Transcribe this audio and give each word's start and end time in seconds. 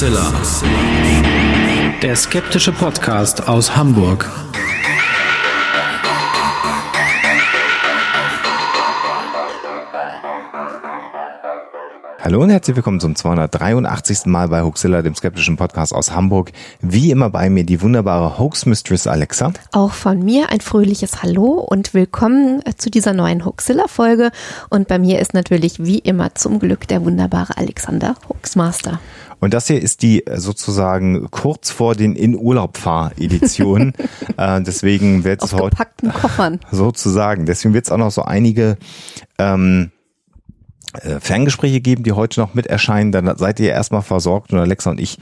Hoaxilla. 0.00 0.32
Der 2.00 2.16
skeptische 2.16 2.72
Podcast 2.72 3.46
aus 3.46 3.76
Hamburg. 3.76 4.26
Hallo 12.22 12.42
und 12.42 12.50
herzlich 12.50 12.76
willkommen 12.76 13.00
zum 13.00 13.14
283. 13.14 14.24
Mal 14.26 14.48
bei 14.48 14.62
Hoaxilla, 14.62 15.02
dem 15.02 15.14
skeptischen 15.14 15.56
Podcast 15.56 15.94
aus 15.94 16.12
Hamburg. 16.12 16.52
Wie 16.80 17.10
immer 17.10 17.28
bei 17.28 17.50
mir 17.50 17.64
die 17.64 17.82
wunderbare 17.82 18.38
Hoax 18.38 18.64
Mistress 18.64 19.06
Alexa. 19.06 19.52
Auch 19.72 19.92
von 19.92 20.22
mir 20.22 20.50
ein 20.50 20.60
fröhliches 20.60 21.22
Hallo 21.22 21.54
und 21.68 21.92
willkommen 21.92 22.62
äh, 22.64 22.74
zu 22.74 22.90
dieser 22.90 23.12
neuen 23.12 23.44
Hoaxilla-Folge. 23.44 24.30
Und 24.70 24.88
bei 24.88 24.98
mir 24.98 25.18
ist 25.18 25.34
natürlich 25.34 25.78
wie 25.84 25.98
immer 25.98 26.34
zum 26.34 26.58
Glück 26.58 26.88
der 26.88 27.04
wunderbare 27.04 27.58
Alexander 27.58 28.14
Hoaxmaster. 28.28 28.98
Und 29.40 29.54
das 29.54 29.66
hier 29.66 29.80
ist 29.80 30.02
die 30.02 30.26
äh, 30.26 30.38
sozusagen 30.38 31.30
kurz 31.30 31.70
vor 31.70 31.94
den 31.94 32.14
in 32.14 32.36
Urlaub 32.36 32.76
fahr 32.76 33.12
Edition. 33.18 33.94
äh, 34.36 34.60
deswegen 34.60 35.24
wird 35.24 35.42
es 35.42 35.52
heute 35.52 35.76
Koffern. 36.12 36.60
sozusagen. 36.70 37.46
Deswegen 37.46 37.74
wird 37.74 37.86
es 37.86 37.90
auch 37.90 37.98
noch 37.98 38.10
so 38.10 38.22
einige 38.22 38.76
ähm, 39.38 39.90
äh, 40.92 41.20
Ferngespräche 41.20 41.80
geben, 41.80 42.02
die 42.02 42.12
heute 42.12 42.40
noch 42.40 42.54
mit 42.54 42.66
erscheinen. 42.66 43.12
Dann 43.12 43.36
seid 43.38 43.60
ihr 43.60 43.70
erstmal 43.70 44.02
versorgt 44.02 44.52
und 44.52 44.58
Alexa 44.58 44.90
und 44.90 45.00
ich 45.00 45.18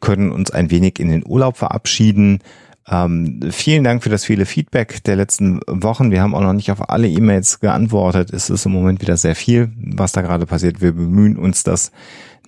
können 0.00 0.32
uns 0.32 0.50
ein 0.50 0.70
wenig 0.70 0.98
in 0.98 1.08
den 1.08 1.24
Urlaub 1.24 1.56
verabschieden. 1.56 2.40
Ähm, 2.88 3.40
vielen 3.52 3.84
Dank 3.84 4.02
für 4.02 4.10
das 4.10 4.24
viele 4.24 4.44
Feedback 4.44 5.04
der 5.04 5.14
letzten 5.14 5.60
Wochen. 5.68 6.10
Wir 6.10 6.20
haben 6.20 6.34
auch 6.34 6.40
noch 6.40 6.52
nicht 6.52 6.72
auf 6.72 6.90
alle 6.90 7.08
E-Mails 7.08 7.60
geantwortet. 7.60 8.32
Es 8.32 8.50
ist 8.50 8.66
im 8.66 8.72
Moment 8.72 9.00
wieder 9.00 9.16
sehr 9.16 9.36
viel, 9.36 9.70
was 9.76 10.10
da 10.10 10.20
gerade 10.20 10.46
passiert. 10.46 10.80
Wir 10.80 10.92
bemühen 10.92 11.36
uns, 11.36 11.62
das 11.62 11.92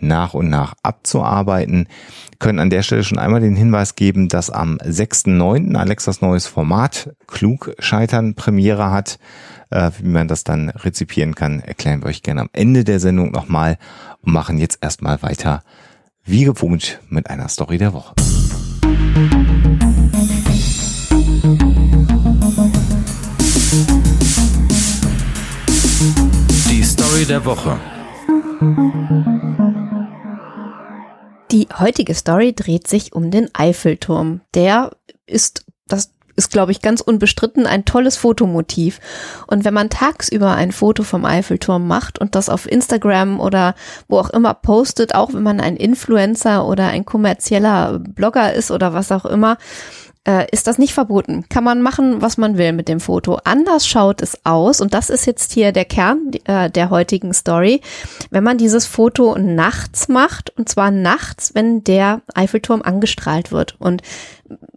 nach 0.00 0.34
und 0.34 0.48
nach 0.48 0.74
abzuarbeiten. 0.82 1.88
Können 2.38 2.58
an 2.58 2.70
der 2.70 2.82
Stelle 2.82 3.04
schon 3.04 3.18
einmal 3.18 3.40
den 3.40 3.56
Hinweis 3.56 3.94
geben, 3.94 4.28
dass 4.28 4.50
am 4.50 4.76
6.9. 4.78 5.74
Alexas 5.76 6.20
neues 6.20 6.46
Format 6.46 7.14
Klug 7.26 7.74
scheitern 7.78 8.34
Premiere 8.34 8.90
hat. 8.90 9.18
Äh, 9.70 9.90
wie 9.98 10.08
man 10.08 10.28
das 10.28 10.44
dann 10.44 10.68
rezipieren 10.70 11.34
kann, 11.34 11.60
erklären 11.60 12.02
wir 12.02 12.08
euch 12.08 12.22
gerne 12.22 12.42
am 12.42 12.50
Ende 12.52 12.84
der 12.84 13.00
Sendung 13.00 13.32
nochmal 13.32 13.78
und 14.22 14.32
machen 14.32 14.58
jetzt 14.58 14.78
erstmal 14.82 15.22
weiter, 15.22 15.62
wie 16.22 16.44
gewohnt, 16.44 17.00
mit 17.08 17.28
einer 17.28 17.48
Story 17.48 17.78
der 17.78 17.92
Woche. 17.92 18.14
Die 26.70 26.82
Story 26.82 27.24
der 27.26 27.44
Woche. 27.44 27.78
Die 31.54 31.68
heutige 31.78 32.16
Story 32.16 32.52
dreht 32.52 32.88
sich 32.88 33.12
um 33.12 33.30
den 33.30 33.48
Eiffelturm. 33.54 34.40
Der 34.54 34.90
ist 35.24 35.64
das 35.86 36.12
ist, 36.34 36.50
glaube 36.50 36.72
ich, 36.72 36.82
ganz 36.82 37.00
unbestritten 37.00 37.64
ein 37.64 37.84
tolles 37.84 38.16
Fotomotiv. 38.16 38.98
Und 39.46 39.64
wenn 39.64 39.72
man 39.72 39.88
tagsüber 39.88 40.54
ein 40.54 40.72
Foto 40.72 41.04
vom 41.04 41.24
Eiffelturm 41.24 41.86
macht 41.86 42.18
und 42.18 42.34
das 42.34 42.48
auf 42.48 42.68
Instagram 42.68 43.38
oder 43.38 43.76
wo 44.08 44.18
auch 44.18 44.30
immer 44.30 44.52
postet, 44.52 45.14
auch 45.14 45.32
wenn 45.32 45.44
man 45.44 45.60
ein 45.60 45.76
Influencer 45.76 46.66
oder 46.66 46.88
ein 46.88 47.04
kommerzieller 47.04 48.00
Blogger 48.00 48.52
ist 48.52 48.72
oder 48.72 48.92
was 48.92 49.12
auch 49.12 49.24
immer, 49.24 49.56
äh, 50.26 50.46
ist 50.50 50.66
das 50.66 50.78
nicht 50.78 50.94
verboten. 50.94 51.44
Kann 51.48 51.64
man 51.64 51.82
machen, 51.82 52.22
was 52.22 52.36
man 52.36 52.56
will 52.56 52.72
mit 52.72 52.88
dem 52.88 53.00
Foto. 53.00 53.38
Anders 53.44 53.86
schaut 53.86 54.22
es 54.22 54.38
aus, 54.44 54.80
und 54.80 54.94
das 54.94 55.10
ist 55.10 55.26
jetzt 55.26 55.52
hier 55.52 55.72
der 55.72 55.84
Kern 55.84 56.30
äh, 56.44 56.70
der 56.70 56.90
heutigen 56.90 57.34
Story, 57.34 57.80
wenn 58.30 58.44
man 58.44 58.58
dieses 58.58 58.86
Foto 58.86 59.36
nachts 59.38 60.08
macht, 60.08 60.52
und 60.56 60.68
zwar 60.68 60.90
nachts, 60.90 61.54
wenn 61.54 61.84
der 61.84 62.22
Eiffelturm 62.34 62.82
angestrahlt 62.82 63.52
wird. 63.52 63.76
Und 63.78 64.02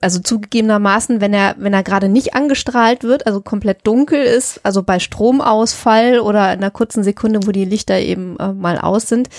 also 0.01 0.19
zugegebenermaßen, 0.19 1.21
wenn 1.21 1.33
er, 1.33 1.55
wenn 1.57 1.73
er 1.73 1.83
gerade 1.83 2.09
nicht 2.09 2.33
angestrahlt 2.33 3.03
wird, 3.03 3.25
also 3.25 3.41
komplett 3.41 3.85
dunkel 3.85 4.21
ist, 4.21 4.59
also 4.63 4.83
bei 4.83 4.99
Stromausfall 4.99 6.19
oder 6.19 6.53
in 6.53 6.59
einer 6.59 6.71
kurzen 6.71 7.03
Sekunde, 7.03 7.45
wo 7.45 7.51
die 7.51 7.65
Lichter 7.65 7.99
eben 7.99 8.37
äh, 8.37 8.53
mal 8.53 8.77
aus 8.77 9.07
sind, 9.07 9.29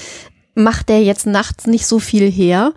macht 0.55 0.89
der 0.89 1.03
jetzt 1.03 1.27
nachts 1.27 1.67
nicht 1.67 1.87
so 1.87 1.99
viel 1.99 2.31
her. 2.31 2.73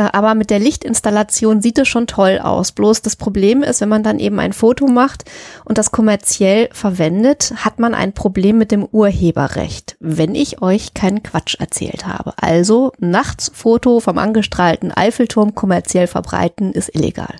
Äh, 0.00 0.08
aber 0.12 0.34
mit 0.34 0.48
der 0.48 0.58
Lichtinstallation 0.58 1.60
sieht 1.60 1.76
es 1.76 1.88
schon 1.88 2.06
toll 2.06 2.40
aus. 2.42 2.72
Bloß 2.72 3.02
das 3.02 3.16
Problem 3.16 3.62
ist, 3.62 3.82
wenn 3.82 3.90
man 3.90 4.02
dann 4.02 4.18
eben 4.18 4.40
ein 4.40 4.54
Foto 4.54 4.86
macht 4.86 5.24
und 5.66 5.76
das 5.76 5.92
kommerziell 5.92 6.70
verwendet, 6.72 7.52
hat 7.56 7.78
man 7.78 7.94
ein 7.94 8.14
Problem 8.14 8.56
mit 8.56 8.72
dem 8.72 8.86
Urheberrecht, 8.86 9.96
wenn 10.00 10.34
ich 10.34 10.62
euch 10.62 10.94
keinen 10.94 11.22
Quatsch 11.22 11.56
erzählt 11.60 12.06
habe. 12.06 12.32
Also 12.36 12.92
nachts 12.98 13.52
Foto 13.54 14.00
vom 14.00 14.16
angestrahlten 14.16 14.90
Eiffelturm 14.90 15.54
kommerziell 15.54 16.06
verbreiten 16.06 16.72
ist 16.72 16.94
illegal. 16.94 17.34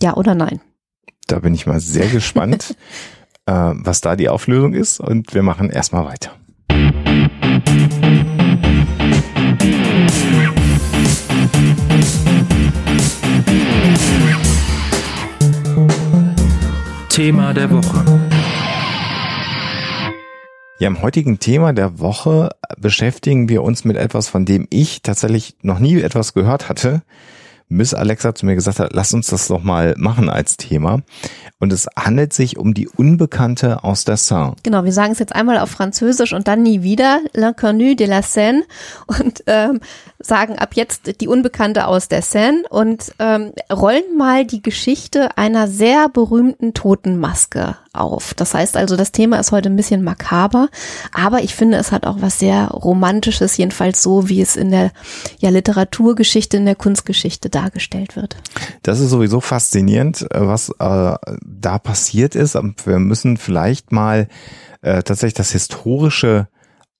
Ja 0.00 0.16
oder 0.16 0.34
nein? 0.34 0.60
Da 1.26 1.40
bin 1.40 1.52
ich 1.52 1.66
mal 1.66 1.80
sehr 1.80 2.08
gespannt, 2.08 2.74
äh, 3.46 3.52
was 3.52 4.00
da 4.00 4.16
die 4.16 4.30
Auflösung 4.30 4.72
ist 4.72 4.98
und 4.98 5.34
wir 5.34 5.42
machen 5.42 5.68
erstmal 5.68 6.06
weiter. 6.06 6.30
Thema 17.08 17.54
der 17.54 17.70
Woche. 17.70 18.04
Ja, 20.78 20.88
im 20.88 21.00
heutigen 21.00 21.38
Thema 21.38 21.72
der 21.72 21.98
Woche 21.98 22.50
beschäftigen 22.78 23.48
wir 23.48 23.62
uns 23.62 23.86
mit 23.86 23.96
etwas, 23.96 24.28
von 24.28 24.44
dem 24.44 24.66
ich 24.68 25.00
tatsächlich 25.00 25.56
noch 25.62 25.78
nie 25.78 25.98
etwas 26.02 26.34
gehört 26.34 26.68
hatte, 26.68 27.00
bis 27.68 27.94
Alexa 27.94 28.34
zu 28.34 28.46
mir 28.46 28.54
gesagt 28.54 28.78
hat, 28.78 28.92
lass 28.92 29.12
uns 29.14 29.28
das 29.28 29.48
doch 29.48 29.62
mal 29.62 29.94
machen 29.96 30.28
als 30.28 30.56
Thema. 30.56 31.00
Und 31.58 31.72
es 31.72 31.88
handelt 31.96 32.32
sich 32.32 32.58
um 32.58 32.74
die 32.74 32.88
Unbekannte 32.88 33.82
aus 33.82 34.04
der 34.04 34.18
Seine. 34.18 34.54
Genau, 34.62 34.84
wir 34.84 34.92
sagen 34.92 35.12
es 35.12 35.18
jetzt 35.18 35.34
einmal 35.34 35.58
auf 35.58 35.70
Französisch 35.70 36.32
und 36.32 36.46
dann 36.46 36.62
nie 36.62 36.82
wieder, 36.82 37.20
L'inconnu 37.34 37.96
de 37.96 38.06
la 38.06 38.22
Seine 38.22 38.62
und 39.06 39.42
ähm, 39.46 39.80
sagen 40.26 40.58
ab 40.58 40.70
jetzt 40.74 41.20
die 41.20 41.28
Unbekannte 41.28 41.86
aus 41.86 42.08
der 42.08 42.22
Seine 42.22 42.62
und 42.70 43.12
ähm, 43.18 43.52
rollen 43.72 44.16
mal 44.16 44.44
die 44.44 44.62
Geschichte 44.62 45.36
einer 45.36 45.68
sehr 45.68 46.08
berühmten 46.08 46.74
Totenmaske 46.74 47.76
auf. 47.92 48.34
Das 48.34 48.54
heißt 48.54 48.76
also, 48.76 48.96
das 48.96 49.12
Thema 49.12 49.38
ist 49.38 49.52
heute 49.52 49.68
ein 49.68 49.76
bisschen 49.76 50.02
makaber, 50.04 50.68
aber 51.12 51.42
ich 51.42 51.54
finde, 51.54 51.78
es 51.78 51.92
hat 51.92 52.06
auch 52.06 52.20
was 52.20 52.38
sehr 52.38 52.68
Romantisches, 52.68 53.56
jedenfalls 53.56 54.02
so, 54.02 54.28
wie 54.28 54.40
es 54.40 54.56
in 54.56 54.70
der 54.70 54.92
ja, 55.38 55.50
Literaturgeschichte, 55.50 56.56
in 56.56 56.66
der 56.66 56.74
Kunstgeschichte 56.74 57.48
dargestellt 57.48 58.16
wird. 58.16 58.36
Das 58.82 59.00
ist 59.00 59.10
sowieso 59.10 59.40
faszinierend, 59.40 60.22
äh, 60.30 60.46
was 60.46 60.70
äh, 60.78 61.16
da 61.44 61.78
passiert 61.78 62.34
ist. 62.34 62.56
Wir 62.84 62.98
müssen 62.98 63.36
vielleicht 63.36 63.92
mal 63.92 64.28
äh, 64.82 65.02
tatsächlich 65.02 65.34
das 65.34 65.52
historische 65.52 66.48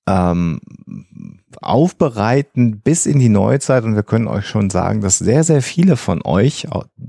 ähm, 0.07 0.59
aufbereiten 1.61 2.81
bis 2.81 3.05
in 3.05 3.19
die 3.19 3.29
Neuzeit 3.29 3.83
und 3.83 3.95
wir 3.95 4.03
können 4.03 4.27
euch 4.27 4.45
schon 4.45 4.69
sagen, 4.69 5.01
dass 5.01 5.17
sehr, 5.17 5.43
sehr 5.43 5.61
viele 5.61 5.97
von 5.97 6.21
euch, 6.23 6.67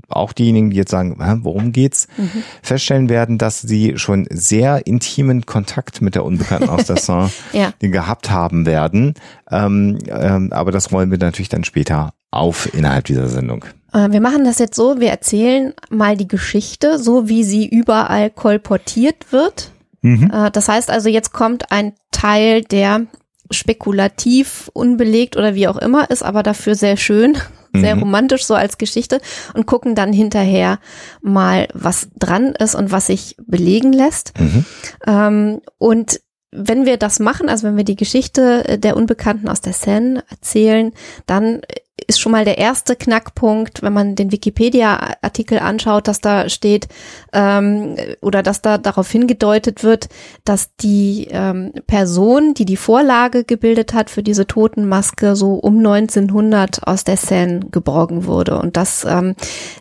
auch 0.09 0.33
diejenigen, 0.33 0.71
die 0.71 0.77
jetzt 0.77 0.91
sagen, 0.91 1.17
worum 1.43 1.71
geht's, 1.71 2.07
mhm. 2.17 2.43
feststellen 2.61 3.09
werden, 3.09 3.37
dass 3.37 3.61
sie 3.61 3.97
schon 3.97 4.27
sehr 4.29 4.87
intimen 4.87 5.45
Kontakt 5.45 6.01
mit 6.01 6.15
der 6.15 6.25
Unbekannten 6.25 6.69
aus 6.69 6.85
der 6.85 6.97
Saint 6.97 7.31
ja. 7.53 7.73
gehabt 7.79 8.31
haben 8.31 8.65
werden. 8.65 9.13
Ähm, 9.51 9.99
ähm, 10.07 10.51
aber 10.51 10.71
das 10.71 10.91
wollen 10.91 11.11
wir 11.11 11.17
natürlich 11.17 11.49
dann 11.49 11.63
später 11.63 12.13
auf 12.31 12.73
innerhalb 12.73 13.05
dieser 13.05 13.27
Sendung. 13.27 13.65
Äh, 13.93 14.11
wir 14.11 14.21
machen 14.21 14.45
das 14.45 14.59
jetzt 14.59 14.75
so, 14.75 14.99
wir 14.99 15.09
erzählen 15.09 15.73
mal 15.89 16.17
die 16.17 16.27
Geschichte, 16.27 16.99
so 16.99 17.27
wie 17.27 17.43
sie 17.43 17.67
überall 17.67 18.29
kolportiert 18.29 19.31
wird. 19.31 19.71
Mhm. 20.01 20.31
Äh, 20.31 20.51
das 20.51 20.67
heißt 20.67 20.89
also, 20.89 21.09
jetzt 21.09 21.33
kommt 21.33 21.71
ein 21.71 21.93
Teil, 22.11 22.63
der 22.63 23.07
spekulativ, 23.51 24.69
unbelegt 24.73 25.37
oder 25.37 25.55
wie 25.55 25.67
auch 25.67 25.77
immer 25.77 26.09
ist, 26.09 26.23
aber 26.23 26.43
dafür 26.43 26.75
sehr 26.75 26.97
schön, 26.97 27.37
sehr 27.73 27.95
mhm. 27.95 28.03
romantisch 28.03 28.45
so 28.45 28.55
als 28.55 28.77
Geschichte 28.77 29.21
und 29.53 29.65
gucken 29.65 29.95
dann 29.95 30.13
hinterher 30.13 30.79
mal, 31.21 31.67
was 31.73 32.09
dran 32.17 32.53
ist 32.55 32.75
und 32.75 32.91
was 32.91 33.07
sich 33.07 33.35
belegen 33.39 33.93
lässt. 33.93 34.33
Mhm. 34.39 34.65
Ähm, 35.07 35.61
und 35.77 36.21
wenn 36.51 36.85
wir 36.85 36.97
das 36.97 37.19
machen, 37.19 37.47
also 37.47 37.67
wenn 37.67 37.77
wir 37.77 37.83
die 37.83 37.95
Geschichte 37.95 38.79
der 38.79 38.97
Unbekannten 38.97 39.47
aus 39.47 39.61
der 39.61 39.73
Seine 39.73 40.23
erzählen, 40.29 40.93
dann 41.27 41.61
ist 42.09 42.19
schon 42.19 42.31
mal 42.31 42.43
der 42.43 42.57
erste 42.57 42.95
Knackpunkt, 42.95 43.83
wenn 43.83 43.93
man 43.93 44.15
den 44.15 44.31
Wikipedia-Artikel 44.31 45.59
anschaut, 45.59 46.07
dass 46.07 46.19
da 46.19 46.49
steht 46.49 46.87
ähm, 47.33 47.95
oder 48.21 48.41
dass 48.41 48.63
da 48.63 48.79
darauf 48.79 49.11
hingedeutet 49.11 49.83
wird, 49.83 50.09
dass 50.43 50.75
die 50.77 51.27
ähm, 51.29 51.71
Person, 51.85 52.55
die 52.55 52.65
die 52.65 52.77
Vorlage 52.77 53.43
gebildet 53.43 53.93
hat 53.93 54.09
für 54.09 54.23
diese 54.23 54.47
Totenmaske, 54.47 55.35
so 55.35 55.53
um 55.53 55.77
1900 55.77 56.87
aus 56.87 57.03
der 57.03 57.17
Seine 57.17 57.59
geborgen 57.59 58.25
wurde. 58.25 58.59
Und 58.59 58.75
das 58.75 59.05
ähm, 59.07 59.35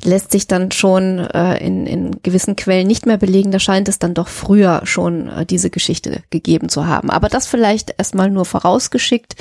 lässt 0.05 0.31
sich 0.31 0.47
dann 0.47 0.71
schon 0.71 1.21
äh, 1.21 1.57
in, 1.65 1.87
in 1.87 2.23
gewissen 2.23 2.57
Quellen 2.57 2.87
nicht 2.87 3.07
mehr 3.07 3.17
belegen. 3.17 3.53
Da 3.53 3.59
scheint 3.59 3.89
es 3.89 3.99
dann 3.99 4.13
doch 4.13 4.29
früher 4.29 4.83
schon 4.85 5.29
äh, 5.29 5.47
diese 5.47 5.71
Geschichte 5.71 6.23
gegeben 6.29 6.69
zu 6.69 6.87
haben. 6.87 7.09
Aber 7.09 7.31
das 7.31 7.47
vielleicht 7.47 7.95
erstmal 7.97 8.31
nur 8.31 8.45
vorausgeschickt 8.45 9.37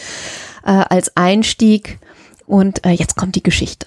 äh, 0.65 0.71
als 0.71 1.17
Einstieg 1.17 1.99
Und 2.47 2.83
äh, 2.85 2.91
jetzt 2.91 3.15
kommt 3.15 3.35
die 3.35 3.43
Geschichte. 3.43 3.85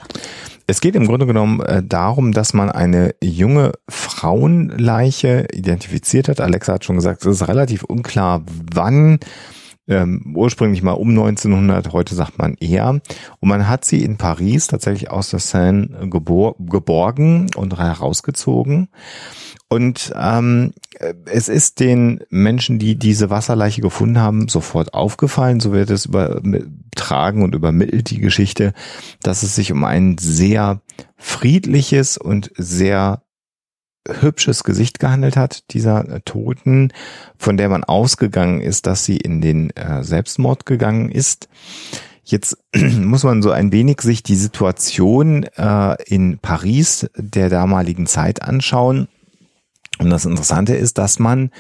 Es 0.67 0.81
geht 0.81 0.95
im 0.95 1.07
Grunde 1.07 1.27
genommen 1.27 1.61
äh, 1.63 1.83
darum, 1.83 2.31
dass 2.31 2.53
man 2.55 2.71
eine 2.71 3.15
junge 3.21 3.73
Frauenleiche 3.89 5.49
identifiziert 5.53 6.29
hat. 6.29 6.41
Alexa 6.41 6.75
hat 6.75 6.85
schon 6.85 6.97
gesagt, 6.97 7.25
es 7.25 7.41
ist 7.41 7.49
relativ 7.49 7.83
unklar, 7.83 8.43
wann. 8.73 9.19
Ähm, 9.89 10.35
ursprünglich 10.37 10.83
mal 10.83 10.93
um 10.93 11.09
1900, 11.09 11.93
heute 11.93 12.15
sagt 12.15 12.39
man 12.39 12.55
eher. 12.61 13.01
Und 13.41 13.49
man 13.49 13.67
hat 13.67 13.85
sie 13.85 14.05
in 14.05 14.19
Paris 14.19 14.69
tatsächlich 14.69 15.11
aus 15.11 15.31
der 15.31 15.41
Seine 15.41 16.09
gebor 16.09 16.55
geborgen 16.61 17.51
und 17.57 17.77
herausgezogen. 17.77 18.89
Und 19.73 20.13
ähm, 20.17 20.73
es 21.27 21.49
ist 21.49 21.79
den 21.79 22.25
Menschen, 22.29 22.81
die 22.81 22.97
diese 22.97 23.31
Wasserleiche 23.31 23.81
gefunden 23.81 24.19
haben, 24.19 24.49
sofort 24.49 24.95
aufgefallen, 24.95 25.61
so 25.61 25.71
wird 25.73 25.91
es 25.91 26.07
übertragen 26.07 27.45
und 27.45 27.55
übermittelt 27.55 28.11
die 28.11 28.19
Geschichte, 28.19 28.75
dass 29.23 29.45
es 29.45 29.55
sich 29.55 29.71
um 29.71 29.85
ein 29.85 30.19
sehr 30.19 30.83
friedliches 31.17 32.19
und 32.19 32.51
sehr 32.57 33.23
hübsches 34.09 34.65
Gesicht 34.65 34.99
gehandelt 34.99 35.37
hat, 35.37 35.71
dieser 35.71 36.25
Toten, 36.25 36.93
von 37.37 37.57
der 37.57 37.69
man 37.69 37.85
ausgegangen 37.85 38.61
ist, 38.61 38.89
dass 38.89 39.05
sie 39.05 39.19
in 39.19 39.41
den 39.41 39.71
äh, 39.77 40.03
Selbstmord 40.03 40.67
gegangen 40.67 41.11
ist. 41.11 41.49
Jetzt 42.25 42.59
muss 42.75 43.23
man 43.23 43.41
so 43.41 43.53
ein 43.53 43.71
wenig 43.71 44.01
sich 44.01 44.25
die 44.25 44.35
Situation 44.35 45.45
äh, 45.45 46.03
in 46.07 46.39
Paris 46.39 47.09
der 47.15 47.51
damaligen 47.51 48.09
Zeit 48.09 48.43
anschauen. 48.43 49.07
Und 50.01 50.11
das 50.11 50.25
Interessante 50.25 50.75
ist, 50.75 50.99
dass 50.99 51.19
man 51.19 51.51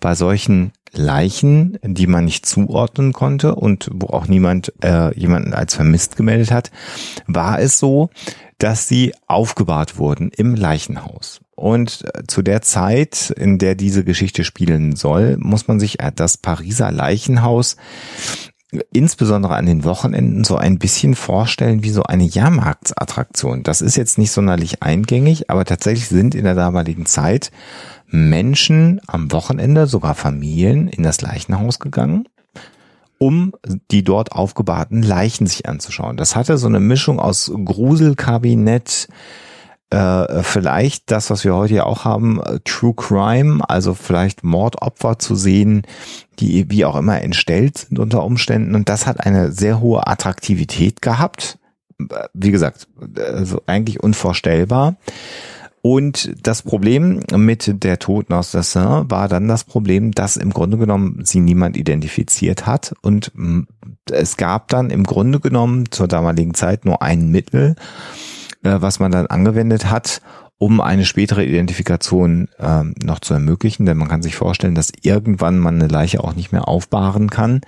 bei 0.00 0.14
solchen 0.14 0.72
Leichen, 0.92 1.78
die 1.82 2.06
man 2.06 2.24
nicht 2.24 2.46
zuordnen 2.46 3.12
konnte 3.12 3.56
und 3.56 3.90
wo 3.92 4.06
auch 4.06 4.28
niemand 4.28 4.72
äh, 4.82 5.14
jemanden 5.18 5.52
als 5.52 5.74
vermisst 5.74 6.16
gemeldet 6.16 6.50
hat, 6.50 6.70
war 7.26 7.60
es 7.60 7.78
so, 7.78 8.10
dass 8.58 8.88
sie 8.88 9.14
aufgebahrt 9.26 9.98
wurden 9.98 10.30
im 10.36 10.54
Leichenhaus. 10.54 11.40
Und 11.54 12.04
äh, 12.14 12.22
zu 12.26 12.42
der 12.42 12.62
Zeit, 12.62 13.34
in 13.36 13.58
der 13.58 13.74
diese 13.74 14.04
Geschichte 14.04 14.44
spielen 14.44 14.94
soll, 14.94 15.36
muss 15.38 15.66
man 15.66 15.80
sich 15.80 16.00
äh, 16.00 16.12
das 16.14 16.36
Pariser 16.36 16.92
Leichenhaus 16.92 17.76
insbesondere 18.92 19.54
an 19.54 19.66
den 19.66 19.84
Wochenenden 19.84 20.44
so 20.44 20.56
ein 20.56 20.78
bisschen 20.78 21.14
vorstellen 21.14 21.82
wie 21.82 21.90
so 21.90 22.02
eine 22.02 22.24
Jahrmarktsattraktion. 22.24 23.62
Das 23.62 23.80
ist 23.80 23.96
jetzt 23.96 24.18
nicht 24.18 24.30
sonderlich 24.30 24.82
eingängig, 24.82 25.50
aber 25.50 25.64
tatsächlich 25.64 26.08
sind 26.08 26.34
in 26.34 26.44
der 26.44 26.54
damaligen 26.54 27.06
Zeit 27.06 27.50
Menschen 28.06 29.00
am 29.06 29.32
Wochenende, 29.32 29.86
sogar 29.86 30.14
Familien, 30.14 30.88
in 30.88 31.02
das 31.02 31.20
Leichenhaus 31.20 31.78
gegangen, 31.78 32.28
um 33.18 33.52
die 33.90 34.04
dort 34.04 34.32
aufgebahrten 34.32 35.02
Leichen 35.02 35.46
sich 35.46 35.68
anzuschauen. 35.68 36.16
Das 36.16 36.36
hatte 36.36 36.58
so 36.58 36.68
eine 36.68 36.80
Mischung 36.80 37.20
aus 37.20 37.50
Gruselkabinett, 37.52 39.08
äh, 39.90 40.42
vielleicht 40.42 41.10
das, 41.10 41.30
was 41.30 41.44
wir 41.44 41.54
heute 41.54 41.74
ja 41.74 41.84
auch 41.84 42.04
haben, 42.04 42.42
äh, 42.42 42.60
True 42.64 42.94
Crime, 42.94 43.60
also 43.68 43.94
vielleicht 43.94 44.44
Mordopfer 44.44 45.18
zu 45.18 45.34
sehen, 45.34 45.82
die 46.38 46.70
wie 46.70 46.84
auch 46.84 46.96
immer 46.96 47.22
entstellt 47.22 47.78
sind 47.78 47.98
unter 47.98 48.22
Umständen. 48.24 48.74
Und 48.74 48.88
das 48.88 49.06
hat 49.06 49.24
eine 49.24 49.50
sehr 49.52 49.80
hohe 49.80 50.06
Attraktivität 50.06 51.00
gehabt. 51.00 51.58
Wie 52.32 52.50
gesagt, 52.50 52.86
also 53.16 53.62
eigentlich 53.66 54.02
unvorstellbar. 54.02 54.96
Und 55.80 56.34
das 56.42 56.62
Problem 56.62 57.22
mit 57.34 57.82
der 57.82 57.98
Toten 57.98 58.34
aus 58.34 58.50
der 58.50 58.62
Seine 58.62 59.06
war 59.08 59.28
dann 59.28 59.48
das 59.48 59.64
Problem, 59.64 60.12
dass 60.12 60.36
im 60.36 60.50
Grunde 60.50 60.76
genommen 60.76 61.20
sie 61.24 61.40
niemand 61.40 61.76
identifiziert 61.76 62.66
hat. 62.66 62.94
Und 63.00 63.32
mm, 63.34 63.62
es 64.10 64.36
gab 64.36 64.68
dann 64.68 64.90
im 64.90 65.04
Grunde 65.04 65.40
genommen 65.40 65.90
zur 65.90 66.08
damaligen 66.08 66.54
Zeit 66.54 66.84
nur 66.84 67.00
ein 67.00 67.30
Mittel, 67.30 67.76
äh, 67.76 68.37
was 68.62 68.98
man 69.00 69.12
dann 69.12 69.26
angewendet 69.26 69.90
hat, 69.90 70.20
um 70.58 70.80
eine 70.80 71.04
spätere 71.04 71.44
Identifikation 71.44 72.48
ähm, 72.58 72.94
noch 73.00 73.20
zu 73.20 73.32
ermöglichen. 73.32 73.86
Denn 73.86 73.96
man 73.96 74.08
kann 74.08 74.22
sich 74.22 74.34
vorstellen, 74.34 74.74
dass 74.74 74.90
irgendwann 75.02 75.58
man 75.58 75.76
eine 75.76 75.86
Leiche 75.86 76.22
auch 76.22 76.34
nicht 76.34 76.50
mehr 76.50 76.66
aufbahren 76.66 77.30
kann. 77.30 77.60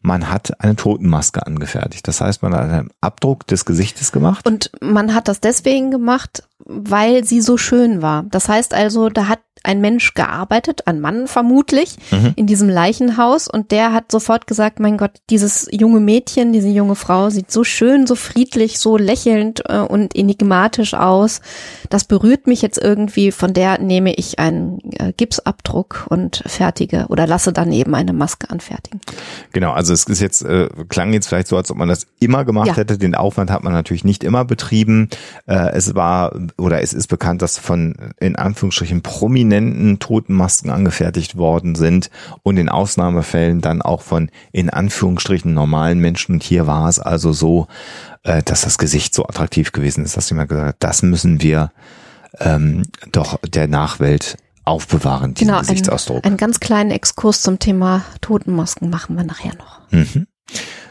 Man 0.00 0.30
hat 0.30 0.58
eine 0.60 0.74
Totenmaske 0.74 1.46
angefertigt. 1.46 2.08
Das 2.08 2.22
heißt, 2.22 2.42
man 2.42 2.54
hat 2.54 2.70
einen 2.70 2.90
Abdruck 3.02 3.46
des 3.46 3.66
Gesichtes 3.66 4.10
gemacht. 4.10 4.46
Und 4.46 4.70
man 4.80 5.14
hat 5.14 5.28
das 5.28 5.40
deswegen 5.40 5.90
gemacht, 5.90 6.42
weil 6.64 7.24
sie 7.24 7.42
so 7.42 7.58
schön 7.58 8.00
war. 8.00 8.24
Das 8.30 8.48
heißt 8.48 8.72
also, 8.72 9.10
da 9.10 9.28
hat 9.28 9.40
ein 9.62 9.80
Mensch 9.80 10.14
gearbeitet, 10.14 10.86
ein 10.86 11.00
Mann 11.00 11.26
vermutlich, 11.26 11.96
mhm. 12.10 12.32
in 12.36 12.46
diesem 12.46 12.68
Leichenhaus 12.68 13.46
und 13.46 13.70
der 13.70 13.92
hat 13.92 14.10
sofort 14.10 14.46
gesagt, 14.46 14.80
mein 14.80 14.96
Gott, 14.96 15.12
dieses 15.28 15.68
junge 15.70 16.00
Mädchen, 16.00 16.52
diese 16.52 16.68
junge 16.68 16.94
Frau 16.94 17.30
sieht 17.30 17.50
so 17.50 17.62
schön, 17.62 18.06
so 18.06 18.14
friedlich, 18.14 18.78
so 18.78 18.96
lächelnd 18.96 19.62
äh, 19.68 19.78
und 19.78 20.16
enigmatisch 20.16 20.94
aus. 20.94 21.40
Das 21.90 22.04
berührt 22.04 22.46
mich 22.46 22.62
jetzt 22.62 22.78
irgendwie, 22.78 23.32
von 23.32 23.52
der 23.52 23.78
nehme 23.80 24.14
ich 24.14 24.38
einen 24.38 24.78
äh, 24.98 25.12
Gipsabdruck 25.14 26.06
und 26.08 26.42
fertige 26.46 27.06
oder 27.08 27.26
lasse 27.26 27.52
dann 27.52 27.70
eben 27.72 27.94
eine 27.94 28.12
Maske 28.12 28.48
anfertigen. 28.50 29.00
Genau, 29.52 29.72
also 29.72 29.92
es 29.92 30.04
ist 30.04 30.20
jetzt, 30.20 30.42
äh, 30.42 30.68
klang 30.88 31.12
jetzt 31.12 31.28
vielleicht 31.28 31.48
so, 31.48 31.56
als 31.56 31.70
ob 31.70 31.76
man 31.76 31.88
das 31.88 32.06
immer 32.18 32.44
gemacht 32.44 32.68
ja. 32.68 32.76
hätte. 32.76 32.96
Den 32.96 33.14
Aufwand 33.14 33.50
hat 33.50 33.62
man 33.62 33.72
natürlich 33.72 34.04
nicht 34.04 34.24
immer 34.24 34.44
betrieben. 34.44 35.10
Äh, 35.46 35.72
es 35.72 35.94
war 35.94 36.34
oder 36.56 36.80
es 36.80 36.94
ist 36.94 37.08
bekannt, 37.08 37.42
dass 37.42 37.58
von 37.58 37.94
in 38.18 38.36
Anführungsstrichen 38.36 39.02
prominenten 39.02 39.49
prominenten 39.50 39.98
Totenmasken 39.98 40.70
angefertigt 40.70 41.36
worden 41.36 41.74
sind 41.74 42.10
und 42.42 42.56
in 42.56 42.68
Ausnahmefällen 42.68 43.60
dann 43.60 43.82
auch 43.82 44.02
von 44.02 44.30
in 44.52 44.70
Anführungsstrichen 44.70 45.52
normalen 45.52 45.98
Menschen. 45.98 46.34
Und 46.36 46.42
hier 46.42 46.66
war 46.66 46.88
es 46.88 46.98
also 46.98 47.32
so, 47.32 47.66
äh, 48.22 48.42
dass 48.42 48.62
das 48.62 48.78
Gesicht 48.78 49.12
so 49.14 49.24
attraktiv 49.24 49.72
gewesen 49.72 50.04
ist, 50.04 50.16
dass 50.16 50.28
sie 50.28 50.34
mal 50.34 50.46
gesagt 50.46 50.68
hat, 50.68 50.76
das 50.78 51.02
müssen 51.02 51.42
wir 51.42 51.72
ähm, 52.38 52.84
doch 53.10 53.38
der 53.40 53.66
Nachwelt 53.66 54.36
aufbewahren, 54.64 55.34
diesen 55.34 55.48
genau, 55.48 55.60
Gesichtsausdruck. 55.60 56.18
Ein, 56.18 56.30
einen 56.30 56.36
ganz 56.36 56.60
kleinen 56.60 56.92
Exkurs 56.92 57.42
zum 57.42 57.58
Thema 57.58 58.04
Totenmasken 58.20 58.88
machen 58.88 59.16
wir 59.16 59.24
nachher 59.24 59.54
noch. 59.56 59.80
Mhm. 59.90 60.26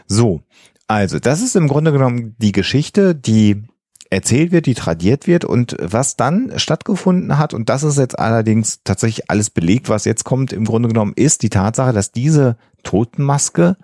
So, 0.06 0.42
also 0.86 1.18
das 1.18 1.40
ist 1.40 1.56
im 1.56 1.68
Grunde 1.68 1.92
genommen 1.92 2.34
die 2.38 2.52
Geschichte, 2.52 3.14
die 3.14 3.62
erzählt 4.10 4.50
wird, 4.50 4.66
die 4.66 4.74
tradiert 4.74 5.26
wird 5.28 5.44
und 5.44 5.76
was 5.80 6.16
dann 6.16 6.52
stattgefunden 6.56 7.38
hat, 7.38 7.54
und 7.54 7.68
das 7.68 7.84
ist 7.84 7.96
jetzt 7.96 8.18
allerdings 8.18 8.80
tatsächlich 8.82 9.30
alles 9.30 9.50
belegt, 9.50 9.88
was 9.88 10.04
jetzt 10.04 10.24
kommt, 10.24 10.52
im 10.52 10.64
Grunde 10.64 10.88
genommen 10.88 11.12
ist 11.14 11.42
die 11.42 11.48
Tatsache, 11.48 11.92
dass 11.92 12.10
diese 12.10 12.56
Totenmaske 12.82 13.76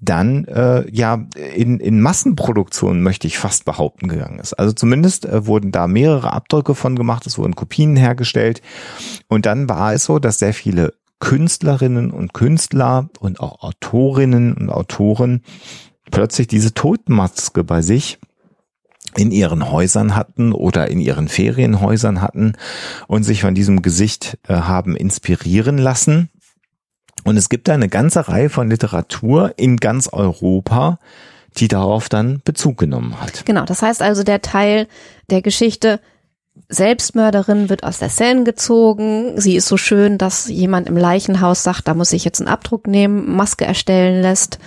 dann 0.00 0.44
äh, 0.44 0.90
ja 0.90 1.26
in, 1.54 1.80
in 1.80 2.02
Massenproduktion, 2.02 3.02
möchte 3.02 3.26
ich 3.26 3.38
fast 3.38 3.64
behaupten, 3.64 4.08
gegangen 4.08 4.40
ist. 4.40 4.52
Also 4.52 4.72
zumindest 4.72 5.24
äh, 5.24 5.46
wurden 5.46 5.72
da 5.72 5.86
mehrere 5.86 6.32
Abdrücke 6.32 6.74
von 6.74 6.96
gemacht, 6.96 7.26
es 7.26 7.38
wurden 7.38 7.54
Kopien 7.54 7.96
hergestellt 7.96 8.60
und 9.28 9.46
dann 9.46 9.68
war 9.68 9.94
es 9.94 10.04
so, 10.04 10.18
dass 10.18 10.38
sehr 10.38 10.54
viele 10.54 10.92
Künstlerinnen 11.20 12.10
und 12.10 12.34
Künstler 12.34 13.08
und 13.20 13.40
auch 13.40 13.62
Autorinnen 13.62 14.52
und 14.54 14.70
Autoren 14.70 15.42
plötzlich 16.10 16.46
diese 16.46 16.74
Totenmaske 16.74 17.64
bei 17.64 17.80
sich 17.80 18.18
in 19.16 19.30
ihren 19.30 19.70
Häusern 19.70 20.14
hatten 20.14 20.52
oder 20.52 20.88
in 20.88 21.00
ihren 21.00 21.28
Ferienhäusern 21.28 22.20
hatten 22.20 22.52
und 23.06 23.22
sich 23.22 23.40
von 23.40 23.54
diesem 23.54 23.82
Gesicht 23.82 24.38
äh, 24.48 24.54
haben 24.54 24.96
inspirieren 24.96 25.78
lassen. 25.78 26.30
Und 27.24 27.36
es 27.36 27.48
gibt 27.48 27.68
da 27.68 27.74
eine 27.74 27.88
ganze 27.88 28.28
Reihe 28.28 28.50
von 28.50 28.70
Literatur 28.70 29.54
in 29.56 29.78
ganz 29.78 30.08
Europa, 30.12 30.98
die 31.56 31.68
darauf 31.68 32.08
dann 32.08 32.40
Bezug 32.44 32.78
genommen 32.78 33.20
hat. 33.20 33.44
Genau, 33.46 33.64
das 33.64 33.82
heißt 33.82 34.02
also 34.02 34.22
der 34.22 34.42
Teil 34.42 34.86
der 35.30 35.42
Geschichte, 35.42 36.00
Selbstmörderin 36.68 37.68
wird 37.68 37.84
aus 37.84 37.98
der 37.98 38.08
Seine 38.08 38.44
gezogen. 38.44 39.40
Sie 39.40 39.56
ist 39.56 39.68
so 39.68 39.76
schön, 39.76 40.18
dass 40.18 40.48
jemand 40.48 40.88
im 40.88 40.96
Leichenhaus 40.96 41.62
sagt, 41.62 41.86
da 41.86 41.94
muss 41.94 42.12
ich 42.12 42.24
jetzt 42.24 42.40
einen 42.40 42.48
Abdruck 42.48 42.86
nehmen, 42.86 43.36
Maske 43.36 43.64
erstellen 43.64 44.22
lässt. 44.22 44.58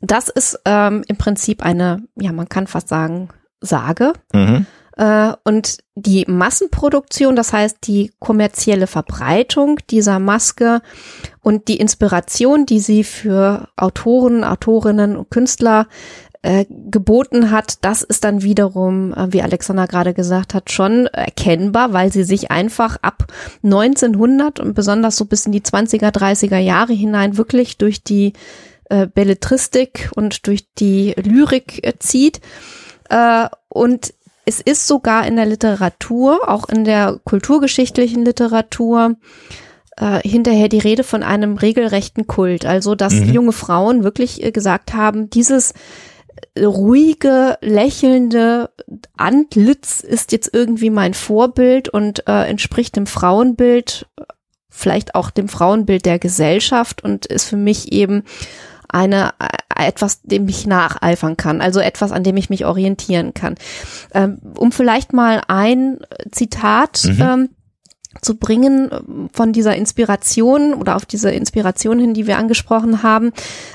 Das 0.00 0.28
ist 0.28 0.58
ähm, 0.64 1.02
im 1.08 1.16
Prinzip 1.16 1.62
eine, 1.62 2.02
ja, 2.18 2.32
man 2.32 2.48
kann 2.48 2.66
fast 2.66 2.88
sagen, 2.88 3.28
sage. 3.60 4.12
Mhm. 4.32 4.66
Äh, 4.96 5.32
und 5.44 5.78
die 5.94 6.24
Massenproduktion, 6.26 7.36
das 7.36 7.52
heißt 7.52 7.78
die 7.84 8.12
kommerzielle 8.18 8.86
Verbreitung 8.86 9.78
dieser 9.90 10.18
Maske 10.18 10.82
und 11.40 11.68
die 11.68 11.76
Inspiration, 11.76 12.66
die 12.66 12.80
sie 12.80 13.04
für 13.04 13.68
Autoren, 13.76 14.44
Autorinnen 14.44 15.16
und 15.16 15.30
Künstler 15.30 15.86
äh, 16.42 16.64
geboten 16.68 17.50
hat, 17.50 17.84
das 17.84 18.02
ist 18.02 18.24
dann 18.24 18.42
wiederum, 18.42 19.12
äh, 19.14 19.32
wie 19.32 19.42
Alexander 19.42 19.86
gerade 19.86 20.14
gesagt 20.14 20.54
hat, 20.54 20.70
schon 20.70 21.06
erkennbar, 21.06 21.92
weil 21.92 22.12
sie 22.12 22.24
sich 22.24 22.50
einfach 22.50 22.96
ab 23.02 23.26
1900 23.62 24.58
und 24.60 24.74
besonders 24.74 25.16
so 25.16 25.26
bis 25.26 25.46
in 25.46 25.52
die 25.52 25.60
20er, 25.60 26.10
30er 26.10 26.58
Jahre 26.58 26.92
hinein 26.92 27.36
wirklich 27.36 27.78
durch 27.78 28.02
die 28.02 28.32
äh, 28.88 29.06
Belletristik 29.06 30.10
und 30.14 30.46
durch 30.46 30.66
die 30.74 31.14
Lyrik 31.16 31.86
äh, 31.86 31.92
zieht 31.98 32.40
äh, 33.10 33.48
und 33.68 34.14
es 34.46 34.60
ist 34.60 34.86
sogar 34.86 35.26
in 35.26 35.36
der 35.36 35.46
Literatur, 35.46 36.48
auch 36.48 36.68
in 36.68 36.84
der 36.84 37.20
kulturgeschichtlichen 37.24 38.24
Literatur, 38.24 39.16
äh, 39.96 40.26
hinterher 40.26 40.68
die 40.68 40.78
Rede 40.78 41.04
von 41.04 41.22
einem 41.22 41.56
regelrechten 41.56 42.26
Kult. 42.26 42.64
Also, 42.64 42.94
dass 42.94 43.12
mhm. 43.12 43.32
junge 43.32 43.52
Frauen 43.52 44.02
wirklich 44.02 44.42
äh, 44.42 44.50
gesagt 44.50 44.94
haben, 44.94 45.30
dieses 45.30 45.74
ruhige, 46.58 47.58
lächelnde 47.60 48.70
Antlitz 49.16 50.00
ist 50.00 50.32
jetzt 50.32 50.52
irgendwie 50.52 50.90
mein 50.90 51.14
Vorbild 51.14 51.88
und 51.88 52.26
äh, 52.26 52.48
entspricht 52.48 52.96
dem 52.96 53.06
Frauenbild, 53.06 54.06
vielleicht 54.68 55.14
auch 55.14 55.30
dem 55.30 55.48
Frauenbild 55.48 56.06
der 56.06 56.18
Gesellschaft 56.18 57.04
und 57.04 57.26
ist 57.26 57.48
für 57.48 57.56
mich 57.56 57.92
eben 57.92 58.24
eine 58.88 59.32
etwas, 59.86 60.22
dem 60.22 60.48
ich 60.48 60.66
nacheifern 60.66 61.36
kann, 61.36 61.60
also 61.60 61.80
etwas, 61.80 62.12
an 62.12 62.24
dem 62.24 62.36
ich 62.36 62.50
mich 62.50 62.64
orientieren 62.64 63.34
kann. 63.34 63.54
Ähm, 64.14 64.38
um 64.56 64.72
vielleicht 64.72 65.12
mal 65.12 65.42
ein 65.48 65.98
Zitat 66.30 67.04
mhm. 67.04 67.20
ähm, 67.20 67.48
zu 68.20 68.36
bringen 68.36 68.90
ähm, 68.92 69.30
von 69.32 69.52
dieser 69.52 69.76
Inspiration 69.76 70.74
oder 70.74 70.96
auf 70.96 71.06
diese 71.06 71.30
Inspiration 71.30 71.98
hin, 71.98 72.14
die 72.14 72.26
wir 72.26 72.38
angesprochen 72.38 73.02
haben. 73.02 73.32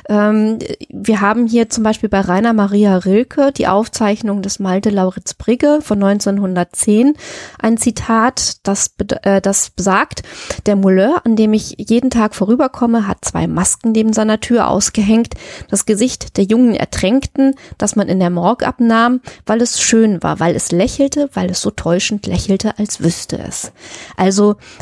Ähm, 0.09 0.59
wir 0.89 1.21
haben 1.21 1.47
hier 1.47 1.69
zum 1.69 1.83
Beispiel 1.83 2.09
bei 2.09 2.19
Rainer 2.21 2.53
Maria 2.53 2.97
Rilke 2.97 3.51
die 3.51 3.67
Aufzeichnung 3.67 4.41
des 4.41 4.59
Malte 4.59 4.89
Lauritz 4.89 5.33
Brigge 5.33 5.79
von 5.81 6.03
1910. 6.03 7.13
Ein 7.59 7.77
Zitat, 7.77 8.57
das, 8.63 8.91
äh, 9.21 9.39
das 9.41 9.69
besagt, 9.69 10.23
der 10.65 10.75
Mouleur, 10.75 11.21
an 11.23 11.35
dem 11.35 11.53
ich 11.53 11.75
jeden 11.77 12.09
Tag 12.09 12.35
vorüberkomme, 12.35 13.07
hat 13.07 13.23
zwei 13.23 13.47
Masken 13.47 13.93
neben 13.93 14.11
seiner 14.11 14.41
Tür 14.41 14.67
ausgehängt. 14.67 15.35
Das 15.69 15.85
Gesicht 15.85 16.37
der 16.37 16.43
jungen 16.43 16.75
Ertränkten, 16.75 17.55
das 17.77 17.95
man 17.95 18.09
in 18.09 18.19
der 18.19 18.29
Morgue 18.29 18.67
abnahm, 18.67 19.21
weil 19.45 19.61
es 19.61 19.81
schön 19.81 20.21
war, 20.21 20.41
weil 20.41 20.55
es 20.55 20.71
lächelte, 20.71 21.29
weil 21.33 21.49
es 21.49 21.61
so 21.61 21.71
täuschend 21.71 22.27
lächelte, 22.27 22.77
als 22.77 23.01
wüsste 23.01 23.37
es. 23.37 23.71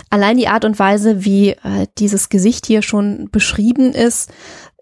Allein 0.10 0.38
die 0.38 0.48
Art 0.48 0.66
und 0.66 0.80
Weise, 0.80 1.26
wie 1.26 1.50
äh, 1.50 1.88
dieses 1.98 2.30
Gesicht 2.30 2.66
hier 2.66 2.82
schon 2.82 3.30
beschrieben 3.32 3.94
ist, 3.94 4.32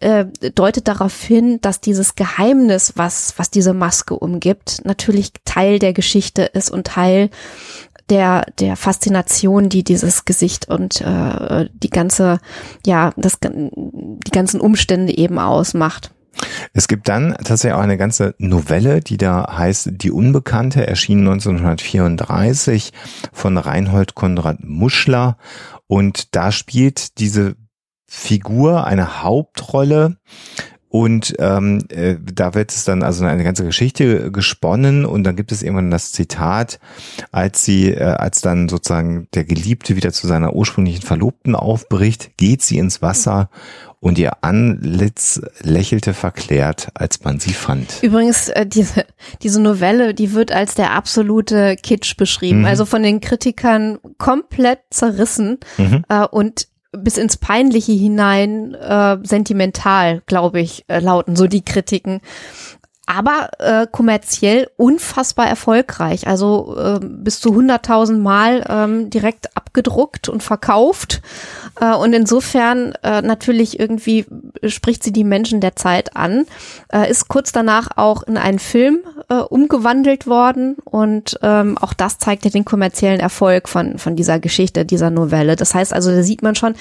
äh, 0.02 0.26
deutet 0.56 0.88
darauf 0.88 1.22
hin, 1.22 1.60
dass 1.62 1.80
dieses 1.80 2.16
Geheimnis, 2.16 2.94
was, 2.96 3.34
was 3.38 3.52
diese 3.52 3.74
Maske 3.74 4.16
umgibt, 4.16 4.82
natürlich 4.84 5.32
Teil 5.46 5.80
der 5.80 5.94
Geschichte 5.94 6.44
ist 6.44 6.72
und 6.72 6.88
Teil 6.88 7.30
der, 8.10 8.46
der 8.60 8.76
Faszination, 8.76 9.70
die 9.70 9.84
dieses 9.84 10.26
Gesicht 10.26 10.68
und 10.68 11.02
äh, 11.02 11.70
die 11.74 11.90
ganze, 11.90 12.40
ja, 12.86 13.14
das, 13.16 13.40
die 13.42 14.32
ganzen 14.32 14.60
Umstände 14.60 15.18
eben 15.18 15.40
ausmacht. 15.40 16.12
Es 16.74 16.88
gibt 16.88 17.10
dann 17.10 17.34
tatsächlich 17.44 17.74
auch 17.74 17.84
eine 17.84 17.98
ganze 17.98 18.36
Novelle, 18.38 19.02
die 19.02 19.18
da 19.18 19.58
heißt 19.58 19.92
Die 19.94 20.12
Unbekannte, 20.12 20.88
erschien 20.88 21.20
1934 21.20 22.94
von 23.34 23.58
Reinhold 23.58 24.16
Konrad 24.16 24.64
Muschler. 24.64 25.38
Und 25.88 26.36
da 26.36 26.52
spielt 26.52 27.20
diese 27.20 27.56
Figur 28.08 28.86
eine 28.86 29.24
Hauptrolle. 29.24 30.18
Und 30.92 31.36
ähm, 31.40 31.86
äh, 31.88 32.18
da 32.22 32.54
wird 32.54 32.72
es 32.72 32.84
dann 32.84 33.02
also 33.02 33.24
eine 33.24 33.46
ganze 33.46 33.64
Geschichte 33.64 34.30
gesponnen 34.30 35.06
und 35.06 35.24
dann 35.24 35.38
gibt 35.38 35.54
es 35.54 35.64
irgendwann 35.64 35.90
das 35.90 36.12
Zitat, 36.12 36.82
als 37.32 37.64
sie, 37.64 37.92
äh, 37.92 38.04
als 38.04 38.42
dann 38.42 38.68
sozusagen 38.68 39.30
der 39.34 39.46
Geliebte 39.46 39.96
wieder 39.96 40.12
zu 40.12 40.28
seiner 40.28 40.54
ursprünglichen 40.54 41.02
Verlobten 41.02 41.56
aufbricht, 41.56 42.36
geht 42.36 42.62
sie 42.62 42.78
ins 42.78 43.02
Wasser 43.02 43.50
und 44.02 44.18
ihr 44.18 44.32
Antlitz 44.42 45.42
lächelte 45.62 46.14
verklärt, 46.14 46.90
als 46.96 47.24
man 47.24 47.40
sie 47.40 47.54
fand. 47.54 48.02
Übrigens, 48.02 48.50
äh, 48.50 48.66
diese, 48.66 49.06
diese 49.44 49.62
Novelle, 49.62 50.14
die 50.14 50.34
wird 50.34 50.52
als 50.52 50.74
der 50.74 50.92
absolute 50.92 51.76
Kitsch 51.76 52.18
beschrieben, 52.18 52.60
mhm. 52.60 52.66
also 52.66 52.86
von 52.86 53.04
den 53.04 53.22
Kritikern 53.22 54.00
komplett 54.18 54.80
zerrissen 54.90 55.60
mhm. 55.78 56.04
äh, 56.10 56.26
und 56.26 56.68
bis 56.92 57.18
ins 57.18 57.38
Peinliche 57.38 57.94
hinein 57.94 58.74
äh, 58.74 59.18
sentimental, 59.24 60.24
glaube 60.26 60.60
ich, 60.60 60.84
äh, 60.88 61.00
lauten 61.00 61.36
so 61.36 61.48
die 61.48 61.64
Kritiken 61.64 62.22
aber 63.08 63.50
äh, 63.60 63.88
kommerziell 63.92 64.70
unfassbar 64.78 65.48
erfolgreich. 65.48 66.28
Also 66.28 66.76
äh, 66.78 67.00
bis 67.02 67.42
zu 67.42 67.50
100.000 67.50 68.18
Mal 68.18 68.66
ähm, 68.70 69.10
direkt 69.10 69.56
abgedruckt 69.58 70.30
und 70.30 70.44
verkauft. 70.44 71.22
Äh, 71.80 71.94
und 71.94 72.14
insofern 72.14 72.94
äh, 73.04 73.22
natürlich 73.22 73.80
irgendwie 73.80 74.26
spricht 74.66 75.04
sie 75.04 75.12
die 75.12 75.24
Menschen 75.24 75.62
der 75.62 75.76
Zeit 75.76 76.16
an. 76.16 76.46
Äh, 76.94 77.10
ist 77.10 77.28
kurz 77.28 77.52
danach 77.52 77.90
auch 77.98 78.24
in 78.24 78.38
einen 78.38 78.60
Film 78.60 79.00
äh, 79.30 79.36
umgewandelt 79.36 80.28
worden. 80.28 80.78
Und 80.86 81.40
ähm, 81.42 81.78
auch 81.80 81.94
das 81.94 82.18
zeigt 82.20 82.46
ja 82.46 82.52
den 82.52 82.66
kommerziellen 82.66 83.20
Erfolg 83.20 83.68
von, 83.68 83.98
von 83.98 84.16
dieser 84.16 84.40
Geschichte, 84.40 84.86
dieser 84.86 85.10
Novelle. 85.10 85.56
Das 85.56 85.74
heißt 85.74 85.94
also, 85.94 86.12
da 86.12 86.22
sieht 86.24 86.44
man 86.44 86.56
schon, 86.56 86.76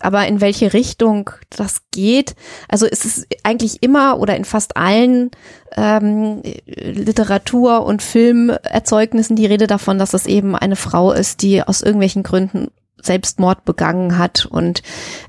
aber 0.00 0.26
in 0.26 0.40
welche 0.40 0.72
Richtung 0.72 1.30
das 1.56 1.82
geht. 1.92 2.34
Also 2.68 2.86
es 2.86 3.04
ist 3.04 3.26
eigentlich 3.44 3.82
immer 3.82 4.18
oder 4.18 4.36
in 4.36 4.44
fast 4.44 4.76
allen 4.76 5.30
ähm, 5.76 6.42
Literatur- 6.66 7.84
und 7.84 8.02
Filmerzeugnissen 8.02 9.36
die 9.36 9.46
Rede 9.46 9.66
davon, 9.66 9.98
dass 9.98 10.14
es 10.14 10.26
eben 10.26 10.56
eine 10.56 10.76
Frau 10.76 11.12
ist, 11.12 11.42
die 11.42 11.62
aus 11.62 11.82
irgendwelchen 11.82 12.22
Gründen 12.22 12.68
Selbstmord 13.02 13.64
begangen 13.64 14.18
hat 14.18 14.46
und 14.46 14.82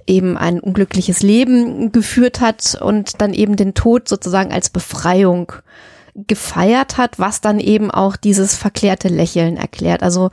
eben 0.06 0.38
ein 0.38 0.60
unglückliches 0.60 1.22
Leben 1.22 1.92
geführt 1.92 2.42
hat 2.42 2.78
und 2.82 3.22
dann 3.22 3.34
eben 3.34 3.56
den 3.56 3.74
Tod 3.74 4.08
sozusagen 4.10 4.52
als 4.52 4.70
Befreiung 4.70 5.54
gefeiert 6.14 6.98
hat, 6.98 7.20
was 7.20 7.40
dann 7.40 7.60
eben 7.60 7.90
auch 7.90 8.18
dieses 8.18 8.56
verklärte 8.56 9.08
Lächeln 9.08 9.56
erklärt. 9.56 10.04
Also 10.04 10.30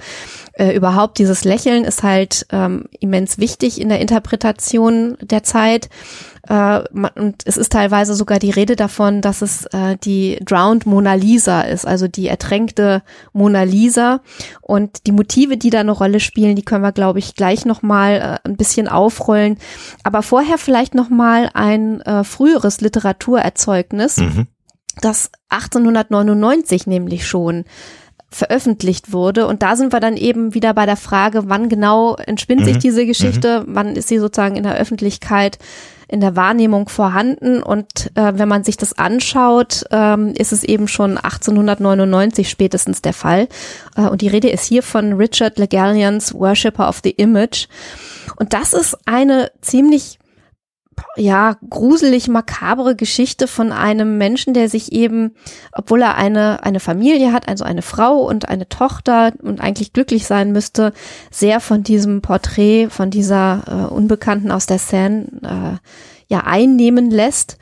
äh, 0.54 0.74
überhaupt 0.74 1.18
dieses 1.18 1.44
Lächeln 1.44 1.84
ist 1.84 2.02
halt 2.02 2.46
ähm, 2.50 2.86
immens 2.98 3.38
wichtig 3.38 3.80
in 3.80 3.88
der 3.88 4.00
Interpretation 4.00 5.16
der 5.20 5.44
Zeit. 5.44 5.88
Äh, 6.48 6.80
und 6.92 7.42
es 7.44 7.56
ist 7.56 7.72
teilweise 7.72 8.14
sogar 8.14 8.38
die 8.38 8.50
Rede 8.50 8.74
davon, 8.74 9.20
dass 9.20 9.42
es 9.42 9.66
äh, 9.66 9.96
die 10.02 10.38
Drowned 10.44 10.86
Mona 10.86 11.14
Lisa 11.14 11.60
ist, 11.60 11.86
also 11.86 12.08
die 12.08 12.28
ertränkte 12.28 13.02
Mona 13.32 13.64
Lisa. 13.64 14.20
Und 14.62 15.06
die 15.06 15.12
Motive, 15.12 15.58
die 15.58 15.70
da 15.70 15.80
eine 15.80 15.92
Rolle 15.92 16.20
spielen, 16.20 16.56
die 16.56 16.64
können 16.64 16.82
wir, 16.82 16.92
glaube 16.92 17.18
ich, 17.18 17.34
gleich 17.34 17.66
nochmal 17.66 18.40
äh, 18.44 18.48
ein 18.48 18.56
bisschen 18.56 18.88
aufrollen. 18.88 19.58
Aber 20.04 20.22
vorher 20.22 20.56
vielleicht 20.58 20.94
nochmal 20.94 21.50
ein 21.52 22.00
äh, 22.00 22.24
früheres 22.24 22.80
Literaturerzeugnis, 22.80 24.16
mhm. 24.16 24.46
das 25.02 25.30
1899 25.50 26.86
nämlich 26.86 27.26
schon 27.26 27.64
veröffentlicht 28.30 29.12
wurde. 29.12 29.46
Und 29.46 29.62
da 29.62 29.76
sind 29.76 29.92
wir 29.92 30.00
dann 30.00 30.16
eben 30.16 30.54
wieder 30.54 30.72
bei 30.74 30.86
der 30.86 30.96
Frage, 30.96 31.44
wann 31.48 31.68
genau 31.68 32.16
entspinnt 32.16 32.62
mhm. 32.62 32.66
sich 32.66 32.78
diese 32.78 33.04
Geschichte, 33.06 33.60
mhm. 33.60 33.74
wann 33.74 33.96
ist 33.96 34.08
sie 34.08 34.18
sozusagen 34.18 34.56
in 34.56 34.64
der 34.64 34.76
Öffentlichkeit 34.76 35.58
in 36.08 36.20
der 36.20 36.36
Wahrnehmung 36.36 36.88
vorhanden. 36.88 37.62
Und 37.62 38.10
äh, 38.14 38.32
wenn 38.34 38.48
man 38.48 38.64
sich 38.64 38.76
das 38.76 38.98
anschaut, 38.98 39.84
ähm, 39.90 40.32
ist 40.36 40.52
es 40.52 40.64
eben 40.64 40.88
schon 40.88 41.18
1899 41.18 42.48
spätestens 42.48 43.02
der 43.02 43.12
Fall. 43.12 43.48
Äh, 43.96 44.08
und 44.08 44.22
die 44.22 44.28
Rede 44.28 44.48
ist 44.48 44.64
hier 44.64 44.82
von 44.82 45.12
Richard 45.12 45.58
Le 45.58 45.68
Gallians 45.68 46.34
Worshipper 46.34 46.88
of 46.88 47.00
the 47.04 47.10
Image. 47.10 47.68
Und 48.36 48.54
das 48.54 48.72
ist 48.72 48.96
eine 49.04 49.50
ziemlich 49.60 50.18
ja, 51.16 51.56
gruselig 51.68 52.28
makabre 52.28 52.96
Geschichte 52.96 53.48
von 53.48 53.72
einem 53.72 54.18
Menschen, 54.18 54.54
der 54.54 54.68
sich 54.68 54.92
eben, 54.92 55.34
obwohl 55.72 56.02
er 56.02 56.16
eine, 56.16 56.62
eine 56.62 56.80
Familie 56.80 57.32
hat, 57.32 57.48
also 57.48 57.64
eine 57.64 57.82
Frau 57.82 58.18
und 58.18 58.48
eine 58.48 58.68
Tochter 58.68 59.32
und 59.42 59.60
eigentlich 59.60 59.92
glücklich 59.92 60.26
sein 60.26 60.52
müsste, 60.52 60.92
sehr 61.30 61.60
von 61.60 61.82
diesem 61.82 62.22
Porträt, 62.22 62.88
von 62.90 63.10
dieser 63.10 63.62
äh, 63.66 63.92
Unbekannten 63.92 64.50
aus 64.50 64.66
der 64.66 64.78
Seine, 64.78 65.26
äh, 65.42 65.88
ja, 66.28 66.40
einnehmen 66.44 67.10
lässt. 67.10 67.58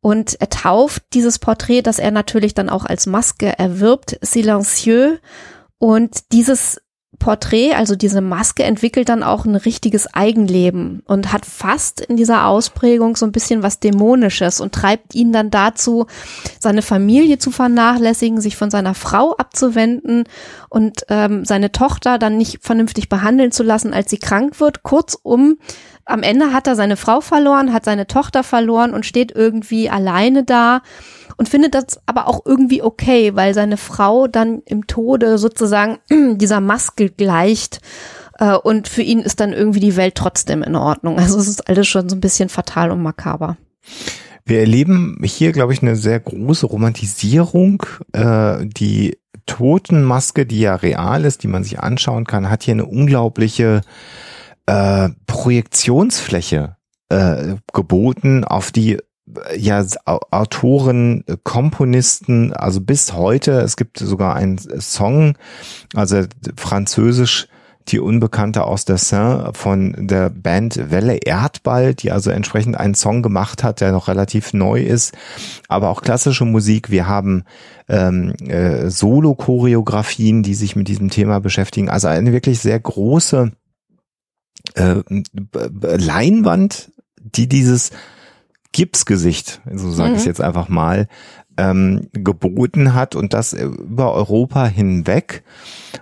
Und 0.00 0.40
er 0.40 0.48
tauft 0.48 1.04
dieses 1.12 1.38
Porträt, 1.38 1.82
das 1.82 1.98
er 2.00 2.10
natürlich 2.10 2.54
dann 2.54 2.68
auch 2.68 2.84
als 2.84 3.06
Maske 3.06 3.56
erwirbt, 3.58 4.18
Silencieux. 4.20 5.20
Und 5.78 6.32
dieses 6.32 6.80
Porträt, 7.22 7.74
also 7.74 7.94
diese 7.94 8.20
Maske, 8.20 8.64
entwickelt 8.64 9.08
dann 9.08 9.22
auch 9.22 9.44
ein 9.44 9.54
richtiges 9.54 10.12
Eigenleben 10.12 11.04
und 11.06 11.32
hat 11.32 11.46
fast 11.46 12.00
in 12.00 12.16
dieser 12.16 12.48
Ausprägung 12.48 13.14
so 13.14 13.24
ein 13.24 13.30
bisschen 13.30 13.62
was 13.62 13.78
Dämonisches 13.78 14.60
und 14.60 14.74
treibt 14.74 15.14
ihn 15.14 15.32
dann 15.32 15.48
dazu, 15.48 16.06
seine 16.58 16.82
Familie 16.82 17.38
zu 17.38 17.52
vernachlässigen, 17.52 18.40
sich 18.40 18.56
von 18.56 18.72
seiner 18.72 18.94
Frau 18.94 19.36
abzuwenden 19.36 20.24
und 20.68 21.02
ähm, 21.10 21.44
seine 21.44 21.70
Tochter 21.70 22.18
dann 22.18 22.36
nicht 22.36 22.58
vernünftig 22.60 23.08
behandeln 23.08 23.52
zu 23.52 23.62
lassen, 23.62 23.94
als 23.94 24.10
sie 24.10 24.18
krank 24.18 24.58
wird. 24.58 24.82
Kurzum, 24.82 25.58
am 26.04 26.24
Ende 26.24 26.52
hat 26.52 26.66
er 26.66 26.74
seine 26.74 26.96
Frau 26.96 27.20
verloren, 27.20 27.72
hat 27.72 27.84
seine 27.84 28.08
Tochter 28.08 28.42
verloren 28.42 28.94
und 28.94 29.06
steht 29.06 29.30
irgendwie 29.30 29.88
alleine 29.88 30.42
da 30.42 30.82
und 31.36 31.48
findet 31.48 31.74
das 31.74 32.00
aber 32.06 32.28
auch 32.28 32.40
irgendwie 32.44 32.82
okay, 32.82 33.34
weil 33.34 33.54
seine 33.54 33.76
Frau 33.76 34.26
dann 34.26 34.62
im 34.66 34.86
Tode 34.86 35.38
sozusagen 35.38 35.98
dieser 36.36 36.60
Maske 36.60 37.10
gleicht. 37.10 37.80
Äh, 38.38 38.54
und 38.54 38.88
für 38.88 39.02
ihn 39.02 39.20
ist 39.20 39.40
dann 39.40 39.52
irgendwie 39.52 39.80
die 39.80 39.96
Welt 39.96 40.14
trotzdem 40.14 40.62
in 40.62 40.76
Ordnung. 40.76 41.18
Also 41.18 41.38
es 41.38 41.48
ist 41.48 41.68
alles 41.68 41.88
schon 41.88 42.08
so 42.08 42.16
ein 42.16 42.20
bisschen 42.20 42.48
fatal 42.48 42.90
und 42.90 43.02
makaber. 43.02 43.56
Wir 44.44 44.60
erleben 44.60 45.18
hier, 45.22 45.52
glaube 45.52 45.72
ich, 45.72 45.82
eine 45.82 45.96
sehr 45.96 46.18
große 46.18 46.66
Romantisierung. 46.66 47.84
Äh, 48.12 48.66
die 48.66 49.18
Totenmaske, 49.46 50.46
die 50.46 50.60
ja 50.60 50.74
real 50.74 51.24
ist, 51.24 51.42
die 51.42 51.48
man 51.48 51.64
sich 51.64 51.80
anschauen 51.80 52.26
kann, 52.26 52.50
hat 52.50 52.62
hier 52.62 52.74
eine 52.74 52.86
unglaubliche 52.86 53.82
äh, 54.66 55.10
Projektionsfläche 55.26 56.76
äh, 57.08 57.56
geboten, 57.72 58.44
auf 58.44 58.72
die 58.72 58.98
ja 59.56 59.84
Autoren, 60.04 61.24
Komponisten, 61.42 62.52
also 62.52 62.80
bis 62.80 63.12
heute, 63.12 63.60
es 63.60 63.76
gibt 63.76 63.98
sogar 63.98 64.34
einen 64.34 64.58
Song, 64.58 65.36
also 65.94 66.22
französisch 66.56 67.48
die 67.88 68.00
Unbekannte 68.00 68.64
aus 68.64 68.84
der 68.84 68.98
Seine 68.98 69.50
von 69.54 70.06
der 70.06 70.30
Band 70.30 70.90
Welle 70.90 71.16
Erdball, 71.16 71.94
die 71.94 72.12
also 72.12 72.30
entsprechend 72.30 72.76
einen 72.76 72.94
Song 72.94 73.22
gemacht 73.22 73.64
hat, 73.64 73.80
der 73.80 73.92
noch 73.92 74.08
relativ 74.08 74.52
neu 74.52 74.80
ist, 74.82 75.14
aber 75.68 75.88
auch 75.90 76.02
klassische 76.02 76.44
Musik. 76.44 76.90
Wir 76.90 77.08
haben 77.08 77.44
ähm, 77.88 78.34
äh, 78.46 78.88
Solo-Choreografien, 78.88 80.42
die 80.42 80.54
sich 80.54 80.76
mit 80.76 80.88
diesem 80.88 81.10
Thema 81.10 81.40
beschäftigen. 81.40 81.88
Also 81.88 82.08
eine 82.08 82.32
wirklich 82.32 82.60
sehr 82.60 82.78
große 82.78 83.52
äh, 84.74 84.94
Leinwand, 85.82 86.92
die 87.20 87.48
dieses 87.48 87.90
Gipsgesicht, 88.72 89.60
so 89.70 89.90
sage 89.90 90.12
mhm. 90.12 90.16
ich 90.16 90.24
jetzt 90.24 90.40
einfach 90.40 90.68
mal, 90.68 91.08
ähm, 91.56 92.08
geboten 92.12 92.94
hat 92.94 93.14
und 93.14 93.32
das 93.32 93.52
über 93.52 94.14
Europa 94.14 94.66
hinweg. 94.66 95.42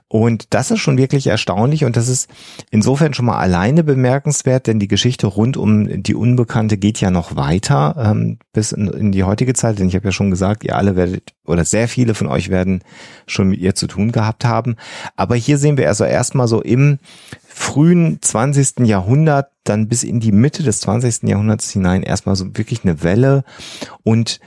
Und 0.09 0.55
das 0.55 0.71
ist 0.71 0.81
schon 0.81 0.99
wirklich 0.99 1.29
erstaunlich 1.29 1.85
und 1.85 1.97
das 1.97 2.09
ist 2.09 2.29
insofern 2.71 3.15
schon 3.15 3.27
mal 3.27 3.39
alleine 3.39 3.85
bemerkenswert, 3.85 4.67
denn 4.67 4.81
die 4.81 4.89
Geschichte 4.89 5.27
rund 5.29 5.57
um 5.57 6.03
die 6.03 6.15
Unbekannte 6.15 6.79
geht 6.79 7.01
ja 7.01 7.11
noch 7.11 7.37
weiter 7.37 7.95
ähm, 7.97 8.39
bis 8.53 8.73
in, 8.73 8.89
in, 8.89 9.13
die 9.13 9.23
heutige 9.23 9.55
Zeit. 9.55 9.79
Denn 9.79 9.89
ich 9.89 9.95
habe 9.95 10.07
ja 10.07 10.13
schon 10.13 10.31
gesagt, 10.31 10.65
ihr 10.65 10.77
alle 10.77 10.97
werdet 10.97 11.35
oder 11.45 11.65
sehr 11.65 11.87
viele 11.87 12.15
von 12.15 12.27
euch 12.27 12.49
werden 12.49 12.83
schon 13.27 13.51
mit 13.51 13.61
ihr 13.61 13.75
zu 13.75 13.87
tun 13.87 14.11
gehabt 14.11 14.45
haben. 14.45 14.77
Aber 15.17 15.37
hier 15.37 15.59
sehen 15.59 15.77
wir 15.77 15.89
also 15.89 16.05
erstmal 16.05 16.49
so 16.49 16.61
im 16.61 16.99
frühen 17.49 18.19
20. 18.21 18.81
Jahrhundert, 18.87 19.51
dann 19.65 19.89
bis 19.89 20.03
in 20.03 20.19
die 20.19 20.33
Mitte 20.33 20.63
des 20.63 20.81
20. 20.81 21.29
Jahrhunderts 21.29 21.71
hinein 21.71 22.03
erstmal 22.03 22.37
so 22.37 22.57
wirklich 22.57 22.85
eine 22.85 23.03
Welle 23.03 23.45
und 24.03 24.41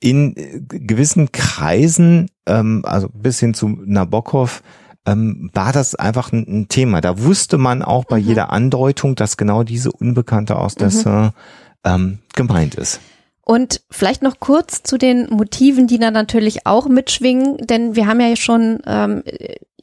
in 0.00 0.36
äh, 0.36 0.60
gewissen 0.60 1.32
Kreisen, 1.32 2.28
ähm, 2.46 2.82
also 2.84 3.08
bis 3.08 3.40
hin 3.40 3.54
zu 3.54 3.68
Nabokov, 3.68 4.62
ähm, 5.06 5.50
war 5.54 5.72
das 5.72 5.94
einfach 5.94 6.32
ein, 6.32 6.44
ein, 6.48 6.68
Thema. 6.68 7.00
Da 7.00 7.22
wusste 7.22 7.58
man 7.58 7.82
auch 7.82 8.04
bei 8.04 8.20
mhm. 8.20 8.26
jeder 8.26 8.52
Andeutung, 8.52 9.14
dass 9.14 9.36
genau 9.36 9.62
diese 9.62 9.90
Unbekannte 9.92 10.56
aus 10.56 10.74
der 10.74 10.90
mhm. 10.90 11.30
ähm, 11.84 12.18
gemeint 12.34 12.74
ist. 12.74 13.00
Und 13.42 13.80
vielleicht 13.90 14.22
noch 14.22 14.40
kurz 14.40 14.82
zu 14.82 14.98
den 14.98 15.30
Motiven, 15.30 15.86
die 15.86 15.98
da 15.98 16.10
natürlich 16.10 16.66
auch 16.66 16.86
mitschwingen, 16.86 17.56
denn 17.56 17.96
wir 17.96 18.06
haben 18.06 18.20
ja 18.20 18.36
schon 18.36 18.80
ähm, 18.86 19.22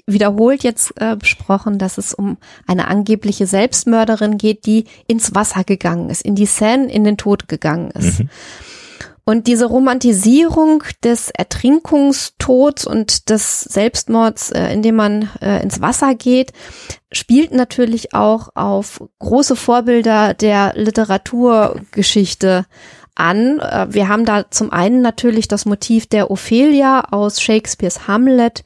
wiederholt 0.05 0.63
jetzt 0.63 0.93
äh, 1.01 1.15
besprochen, 1.15 1.79
dass 1.79 1.97
es 1.97 2.13
um 2.13 2.37
eine 2.67 2.87
angebliche 2.87 3.47
Selbstmörderin 3.47 4.37
geht, 4.37 4.67
die 4.67 4.85
ins 5.07 5.33
Wasser 5.33 5.63
gegangen 5.63 6.09
ist, 6.09 6.21
in 6.21 6.35
die 6.35 6.45
Seine, 6.45 6.91
in 6.91 7.03
den 7.03 7.17
Tod 7.17 7.47
gegangen 7.47 7.89
ist. 7.91 8.19
Mhm. 8.19 8.29
Und 9.27 9.47
diese 9.47 9.65
Romantisierung 9.65 10.83
des 11.03 11.31
Ertrinkungstods 11.31 12.85
und 12.85 13.31
des 13.31 13.61
Selbstmords, 13.61 14.51
äh, 14.51 14.71
indem 14.71 14.95
man 14.95 15.29
äh, 15.41 15.63
ins 15.63 15.81
Wasser 15.81 16.13
geht, 16.13 16.53
spielt 17.11 17.51
natürlich 17.51 18.13
auch 18.13 18.49
auf 18.53 19.01
große 19.17 19.55
Vorbilder 19.55 20.35
der 20.35 20.73
Literaturgeschichte 20.75 22.67
an. 23.15 23.59
Äh, 23.59 23.87
wir 23.89 24.09
haben 24.09 24.25
da 24.25 24.51
zum 24.51 24.71
einen 24.71 25.01
natürlich 25.01 25.47
das 25.47 25.65
Motiv 25.65 26.05
der 26.05 26.29
Ophelia 26.29 27.05
aus 27.11 27.41
Shakespeares 27.41 28.07
Hamlet. 28.07 28.63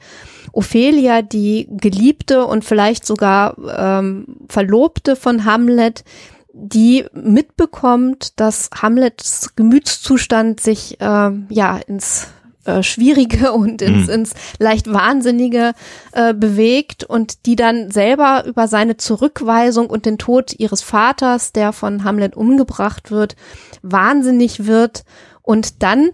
Ophelia, 0.52 1.22
die 1.22 1.68
Geliebte 1.70 2.44
und 2.44 2.64
vielleicht 2.64 3.06
sogar 3.06 3.56
ähm, 3.78 4.26
Verlobte 4.48 5.16
von 5.16 5.44
Hamlet, 5.44 6.04
die 6.52 7.06
mitbekommt, 7.12 8.38
dass 8.40 8.70
Hamlets 8.80 9.54
Gemütszustand 9.56 10.60
sich 10.60 11.00
äh, 11.00 11.30
ja 11.48 11.80
ins 11.86 12.28
äh, 12.64 12.82
Schwierige 12.82 13.52
und 13.54 13.82
ins, 13.82 14.06
mhm. 14.06 14.12
ins 14.14 14.34
leicht 14.58 14.92
Wahnsinnige 14.92 15.72
äh, 16.12 16.34
bewegt 16.34 17.04
und 17.04 17.46
die 17.46 17.56
dann 17.56 17.90
selber 17.90 18.44
über 18.46 18.68
seine 18.68 18.96
Zurückweisung 18.96 19.88
und 19.88 20.06
den 20.06 20.18
Tod 20.18 20.54
ihres 20.58 20.82
Vaters, 20.82 21.52
der 21.52 21.72
von 21.72 22.04
Hamlet 22.04 22.36
umgebracht 22.36 23.10
wird, 23.10 23.36
wahnsinnig 23.82 24.66
wird 24.66 25.04
und 25.42 25.82
dann 25.82 26.10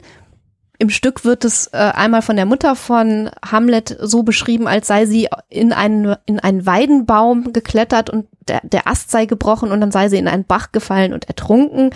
im 0.79 0.91
Stück 0.91 1.25
wird 1.25 1.45
es 1.45 1.69
äh, 1.69 1.77
einmal 1.79 2.23
von 2.23 2.37
der 2.37 2.45
Mutter 2.45 2.77
von 2.77 3.31
Hamlet 3.45 3.97
so 4.01 4.23
beschrieben, 4.23 4.69
als 4.69 4.87
sei 4.87 5.07
sie 5.07 5.29
in 5.49 5.73
einen, 5.73 6.17
in 6.27 6.39
einen 6.39 6.67
Weidenbaum 6.67 7.53
geklettert 7.55 8.11
und 8.11 8.27
der, 8.49 8.61
der 8.63 8.87
Ast 8.87 9.11
sei 9.11 9.27
gebrochen 9.27 9.73
und 9.73 9.81
dann 9.81 9.93
sei 9.93 10.09
sie 10.09 10.19
in 10.19 10.29
einen 10.29 10.45
Bach 10.45 10.73
gefallen 10.73 11.13
und 11.13 11.29
ertrunken. 11.29 11.91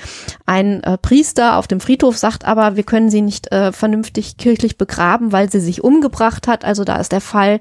Ein 0.46 0.82
äh, 0.82 0.98
Priester 0.98 1.56
auf 1.56 1.66
dem 1.66 1.80
Friedhof 1.80 2.16
sagt 2.16 2.44
aber, 2.44 2.76
wir 2.76 2.82
können 2.82 3.10
sie 3.10 3.22
nicht 3.22 3.52
äh, 3.52 3.72
vernünftig 3.72 4.36
kirchlich 4.36 4.78
begraben, 4.78 5.32
weil 5.32 5.50
sie 5.50 5.60
sich 5.60 5.82
umgebracht 5.84 6.48
hat. 6.48 6.64
Also 6.64 6.84
da 6.84 6.96
ist 6.96 7.12
der 7.12 7.20
Fall 7.20 7.60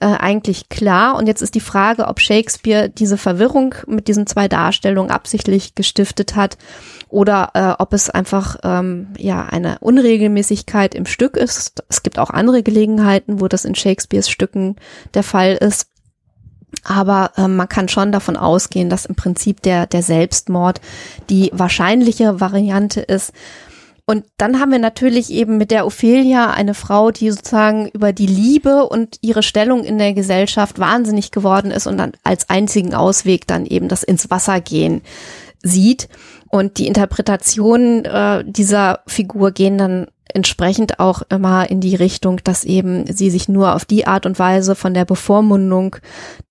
äh, 0.00 0.06
eigentlich 0.06 0.68
klar. 0.68 1.16
Und 1.16 1.26
jetzt 1.26 1.42
ist 1.42 1.54
die 1.54 1.60
Frage, 1.60 2.06
ob 2.06 2.20
Shakespeare 2.20 2.88
diese 2.88 3.16
Verwirrung 3.16 3.74
mit 3.86 4.08
diesen 4.08 4.26
zwei 4.26 4.48
Darstellungen 4.48 5.10
absichtlich 5.10 5.74
gestiftet 5.74 6.36
hat 6.36 6.58
oder 7.08 7.50
äh, 7.54 7.82
ob 7.82 7.92
es 7.92 8.10
einfach 8.10 8.56
ähm, 8.62 9.08
ja 9.18 9.46
eine 9.46 9.78
Unregelmäßigkeit 9.80 10.94
im 10.94 11.06
Stück 11.06 11.36
ist. 11.36 11.84
Es 11.88 12.02
gibt 12.02 12.18
auch 12.18 12.30
andere 12.30 12.62
Gelegenheiten, 12.62 13.40
wo 13.40 13.48
das 13.48 13.64
in 13.64 13.74
Shakespeares 13.74 14.28
Stücken 14.28 14.76
der 15.14 15.22
Fall 15.22 15.54
ist. 15.54 15.88
Aber 16.84 17.32
äh, 17.36 17.48
man 17.48 17.68
kann 17.68 17.88
schon 17.88 18.12
davon 18.12 18.36
ausgehen, 18.36 18.90
dass 18.90 19.06
im 19.06 19.14
Prinzip 19.14 19.62
der, 19.62 19.86
der 19.86 20.02
Selbstmord 20.02 20.80
die 21.30 21.50
wahrscheinliche 21.52 22.40
Variante 22.40 23.00
ist. 23.00 23.32
Und 24.08 24.24
dann 24.36 24.60
haben 24.60 24.70
wir 24.70 24.78
natürlich 24.78 25.32
eben 25.32 25.58
mit 25.58 25.72
der 25.72 25.84
Ophelia 25.84 26.52
eine 26.52 26.74
Frau, 26.74 27.10
die 27.10 27.28
sozusagen 27.32 27.88
über 27.88 28.12
die 28.12 28.28
Liebe 28.28 28.84
und 28.84 29.18
ihre 29.20 29.42
Stellung 29.42 29.82
in 29.82 29.98
der 29.98 30.14
Gesellschaft 30.14 30.78
wahnsinnig 30.78 31.32
geworden 31.32 31.72
ist 31.72 31.88
und 31.88 31.98
dann 31.98 32.12
als 32.22 32.48
einzigen 32.48 32.94
Ausweg 32.94 33.48
dann 33.48 33.66
eben 33.66 33.88
das 33.88 34.04
ins 34.04 34.30
Wasser 34.30 34.60
gehen 34.60 35.02
sieht. 35.60 36.08
Und 36.48 36.78
die 36.78 36.86
Interpretationen 36.86 38.04
äh, 38.04 38.44
dieser 38.46 39.00
Figur 39.08 39.50
gehen 39.50 39.76
dann 39.76 40.06
entsprechend 40.32 41.00
auch 41.00 41.22
immer 41.28 41.68
in 41.68 41.80
die 41.80 41.96
Richtung, 41.96 42.40
dass 42.44 42.62
eben 42.62 43.06
sie 43.12 43.30
sich 43.30 43.48
nur 43.48 43.74
auf 43.74 43.84
die 43.84 44.06
Art 44.06 44.24
und 44.24 44.38
Weise 44.38 44.76
von 44.76 44.94
der 44.94 45.04
Bevormundung 45.04 45.96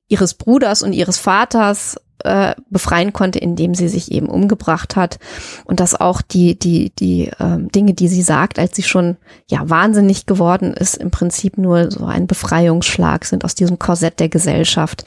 ihres 0.08 0.34
Bruders 0.36 0.84
und 0.84 0.94
ihres 0.94 1.18
Vaters 1.18 1.98
äh, 2.26 2.56
befreien 2.70 3.14
konnte, 3.14 3.40
indem 3.40 3.76
sie 3.76 3.88
sich 3.88 4.12
eben 4.12 4.28
umgebracht 4.28 4.96
hat 4.96 5.20
und 5.66 5.80
dass 5.80 6.00
auch 6.00 6.22
die 6.22 6.58
die 6.58 6.92
die 6.96 7.32
ähm, 7.40 7.72
Dinge, 7.72 7.94
die 7.94 8.08
sie 8.08 8.22
sagt, 8.22 8.58
als 8.58 8.76
sie 8.76 8.84
schon 8.84 9.18
ja 9.50 9.70
wahnsinnig 9.70 10.26
geworden 10.26 10.74
ist, 10.74 10.98
im 10.98 11.12
Prinzip 11.12 11.58
nur 11.58 11.92
so 11.92 12.06
ein 12.06 12.26
Befreiungsschlag 12.26 13.26
sind 13.26 13.46
aus 13.46 13.54
diesem 13.54 13.80
Korsett 13.80 14.20
der 14.20 14.30
Gesellschaft. 14.30 15.06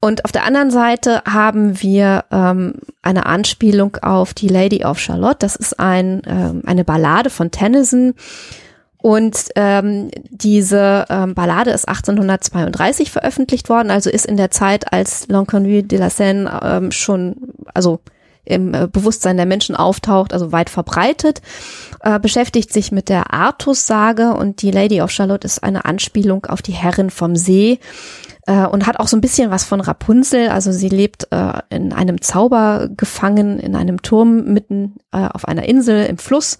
Und 0.00 0.24
auf 0.24 0.32
der 0.32 0.44
anderen 0.44 0.70
Seite 0.70 1.22
haben 1.24 1.80
wir 1.80 2.24
ähm, 2.30 2.74
eine 3.02 3.26
Anspielung 3.26 3.96
auf 3.96 4.34
die 4.34 4.48
Lady 4.48 4.84
of 4.84 4.98
Charlotte. 4.98 5.38
Das 5.38 5.56
ist 5.56 5.80
ein 5.80 6.22
ähm, 6.26 6.62
eine 6.66 6.84
Ballade 6.84 7.30
von 7.30 7.50
Tennyson 7.50 8.14
und 8.98 9.50
ähm, 9.56 10.10
diese 10.30 11.04
ähm, 11.08 11.34
Ballade 11.34 11.70
ist 11.70 11.86
1832 11.86 13.10
veröffentlicht 13.10 13.68
worden, 13.68 13.90
also 13.90 14.10
ist 14.10 14.26
in 14.26 14.36
der 14.36 14.50
Zeit, 14.50 14.92
als 14.92 15.28
L'Inconnu 15.28 15.82
de 15.82 15.98
la 15.98 16.10
Seine 16.10 16.60
ähm, 16.62 16.90
schon, 16.90 17.36
also 17.74 18.00
im 18.44 18.74
äh, 18.74 18.88
Bewusstsein 18.90 19.36
der 19.36 19.46
Menschen 19.46 19.76
auftaucht, 19.76 20.32
also 20.32 20.52
weit 20.52 20.70
verbreitet, 20.70 21.42
äh, 22.00 22.18
beschäftigt 22.18 22.72
sich 22.72 22.92
mit 22.92 23.08
der 23.08 23.32
Artus-Sage 23.34 24.34
und 24.34 24.62
die 24.62 24.70
Lady 24.70 25.02
of 25.02 25.10
Charlotte 25.10 25.44
ist 25.44 25.62
eine 25.62 25.84
Anspielung 25.84 26.46
auf 26.46 26.62
die 26.62 26.72
Herrin 26.72 27.10
vom 27.10 27.36
See 27.36 27.80
äh, 28.46 28.64
und 28.66 28.86
hat 28.86 28.98
auch 28.98 29.08
so 29.08 29.16
ein 29.16 29.20
bisschen 29.20 29.50
was 29.50 29.64
von 29.64 29.80
Rapunzel. 29.80 30.48
Also 30.48 30.72
sie 30.72 30.88
lebt 30.88 31.28
äh, 31.32 31.52
in 31.70 31.92
einem 31.92 32.22
Zauber 32.22 32.88
gefangen, 32.96 33.58
in 33.58 33.74
einem 33.74 34.00
Turm 34.02 34.44
mitten 34.44 34.94
äh, 35.12 35.26
auf 35.26 35.46
einer 35.46 35.68
Insel 35.68 36.06
im 36.06 36.18
Fluss 36.18 36.58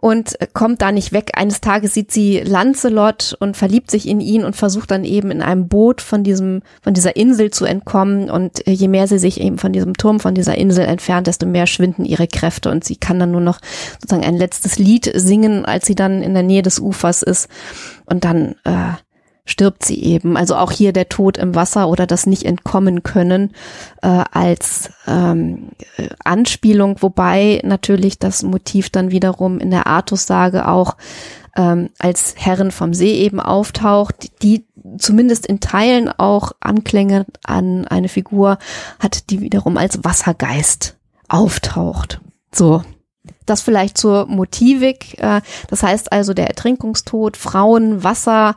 und 0.00 0.38
kommt 0.54 0.80
da 0.80 0.92
nicht 0.92 1.12
weg. 1.12 1.32
Eines 1.34 1.60
Tages 1.60 1.92
sieht 1.92 2.10
sie 2.10 2.40
Lancelot 2.40 3.36
und 3.38 3.54
verliebt 3.54 3.90
sich 3.90 4.08
in 4.08 4.20
ihn 4.20 4.44
und 4.44 4.56
versucht 4.56 4.90
dann 4.90 5.04
eben 5.04 5.30
in 5.30 5.42
einem 5.42 5.68
Boot 5.68 6.00
von 6.00 6.24
diesem, 6.24 6.62
von 6.82 6.94
dieser 6.94 7.16
Insel 7.16 7.50
zu 7.50 7.66
entkommen. 7.66 8.30
Und 8.30 8.66
je 8.66 8.88
mehr 8.88 9.06
sie 9.06 9.18
sich 9.18 9.42
eben 9.42 9.58
von 9.58 9.74
diesem 9.74 9.92
Turm, 9.92 10.18
von 10.18 10.34
dieser 10.34 10.56
Insel 10.56 10.86
entfernt, 10.86 11.26
desto 11.26 11.44
mehr 11.44 11.66
schwinden 11.66 12.06
ihre 12.06 12.26
Kräfte 12.26 12.70
und 12.70 12.82
sie 12.82 12.96
kann 12.96 13.18
dann 13.18 13.30
nur 13.30 13.42
noch 13.42 13.60
sozusagen 14.00 14.24
ein 14.26 14.36
letztes 14.36 14.78
Lied 14.78 15.10
singen, 15.14 15.66
als 15.66 15.86
sie 15.86 15.94
dann 15.94 16.22
in 16.22 16.32
der 16.32 16.44
Nähe 16.44 16.62
des 16.62 16.80
Ufers 16.80 17.22
ist. 17.22 17.48
Und 18.06 18.24
dann 18.24 18.54
äh, 18.64 18.94
stirbt 19.50 19.84
sie 19.84 20.02
eben. 20.02 20.36
Also 20.36 20.56
auch 20.56 20.70
hier 20.70 20.92
der 20.92 21.08
Tod 21.08 21.36
im 21.36 21.54
Wasser 21.54 21.88
oder 21.88 22.06
das 22.06 22.26
nicht 22.26 22.44
entkommen 22.44 23.02
können 23.02 23.52
äh, 24.02 24.24
als 24.30 24.90
ähm, 25.06 25.70
Anspielung, 26.24 26.96
wobei 27.00 27.60
natürlich 27.64 28.18
das 28.18 28.42
Motiv 28.42 28.90
dann 28.90 29.10
wiederum 29.10 29.58
in 29.58 29.70
der 29.70 29.86
Artussage 29.86 30.68
auch 30.68 30.96
ähm, 31.56 31.90
als 31.98 32.34
Herren 32.36 32.70
vom 32.70 32.94
See 32.94 33.14
eben 33.14 33.40
auftaucht, 33.40 34.30
die 34.42 34.66
zumindest 34.98 35.46
in 35.46 35.58
Teilen 35.58 36.08
auch 36.08 36.52
Anklänge 36.60 37.26
an 37.42 37.86
eine 37.88 38.08
Figur 38.08 38.58
hat, 39.00 39.30
die 39.30 39.40
wiederum 39.40 39.76
als 39.76 40.04
Wassergeist 40.04 40.96
auftaucht. 41.28 42.20
So. 42.54 42.82
Das 43.46 43.62
vielleicht 43.62 43.98
zur 43.98 44.26
Motivik. 44.26 45.18
Äh, 45.18 45.40
das 45.68 45.82
heißt 45.82 46.12
also 46.12 46.34
der 46.34 46.46
Ertrinkungstod, 46.46 47.36
Frauen, 47.36 48.04
Wasser, 48.04 48.56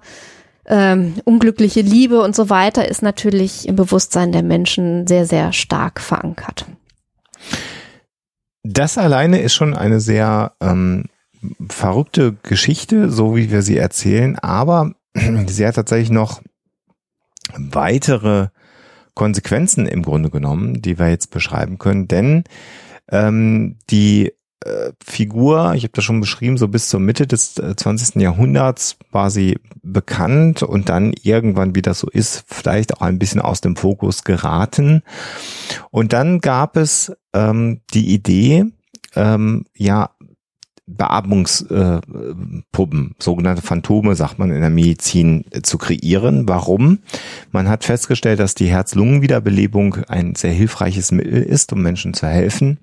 ähm, 0.66 1.16
unglückliche 1.26 1.82
Liebe 1.82 2.22
und 2.22 2.36
so 2.36 2.50
weiter 2.50 2.88
ist 2.88 3.02
natürlich 3.02 3.68
im 3.68 3.76
Bewusstsein 3.76 4.32
der 4.32 4.44
Menschen 4.44 5.08
sehr, 5.08 5.26
sehr 5.26 5.54
stark 5.54 6.00
verankert. 6.00 6.66
Das 8.64 8.98
alleine 8.98 9.42
ist 9.42 9.54
schon 9.54 9.74
eine 9.74 10.00
sehr 10.00 10.54
ähm, 10.62 11.06
verrückte 11.70 12.34
Geschichte, 12.44 13.10
so 13.10 13.36
wie 13.36 13.52
wir 13.52 13.62
sie 13.62 13.78
erzählen, 13.78 14.40
aber 14.40 14.94
sie 15.48 15.68
hat 15.68 15.76
tatsächlich 15.76 16.12
noch 16.12 16.42
weitere 17.58 18.48
Konsequenzen 19.16 19.86
im 19.86 20.02
Grunde 20.02 20.30
genommen, 20.30 20.82
die 20.82 20.98
wir 20.98 21.10
jetzt 21.10 21.30
beschreiben 21.30 21.78
können, 21.78 22.08
denn 22.08 22.46
ähm, 23.12 23.78
die 23.90 24.34
Figur, 25.04 25.74
ich 25.76 25.84
habe 25.84 25.94
das 25.94 26.04
schon 26.04 26.20
beschrieben, 26.20 26.58
so 26.58 26.68
bis 26.68 26.90
zur 26.90 27.00
Mitte 27.00 27.28
des 27.28 27.56
20. 27.56 28.16
Äh, 28.16 28.22
Jahrhunderts 28.22 28.98
war 29.12 29.30
sie 29.30 29.58
bekannt 29.82 30.64
und 30.64 30.90
dann 30.90 31.14
irgendwann, 31.22 31.76
wie 31.76 31.82
das 31.82 32.00
so 32.00 32.10
ist, 32.10 32.46
vielleicht 32.48 32.96
auch 32.96 33.02
ein 33.02 33.20
bisschen 33.20 33.42
aus 33.42 33.62
dem 33.62 33.76
Fokus 33.76 34.24
geraten. 34.24 35.04
Und 35.92 36.14
dann 36.14 36.40
gab 36.40 36.78
es 36.78 37.12
ähm, 37.34 37.82
die 37.94 38.14
Idee, 38.14 38.66
ähm, 39.16 39.66
ja, 39.76 40.12
Beatmungspuppen, 40.86 43.12
äh, 43.12 43.24
sogenannte 43.24 43.62
Phantome, 43.62 44.16
sagt 44.16 44.38
man 44.38 44.52
in 44.52 44.60
der 44.60 44.70
Medizin, 44.70 45.46
äh, 45.52 45.62
zu 45.62 45.78
kreieren. 45.78 46.48
Warum? 46.48 47.00
Man 47.52 47.70
hat 47.70 47.86
festgestellt, 47.86 48.40
dass 48.40 48.56
die 48.56 48.68
Herz-Lungen-Wiederbelebung 48.68 49.96
ein 50.08 50.36
sehr 50.36 50.52
hilfreiches 50.52 51.12
Mittel 51.12 51.42
ist, 51.42 51.72
um 51.72 51.82
Menschen 51.82 52.14
zu 52.14 52.28
helfen. 52.28 52.80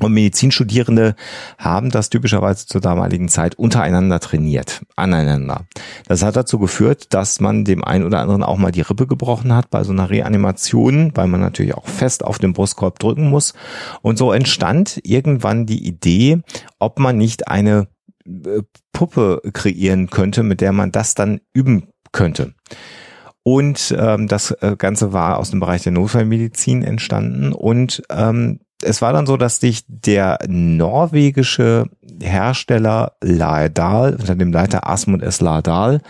Und 0.00 0.12
Medizinstudierende 0.12 1.14
haben 1.58 1.90
das 1.90 2.10
typischerweise 2.10 2.66
zur 2.66 2.80
damaligen 2.80 3.28
Zeit 3.28 3.54
untereinander 3.54 4.20
trainiert, 4.20 4.82
aneinander. 4.94 5.66
Das 6.06 6.22
hat 6.22 6.36
dazu 6.36 6.58
geführt, 6.58 7.14
dass 7.14 7.40
man 7.40 7.64
dem 7.64 7.82
einen 7.82 8.04
oder 8.04 8.20
anderen 8.20 8.42
auch 8.42 8.58
mal 8.58 8.72
die 8.72 8.82
Rippe 8.82 9.06
gebrochen 9.06 9.54
hat 9.54 9.70
bei 9.70 9.84
so 9.84 9.92
einer 9.92 10.10
Reanimation, 10.10 11.12
weil 11.14 11.28
man 11.28 11.40
natürlich 11.40 11.74
auch 11.74 11.88
fest 11.88 12.24
auf 12.24 12.38
den 12.38 12.52
Brustkorb 12.52 12.98
drücken 12.98 13.30
muss. 13.30 13.54
Und 14.02 14.18
so 14.18 14.32
entstand 14.32 15.00
irgendwann 15.02 15.66
die 15.66 15.86
Idee, 15.86 16.42
ob 16.78 16.98
man 16.98 17.16
nicht 17.16 17.48
eine 17.48 17.88
äh, 18.26 18.62
Puppe 18.92 19.40
kreieren 19.52 20.08
könnte, 20.10 20.42
mit 20.42 20.60
der 20.60 20.72
man 20.72 20.92
das 20.92 21.14
dann 21.14 21.40
üben 21.52 21.88
könnte. 22.12 22.54
Und 23.42 23.94
ähm, 23.96 24.26
das 24.26 24.50
äh, 24.50 24.74
Ganze 24.76 25.12
war 25.12 25.38
aus 25.38 25.50
dem 25.50 25.60
Bereich 25.60 25.84
der 25.84 25.92
Notfallmedizin 25.92 26.82
entstanden. 26.82 27.52
Und 27.52 28.02
ähm, 28.10 28.58
es 28.82 29.02
war 29.02 29.12
dann 29.12 29.26
so, 29.26 29.36
dass 29.36 29.60
sich 29.60 29.84
der 29.88 30.38
norwegische 30.46 31.86
Hersteller 32.20 33.12
Laedal 33.22 34.16
unter 34.16 34.34
dem 34.34 34.52
Leiter 34.52 34.88
Asmund 34.88 35.22
S. 35.22 35.40
Laedal 35.40 36.00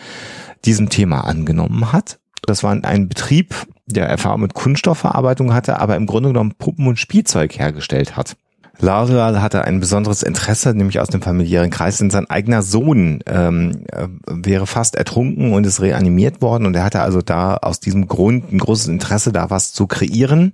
diesem 0.64 0.88
Thema 0.88 1.22
angenommen 1.22 1.92
hat. 1.92 2.18
Das 2.46 2.62
war 2.62 2.72
ein 2.72 3.08
Betrieb, 3.08 3.54
der 3.86 4.08
Erfahrung 4.08 4.42
mit 4.42 4.54
Kunststoffverarbeitung 4.54 5.52
hatte, 5.52 5.80
aber 5.80 5.96
im 5.96 6.06
Grunde 6.06 6.30
genommen 6.30 6.54
Puppen 6.58 6.86
und 6.86 6.98
Spielzeug 6.98 7.58
hergestellt 7.58 8.16
hat. 8.16 8.36
Laudal 8.78 9.40
hatte 9.40 9.64
ein 9.64 9.80
besonderes 9.80 10.22
Interesse, 10.22 10.74
nämlich 10.74 11.00
aus 11.00 11.08
dem 11.08 11.22
familiären 11.22 11.70
Kreis, 11.70 11.98
denn 11.98 12.10
sein 12.10 12.28
eigener 12.28 12.62
Sohn 12.62 13.20
ähm, 13.26 13.84
äh, 13.90 14.06
wäre 14.26 14.66
fast 14.66 14.96
ertrunken 14.96 15.52
und 15.54 15.66
ist 15.66 15.80
reanimiert 15.80 16.42
worden 16.42 16.66
und 16.66 16.76
er 16.76 16.84
hatte 16.84 17.00
also 17.00 17.22
da 17.22 17.56
aus 17.56 17.80
diesem 17.80 18.06
Grund 18.06 18.52
ein 18.52 18.58
großes 18.58 18.88
Interesse, 18.88 19.32
da 19.32 19.48
was 19.50 19.72
zu 19.72 19.86
kreieren. 19.86 20.52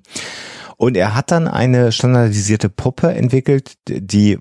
Und 0.76 0.96
er 0.96 1.14
hat 1.14 1.30
dann 1.30 1.48
eine 1.48 1.92
standardisierte 1.92 2.68
Puppe 2.68 3.12
entwickelt, 3.12 3.74
die 3.88 4.38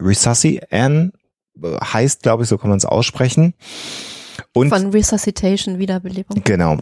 Resusci-Ann 0.00 1.12
heißt, 1.64 2.22
glaube 2.22 2.42
ich, 2.42 2.48
so 2.48 2.58
kann 2.58 2.70
man 2.70 2.78
es 2.78 2.84
aussprechen. 2.84 3.54
Und 4.54 4.70
Von 4.70 4.90
Resuscitation, 4.90 5.78
Wiederbelebung. 5.78 6.42
Genau. 6.44 6.78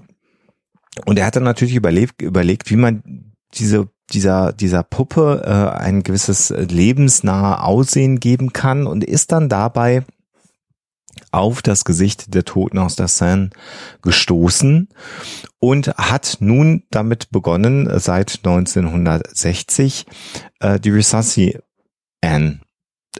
Und 1.06 1.18
er 1.18 1.26
hat 1.26 1.36
dann 1.36 1.44
natürlich 1.44 1.74
überlegt, 1.74 2.22
überlegt, 2.22 2.70
wie 2.70 2.76
man 2.76 3.34
diese 3.54 3.88
dieser 4.12 4.52
dieser 4.52 4.82
Puppe 4.82 5.42
äh, 5.44 5.78
ein 5.78 6.02
gewisses 6.02 6.50
lebensnahe 6.50 7.62
Aussehen 7.62 8.18
geben 8.18 8.52
kann 8.52 8.86
und 8.86 9.04
ist 9.04 9.32
dann 9.32 9.48
dabei 9.48 10.04
auf 11.30 11.62
das 11.62 11.84
Gesicht 11.84 12.34
der 12.34 12.44
Toten 12.44 12.78
aus 12.78 12.96
der 12.96 13.08
Seine 13.08 13.50
gestoßen 14.02 14.88
und 15.58 15.88
hat 15.96 16.38
nun 16.40 16.84
damit 16.90 17.30
begonnen, 17.30 17.88
seit 17.98 18.38
1960 18.38 20.06
äh, 20.60 20.80
die 20.80 20.90
Resusci 20.90 21.58
Anne 22.22 22.60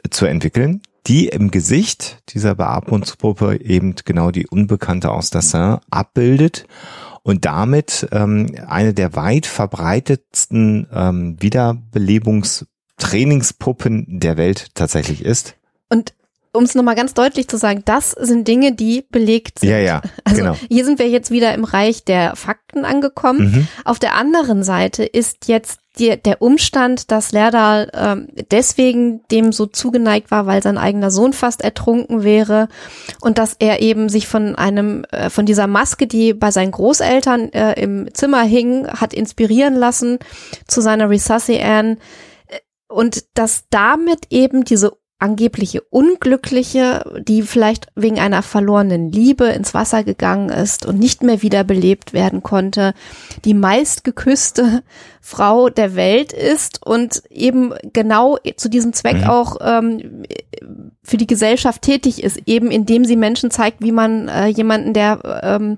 zu 0.09 0.25
entwickeln, 0.25 0.81
die 1.07 1.27
im 1.27 1.49
Gesicht 1.51 2.23
dieser 2.29 2.55
Beatmungspuppe 2.55 3.61
eben 3.61 3.93
genau 4.05 4.31
die 4.31 4.47
Unbekannte 4.47 5.11
aus 5.11 5.29
der 5.29 5.41
Seine 5.41 5.81
abbildet 5.89 6.65
und 7.23 7.45
damit 7.45 8.07
ähm, 8.11 8.55
eine 8.67 8.93
der 8.93 9.15
weit 9.15 9.45
verbreitetsten 9.45 10.87
ähm, 10.93 11.41
Wiederbelebungstrainingspuppen 11.41 14.19
der 14.19 14.35
Welt 14.37 14.75
tatsächlich 14.75 15.23
ist. 15.23 15.55
Und 15.89 16.13
um 16.53 16.63
es 16.63 16.75
nochmal 16.75 16.95
ganz 16.95 17.13
deutlich 17.13 17.47
zu 17.47 17.57
sagen, 17.57 17.81
das 17.85 18.11
sind 18.11 18.47
Dinge, 18.47 18.73
die 18.73 19.05
belegt 19.09 19.59
sind. 19.59 19.69
Ja, 19.69 19.77
ja. 19.77 20.01
Also 20.23 20.43
genau. 20.43 20.55
hier 20.69 20.85
sind 20.85 20.99
wir 20.99 21.09
jetzt 21.09 21.31
wieder 21.31 21.53
im 21.53 21.63
Reich 21.63 22.05
der 22.05 22.35
Fakten 22.35 22.85
angekommen. 22.85 23.39
Mhm. 23.39 23.67
Auf 23.85 23.99
der 23.99 24.15
anderen 24.15 24.63
Seite 24.63 25.03
ist 25.03 25.47
jetzt 25.47 25.79
die, 25.99 26.15
der 26.21 26.41
Umstand, 26.41 27.11
dass 27.11 27.33
Lerdal 27.33 27.91
ähm, 27.93 28.29
deswegen 28.49 29.21
dem 29.29 29.51
so 29.51 29.65
zugeneigt 29.65 30.31
war, 30.31 30.45
weil 30.45 30.63
sein 30.63 30.77
eigener 30.77 31.11
Sohn 31.11 31.33
fast 31.33 31.61
ertrunken 31.61 32.23
wäre 32.23 32.69
und 33.19 33.37
dass 33.37 33.55
er 33.59 33.81
eben 33.81 34.07
sich 34.07 34.27
von 34.27 34.55
einem 34.55 35.03
äh, 35.11 35.29
von 35.29 35.45
dieser 35.45 35.67
Maske, 35.67 36.07
die 36.07 36.33
bei 36.33 36.51
seinen 36.51 36.71
Großeltern 36.71 37.51
äh, 37.51 37.73
im 37.81 38.13
Zimmer 38.13 38.43
hing, 38.43 38.87
hat 38.87 39.13
inspirieren 39.13 39.75
lassen 39.75 40.19
zu 40.65 40.79
seiner 40.79 41.09
Resusci-Anne 41.09 41.97
und 42.87 43.25
dass 43.33 43.65
damit 43.69 44.27
eben 44.29 44.63
diese 44.63 44.93
angebliche 45.21 45.81
Unglückliche, 45.81 47.21
die 47.27 47.43
vielleicht 47.43 47.87
wegen 47.95 48.19
einer 48.19 48.41
verlorenen 48.41 49.11
Liebe 49.11 49.45
ins 49.45 49.73
Wasser 49.73 50.03
gegangen 50.03 50.49
ist 50.49 50.85
und 50.85 50.99
nicht 50.99 51.21
mehr 51.21 51.41
wiederbelebt 51.41 52.13
werden 52.13 52.41
konnte, 52.41 52.93
die 53.45 53.53
meistgeküsste 53.53 54.83
Frau 55.21 55.69
der 55.69 55.95
Welt 55.95 56.33
ist 56.33 56.85
und 56.85 57.21
eben 57.29 57.73
genau 57.93 58.37
zu 58.57 58.69
diesem 58.69 58.93
Zweck 58.93 59.17
mhm. 59.17 59.23
auch 59.25 59.57
ähm, 59.61 60.23
für 61.03 61.17
die 61.17 61.27
Gesellschaft 61.27 61.83
tätig 61.83 62.23
ist, 62.23 62.41
eben 62.47 62.71
indem 62.71 63.05
sie 63.05 63.15
Menschen 63.15 63.51
zeigt, 63.51 63.81
wie 63.81 63.91
man 63.91 64.27
äh, 64.27 64.47
jemanden, 64.47 64.93
der 64.93 65.41
ähm, 65.43 65.77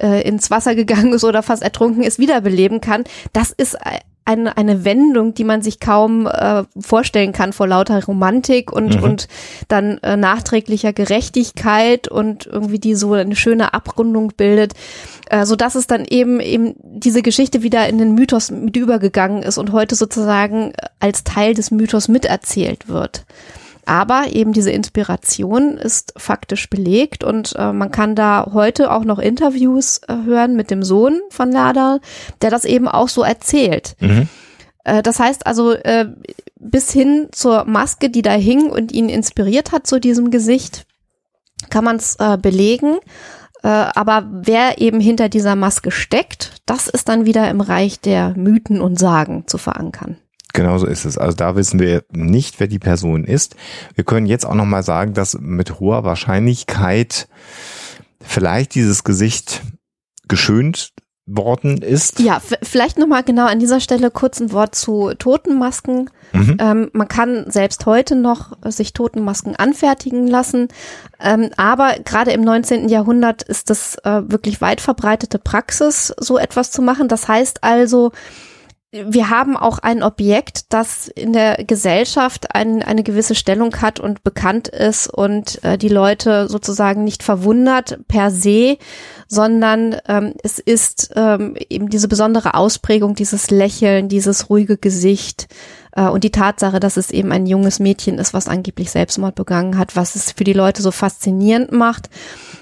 äh, 0.00 0.26
ins 0.26 0.50
Wasser 0.50 0.74
gegangen 0.74 1.12
ist 1.12 1.24
oder 1.24 1.42
fast 1.42 1.62
ertrunken 1.62 2.02
ist, 2.02 2.18
wiederbeleben 2.18 2.80
kann. 2.80 3.04
Das 3.34 3.50
ist 3.50 3.76
eine, 4.24 4.56
eine 4.56 4.84
Wendung, 4.84 5.34
die 5.34 5.44
man 5.44 5.62
sich 5.62 5.80
kaum 5.80 6.26
äh, 6.26 6.64
vorstellen 6.78 7.32
kann 7.32 7.52
vor 7.52 7.66
lauter 7.66 8.04
Romantik 8.04 8.72
und, 8.72 8.96
mhm. 8.96 9.02
und 9.02 9.28
dann 9.68 9.98
äh, 9.98 10.16
nachträglicher 10.16 10.92
Gerechtigkeit 10.92 12.08
und 12.08 12.46
irgendwie 12.46 12.78
die 12.78 12.94
so 12.94 13.14
eine 13.14 13.36
schöne 13.36 13.74
Abrundung 13.74 14.32
bildet, 14.36 14.74
äh, 15.30 15.44
so 15.44 15.56
dass 15.56 15.74
es 15.74 15.86
dann 15.86 16.04
eben 16.04 16.40
eben 16.40 16.74
diese 16.82 17.22
Geschichte 17.22 17.62
wieder 17.62 17.88
in 17.88 17.98
den 17.98 18.14
Mythos 18.14 18.50
mit 18.50 18.76
übergegangen 18.76 19.42
ist 19.42 19.58
und 19.58 19.72
heute 19.72 19.94
sozusagen 19.94 20.72
als 21.00 21.24
Teil 21.24 21.54
des 21.54 21.70
Mythos 21.70 22.08
miterzählt 22.08 22.88
wird. 22.88 23.24
Aber 23.90 24.28
eben 24.32 24.52
diese 24.52 24.70
Inspiration 24.70 25.76
ist 25.76 26.12
faktisch 26.16 26.70
belegt 26.70 27.24
und 27.24 27.56
äh, 27.58 27.72
man 27.72 27.90
kann 27.90 28.14
da 28.14 28.52
heute 28.52 28.92
auch 28.92 29.02
noch 29.02 29.18
Interviews 29.18 30.00
äh, 30.06 30.14
hören 30.24 30.54
mit 30.54 30.70
dem 30.70 30.84
Sohn 30.84 31.20
von 31.30 31.50
Ladal, 31.50 32.00
der 32.40 32.50
das 32.50 32.64
eben 32.64 32.86
auch 32.86 33.08
so 33.08 33.24
erzählt. 33.24 33.96
Mhm. 33.98 34.28
Äh, 34.84 35.02
das 35.02 35.18
heißt 35.18 35.44
also, 35.44 35.72
äh, 35.72 36.06
bis 36.60 36.92
hin 36.92 37.30
zur 37.32 37.64
Maske, 37.64 38.10
die 38.10 38.22
da 38.22 38.30
hing 38.30 38.70
und 38.70 38.92
ihn 38.92 39.08
inspiriert 39.08 39.72
hat 39.72 39.88
zu 39.88 39.98
diesem 39.98 40.30
Gesicht, 40.30 40.86
kann 41.68 41.82
man 41.82 41.96
es 41.96 42.14
äh, 42.20 42.38
belegen. 42.40 42.98
Aber 43.62 44.26
wer 44.32 44.80
eben 44.80 45.00
hinter 45.00 45.28
dieser 45.28 45.54
Maske 45.54 45.90
steckt, 45.90 46.62
das 46.64 46.88
ist 46.88 47.10
dann 47.10 47.26
wieder 47.26 47.50
im 47.50 47.60
Reich 47.60 48.00
der 48.00 48.30
Mythen 48.30 48.80
und 48.80 48.98
Sagen 48.98 49.44
zu 49.48 49.58
verankern. 49.58 50.16
Genau 50.52 50.78
so 50.78 50.86
ist 50.86 51.04
es. 51.04 51.18
Also 51.18 51.36
da 51.36 51.56
wissen 51.56 51.80
wir 51.80 52.04
nicht, 52.10 52.60
wer 52.60 52.66
die 52.66 52.78
Person 52.78 53.24
ist. 53.24 53.56
Wir 53.94 54.04
können 54.04 54.26
jetzt 54.26 54.44
auch 54.46 54.54
nochmal 54.54 54.82
sagen, 54.82 55.14
dass 55.14 55.38
mit 55.38 55.80
hoher 55.80 56.04
Wahrscheinlichkeit 56.04 57.28
vielleicht 58.20 58.74
dieses 58.74 59.04
Gesicht 59.04 59.62
geschönt 60.28 60.92
worden 61.26 61.80
ist. 61.82 62.18
Ja, 62.18 62.40
vielleicht 62.62 62.98
nochmal 62.98 63.22
genau 63.22 63.46
an 63.46 63.60
dieser 63.60 63.80
Stelle 63.80 64.10
kurz 64.10 64.40
ein 64.40 64.52
Wort 64.52 64.74
zu 64.74 65.12
Totenmasken. 65.14 66.10
Mhm. 66.32 66.56
Ähm, 66.60 66.90
man 66.92 67.08
kann 67.08 67.50
selbst 67.50 67.86
heute 67.86 68.16
noch 68.16 68.56
sich 68.64 68.92
Totenmasken 68.92 69.56
anfertigen 69.56 70.26
lassen, 70.26 70.68
ähm, 71.20 71.50
aber 71.56 71.96
gerade 72.04 72.32
im 72.32 72.40
19. 72.40 72.88
Jahrhundert 72.88 73.42
ist 73.42 73.70
das 73.70 73.96
äh, 74.04 74.22
wirklich 74.26 74.60
weit 74.60 74.80
verbreitete 74.80 75.38
Praxis, 75.38 76.12
so 76.18 76.38
etwas 76.38 76.70
zu 76.70 76.82
machen. 76.82 77.08
Das 77.08 77.28
heißt 77.28 77.62
also, 77.62 78.12
wir 78.92 79.30
haben 79.30 79.56
auch 79.56 79.78
ein 79.78 80.02
Objekt, 80.02 80.72
das 80.72 81.06
in 81.06 81.32
der 81.32 81.62
Gesellschaft 81.64 82.56
ein, 82.56 82.82
eine 82.82 83.04
gewisse 83.04 83.36
Stellung 83.36 83.80
hat 83.80 84.00
und 84.00 84.24
bekannt 84.24 84.66
ist 84.66 85.06
und 85.06 85.62
äh, 85.62 85.78
die 85.78 85.88
Leute 85.88 86.48
sozusagen 86.48 87.04
nicht 87.04 87.22
verwundert 87.22 88.00
per 88.08 88.32
se, 88.32 88.78
sondern 89.28 89.96
ähm, 90.08 90.34
es 90.42 90.58
ist 90.58 91.12
ähm, 91.14 91.56
eben 91.68 91.88
diese 91.88 92.08
besondere 92.08 92.54
Ausprägung, 92.54 93.14
dieses 93.14 93.52
Lächeln, 93.52 94.08
dieses 94.08 94.50
ruhige 94.50 94.76
Gesicht 94.76 95.46
äh, 95.92 96.08
und 96.08 96.24
die 96.24 96.32
Tatsache, 96.32 96.80
dass 96.80 96.96
es 96.96 97.12
eben 97.12 97.30
ein 97.30 97.46
junges 97.46 97.78
Mädchen 97.78 98.18
ist, 98.18 98.34
was 98.34 98.48
angeblich 98.48 98.90
Selbstmord 98.90 99.36
begangen 99.36 99.78
hat, 99.78 99.94
was 99.94 100.16
es 100.16 100.32
für 100.32 100.44
die 100.44 100.52
Leute 100.52 100.82
so 100.82 100.90
faszinierend 100.90 101.70
macht 101.70 102.10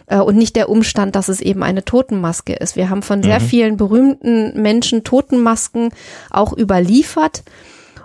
äh, 0.09 0.19
und 0.19 0.37
nicht 0.37 0.57
der 0.57 0.69
Umstand, 0.69 1.15
dass 1.15 1.29
es 1.29 1.41
eben 1.41 1.63
eine 1.63 1.85
Totenmaske 1.85 2.55
ist. 2.55 2.77
Wir 2.77 2.91
haben 2.91 3.03
von 3.03 3.23
sehr 3.23 3.41
mhm. 3.41 3.45
vielen 3.45 3.77
berühmten 3.77 4.61
Menschen 4.61 5.05
Totenmasken 5.05 5.91
auch 6.31 6.57
überliefert 6.57 7.43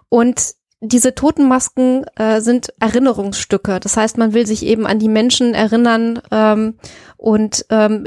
und 0.10 0.56
diese 0.86 1.16
Totenmasken 1.16 2.06
äh, 2.18 2.42
sind 2.42 2.74
Erinnerungsstücke. 2.80 3.80
Das 3.80 3.96
heißt, 3.96 4.18
man 4.18 4.34
will 4.34 4.46
sich 4.46 4.66
eben 4.66 4.86
an 4.86 5.00
die 5.00 5.08
Menschen 5.08 5.54
erinnern 5.54 6.22
ähm, 6.30 6.76
und 7.16 7.66
ähm, 7.70 8.06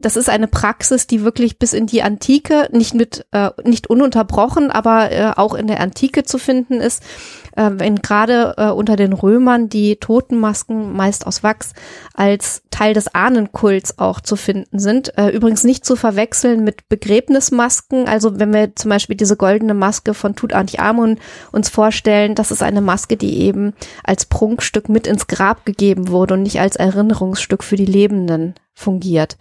das 0.00 0.16
ist 0.16 0.28
eine 0.28 0.48
Praxis, 0.48 1.06
die 1.06 1.24
wirklich 1.24 1.58
bis 1.58 1.72
in 1.72 1.86
die 1.86 2.02
Antike, 2.02 2.68
nicht 2.72 2.94
mit, 2.94 3.26
äh, 3.32 3.50
nicht 3.64 3.88
ununterbrochen, 3.88 4.70
aber 4.70 5.10
äh, 5.10 5.32
auch 5.36 5.54
in 5.54 5.66
der 5.66 5.80
Antike 5.80 6.24
zu 6.24 6.38
finden 6.38 6.74
ist, 6.74 7.02
äh, 7.56 7.70
wenn 7.72 7.96
gerade 7.96 8.54
äh, 8.56 8.70
unter 8.70 8.96
den 8.96 9.12
Römern 9.12 9.68
die 9.68 9.96
Totenmasken 9.96 10.92
meist 10.92 11.26
aus 11.26 11.42
Wachs 11.42 11.72
als 12.14 12.62
Teil 12.70 12.94
des 12.94 13.14
Ahnenkults 13.14 13.98
auch 13.98 14.20
zu 14.20 14.36
finden 14.36 14.78
sind. 14.78 15.16
Äh, 15.18 15.30
übrigens 15.30 15.64
nicht 15.64 15.84
zu 15.84 15.96
verwechseln 15.96 16.64
mit 16.64 16.88
Begräbnismasken. 16.88 18.08
Also 18.08 18.38
wenn 18.38 18.52
wir 18.52 18.74
zum 18.76 18.90
Beispiel 18.90 19.16
diese 19.16 19.36
goldene 19.36 19.74
Maske 19.74 20.14
von 20.14 20.34
Tutanchamun 20.34 21.18
uns 21.50 21.68
vorstellen, 21.68 22.34
das 22.34 22.50
ist 22.50 22.62
eine 22.62 22.80
Maske, 22.80 23.16
die 23.16 23.40
eben 23.40 23.74
als 24.04 24.26
Prunkstück 24.26 24.88
mit 24.88 25.06
ins 25.06 25.26
Grab 25.26 25.64
gegeben 25.64 26.08
wurde 26.08 26.34
und 26.34 26.42
nicht 26.42 26.60
als 26.60 26.76
Erinnerungsstück 26.76 27.62
für 27.62 27.76
die 27.76 27.86
Lebenden 27.86 28.54
fungiert. 28.82 29.36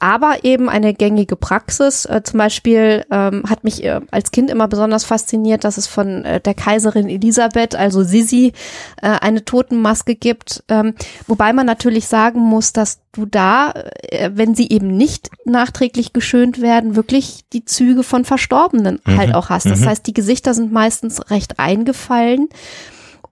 Aber 0.00 0.42
eben 0.42 0.68
eine 0.68 0.92
gängige 0.92 1.36
Praxis. 1.36 2.04
Äh, 2.04 2.22
zum 2.24 2.38
Beispiel 2.38 3.04
ähm, 3.10 3.44
hat 3.48 3.64
mich 3.64 3.84
äh, 3.84 4.00
als 4.10 4.32
Kind 4.32 4.50
immer 4.50 4.68
besonders 4.68 5.04
fasziniert, 5.04 5.64
dass 5.64 5.78
es 5.78 5.86
von 5.86 6.24
äh, 6.24 6.40
der 6.40 6.54
Kaiserin 6.54 7.08
Elisabeth, 7.08 7.74
also 7.76 8.02
Sisi, 8.02 8.52
äh, 9.00 9.06
eine 9.20 9.44
Totenmaske 9.44 10.16
gibt. 10.16 10.64
Ähm, 10.68 10.94
wobei 11.26 11.52
man 11.52 11.64
natürlich 11.64 12.06
sagen 12.06 12.40
muss, 12.40 12.72
dass 12.72 13.00
du 13.12 13.24
da, 13.24 13.72
äh, 14.02 14.30
wenn 14.34 14.54
sie 14.54 14.68
eben 14.68 14.88
nicht 14.88 15.30
nachträglich 15.44 16.12
geschönt 16.12 16.60
werden, 16.60 16.96
wirklich 16.96 17.44
die 17.52 17.64
Züge 17.64 18.02
von 18.02 18.24
Verstorbenen 18.24 19.00
mhm. 19.06 19.16
halt 19.16 19.34
auch 19.34 19.48
hast. 19.48 19.66
Das 19.66 19.80
mhm. 19.80 19.86
heißt, 19.86 20.06
die 20.06 20.14
Gesichter 20.14 20.54
sind 20.54 20.72
meistens 20.72 21.30
recht 21.30 21.58
eingefallen 21.58 22.48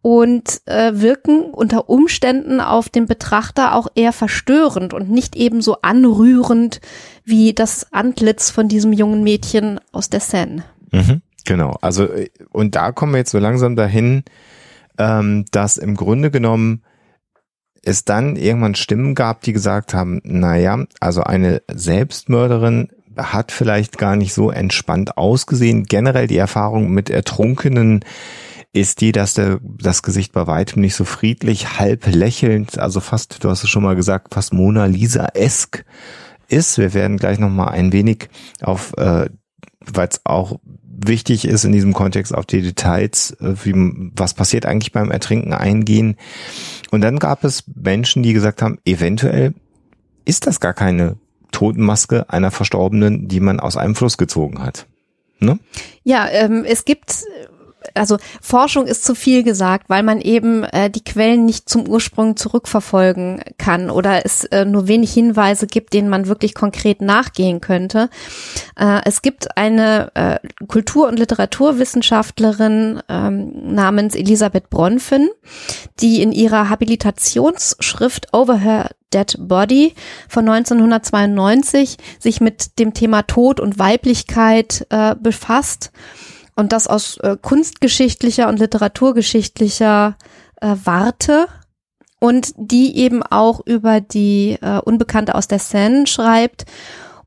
und 0.02 0.60
äh, 0.66 1.00
wirken 1.00 1.44
unter 1.44 1.88
Umständen 1.88 2.60
auf 2.60 2.88
den 2.88 3.06
Betrachter 3.06 3.74
auch 3.74 3.86
eher 3.94 4.12
verstörend 4.12 4.92
und 4.92 5.08
nicht 5.08 5.36
ebenso 5.36 5.80
anrührend 5.82 6.80
wie 7.24 7.54
das 7.54 7.92
Antlitz 7.92 8.50
von 8.50 8.68
diesem 8.68 8.92
jungen 8.92 9.22
Mädchen 9.22 9.78
aus 9.92 10.10
der 10.10 10.20
Seine. 10.20 10.64
Mhm, 10.90 11.22
genau, 11.44 11.76
also 11.80 12.04
äh, 12.04 12.28
und 12.50 12.74
da 12.74 12.90
kommen 12.90 13.12
wir 13.12 13.18
jetzt 13.18 13.30
so 13.30 13.38
langsam 13.38 13.76
dahin, 13.76 14.24
ähm, 14.98 15.44
dass 15.52 15.78
im 15.78 15.96
Grunde 15.96 16.32
genommen 16.32 16.82
es 17.84 18.04
dann 18.04 18.36
irgendwann 18.36 18.74
Stimmen 18.74 19.14
gab, 19.14 19.42
die 19.42 19.52
gesagt 19.52 19.94
haben, 19.94 20.20
naja, 20.24 20.84
also 21.00 21.22
eine 21.22 21.62
Selbstmörderin 21.72 22.88
hat 23.16 23.52
vielleicht 23.52 23.98
gar 23.98 24.16
nicht 24.16 24.34
so 24.34 24.50
entspannt 24.50 25.16
ausgesehen. 25.16 25.84
Generell 25.84 26.26
die 26.26 26.36
Erfahrung 26.36 26.90
mit 26.90 27.10
Ertrunkenen 27.10 28.04
ist 28.72 29.00
die, 29.00 29.12
dass 29.12 29.35
der, 29.35 29.61
das 29.62 30.02
Gesicht 30.02 30.32
bei 30.32 30.46
weitem 30.46 30.80
nicht 30.80 30.94
so 30.94 31.04
friedlich, 31.04 31.78
halb 31.78 32.06
lächelnd, 32.06 32.78
also 32.78 33.00
fast, 33.00 33.44
du 33.44 33.50
hast 33.50 33.62
es 33.64 33.70
schon 33.70 33.82
mal 33.82 33.96
gesagt, 33.96 34.32
fast 34.32 34.52
Mona 34.54 34.87
Lisa-esk 34.87 35.85
ist. 36.48 36.78
Wir 36.78 36.94
werden 36.94 37.18
gleich 37.18 37.38
nochmal 37.38 37.68
ein 37.68 37.92
wenig 37.92 38.28
auf, 38.62 38.94
äh, 38.96 39.28
weil 39.80 40.08
es 40.08 40.20
auch 40.24 40.58
wichtig 41.06 41.44
ist 41.44 41.64
in 41.64 41.72
diesem 41.72 41.92
Kontext 41.92 42.35
auf 42.35 42.46
die 42.46 42.62
Details, 42.62 43.32
äh, 43.40 43.54
wie, 43.64 43.74
was 44.16 44.35
passiert 44.35 44.64
eigentlich 44.64 44.92
beim 44.92 45.11
Ertrinken 45.11 45.52
eingehen. 45.52 46.16
Und 46.90 47.02
dann 47.02 47.18
gab 47.18 47.44
es 47.44 47.64
Menschen, 47.74 48.22
die 48.22 48.32
gesagt 48.32 48.62
haben, 48.62 48.78
eventuell 48.85 49.54
ist 50.24 50.46
das 50.46 50.61
gar 50.61 50.74
keine 50.74 51.16
Totenmaske 51.50 52.30
einer 52.30 52.50
Verstorbenen, 52.50 53.28
die 53.28 53.40
man 53.40 53.61
aus 53.61 53.76
einem 53.76 53.94
Fluss 53.94 54.16
gezogen 54.16 54.62
hat. 54.62 54.87
Ne? 55.40 55.58
Ja, 56.04 56.28
ähm, 56.30 56.64
es 56.64 56.85
gibt 56.85 57.24
also 57.94 58.18
Forschung 58.40 58.87
ist 58.87 59.05
zu 59.05 59.14
viel 59.14 59.42
gesagt, 59.42 59.88
weil 59.88 60.02
man 60.02 60.20
eben 60.20 60.64
äh, 60.64 60.90
die 60.90 61.05
Quellen 61.05 61.44
nicht 61.44 61.68
zum 61.68 61.88
Ursprung 61.88 62.37
zurückverfolgen 62.37 63.42
kann 63.59 63.90
oder 63.90 64.24
es 64.24 64.44
äh, 64.44 64.64
nur 64.64 64.88
wenig 64.88 65.12
Hinweise 65.12 65.66
gibt, 65.66 65.92
denen 65.92 66.09
man 66.09 66.26
wirklich 66.26 66.55
konkret 66.55 67.00
nachgehen 67.00 67.61
könnte. 67.61 68.09
Äh, 68.76 69.00
es 69.05 69.22
gibt 69.22 69.57
eine 69.57 70.11
äh, 70.14 70.38
Kultur- 70.66 71.09
und 71.09 71.18
Literaturwissenschaftlerin 71.18 73.00
ähm, 73.09 73.74
namens 73.74 74.14
Elisabeth 74.14 74.70
Bronfen, 74.70 75.31
die 76.00 76.22
in 76.22 76.33
ihrer 76.33 76.68
Habilitationsschrift 76.68 78.33
Over 78.33 78.59
Her 78.59 78.90
Dead 79.12 79.37
Body 79.38 79.94
von 80.28 80.48
1992 80.48 81.96
sich 82.18 82.40
mit 82.40 82.78
dem 82.78 82.94
Thema 82.94 83.22
Tod 83.22 83.61
und 83.61 83.78
Weiblichkeit 83.78 84.87
äh, 84.90 85.14
befasst 85.20 85.92
und 86.56 86.72
das 86.72 86.86
aus 86.86 87.16
äh, 87.18 87.36
kunstgeschichtlicher 87.40 88.48
und 88.48 88.58
literaturgeschichtlicher 88.58 90.16
äh, 90.60 90.76
Warte 90.84 91.46
und 92.20 92.52
die 92.56 92.96
eben 92.96 93.22
auch 93.22 93.60
über 93.66 94.00
die 94.00 94.58
äh, 94.60 94.78
Unbekannte 94.78 95.34
aus 95.34 95.48
der 95.48 95.58
Seine 95.58 96.06
schreibt. 96.06 96.66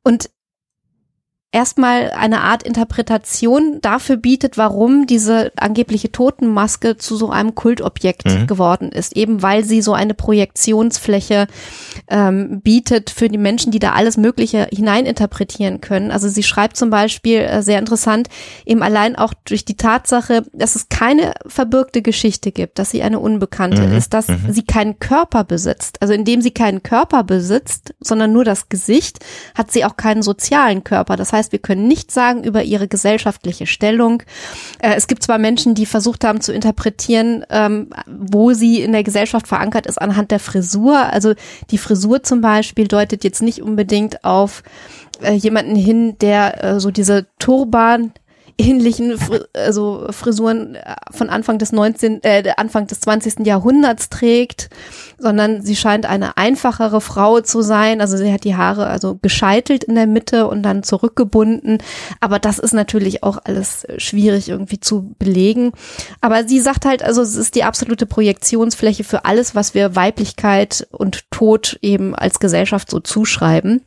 Und 0.03 0.29
erstmal 1.55 2.11
eine 2.11 2.41
Art 2.41 2.63
Interpretation 2.63 3.79
dafür 3.81 4.17
bietet, 4.17 4.57
warum 4.57 5.07
diese 5.07 5.53
angebliche 5.55 6.11
Totenmaske 6.11 6.97
zu 6.97 7.15
so 7.15 7.29
einem 7.29 7.55
Kultobjekt 7.55 8.25
mhm. 8.25 8.45
geworden 8.45 8.89
ist, 8.91 9.15
eben 9.15 9.41
weil 9.41 9.63
sie 9.63 9.81
so 9.81 9.93
eine 9.93 10.15
Projektionsfläche 10.15 11.47
ähm, 12.09 12.59
bietet 12.59 13.09
für 13.09 13.29
die 13.29 13.37
Menschen, 13.37 13.71
die 13.71 13.79
da 13.79 13.93
alles 13.93 14.17
Mögliche 14.17 14.67
hineininterpretieren 14.69 15.79
können. 15.79 16.11
Also 16.11 16.27
sie 16.27 16.43
schreibt 16.43 16.75
zum 16.75 16.89
Beispiel 16.89 17.39
äh, 17.39 17.63
sehr 17.63 17.79
interessant, 17.79 18.27
eben 18.65 18.83
allein 18.83 19.15
auch 19.15 19.33
durch 19.45 19.63
die 19.63 19.77
Tatsache, 19.77 20.43
dass 20.51 20.75
es 20.75 20.89
keine 20.89 21.35
verbürgte 21.47 22.01
Geschichte 22.01 22.51
gibt, 22.51 22.79
dass 22.79 22.91
sie 22.91 23.01
eine 23.01 23.21
Unbekannte 23.21 23.83
mhm. 23.83 23.95
ist, 23.95 24.13
dass 24.13 24.27
mhm. 24.27 24.47
sie 24.49 24.63
keinen 24.63 24.99
Körper 24.99 25.45
besitzt. 25.45 26.01
Also 26.01 26.13
indem 26.13 26.41
sie 26.41 26.51
keinen 26.51 26.83
Körper 26.83 27.23
besitzt, 27.23 27.95
sondern 28.01 28.33
nur 28.33 28.43
das 28.43 28.67
Gesicht, 28.67 29.19
hat 29.57 29.71
sie 29.71 29.85
auch 29.85 29.95
keinen 29.95 30.21
sozialen 30.21 30.83
Körper. 30.83 31.15
Das 31.15 31.31
heißt, 31.31 31.44
heißt, 31.45 31.51
wir 31.51 31.60
können 31.60 31.88
nichts 31.88 32.13
sagen 32.13 32.43
über 32.43 32.63
ihre 32.63 32.88
gesellschaftliche 32.88 33.67
Stellung. 33.67 34.23
Äh, 34.79 34.95
es 34.95 35.08
gibt 35.08 35.23
zwar 35.23 35.38
Menschen, 35.38 35.75
die 35.75 35.86
versucht 35.86 36.23
haben 36.23 36.41
zu 36.41 36.51
interpretieren, 36.53 37.45
ähm, 37.49 37.89
wo 38.08 38.53
sie 38.53 38.81
in 38.81 38.91
der 38.91 39.03
Gesellschaft 39.03 39.47
verankert 39.47 39.86
ist 39.86 40.01
anhand 40.01 40.31
der 40.31 40.39
Frisur. 40.39 40.97
Also 40.97 41.34
die 41.71 41.77
Frisur 41.77 42.23
zum 42.23 42.41
Beispiel 42.41 42.88
deutet 42.88 43.23
jetzt 43.23 43.41
nicht 43.41 43.62
unbedingt 43.62 44.23
auf 44.23 44.63
äh, 45.21 45.34
jemanden 45.34 45.75
hin, 45.75 46.17
der 46.19 46.63
äh, 46.63 46.79
so 46.79 46.91
diese 46.91 47.27
Turban 47.39 48.12
ähnlichen 48.57 49.17
also 49.53 50.07
Frisuren 50.11 50.75
äh, 50.75 50.95
von 51.11 51.29
Anfang 51.29 51.57
des 51.57 51.71
19. 51.71 52.23
Äh, 52.23 52.53
Anfang 52.57 52.87
des 52.87 53.01
20. 53.01 53.45
Jahrhunderts 53.45 54.09
trägt, 54.09 54.69
sondern 55.17 55.61
sie 55.61 55.75
scheint 55.75 56.05
eine 56.05 56.37
einfachere 56.37 57.01
Frau 57.01 57.41
zu 57.41 57.61
sein. 57.61 58.01
Also 58.01 58.17
sie 58.17 58.31
hat 58.31 58.43
die 58.43 58.55
Haare 58.55 58.87
also 58.87 59.17
gescheitelt 59.21 59.83
in 59.83 59.95
der 59.95 60.07
Mitte 60.07 60.47
und 60.47 60.63
dann 60.63 60.83
zurückgebunden. 60.83 61.79
Aber 62.21 62.39
das 62.39 62.59
ist 62.59 62.73
natürlich 62.73 63.23
auch 63.23 63.37
alles 63.43 63.85
schwierig 63.97 64.49
irgendwie 64.49 64.79
zu 64.79 65.15
belegen. 65.19 65.71
Aber 66.21 66.47
sie 66.47 66.59
sagt 66.59 66.85
halt, 66.85 67.03
also 67.03 67.21
es 67.21 67.35
ist 67.35 67.55
die 67.55 67.63
absolute 67.63 68.05
Projektionsfläche 68.05 69.03
für 69.03 69.25
alles, 69.25 69.55
was 69.55 69.73
wir 69.73 69.95
Weiblichkeit 69.95 70.87
und 70.91 71.29
Tod 71.31 71.77
eben 71.81 72.15
als 72.15 72.39
Gesellschaft 72.39 72.89
so 72.89 72.99
zuschreiben. 72.99 73.81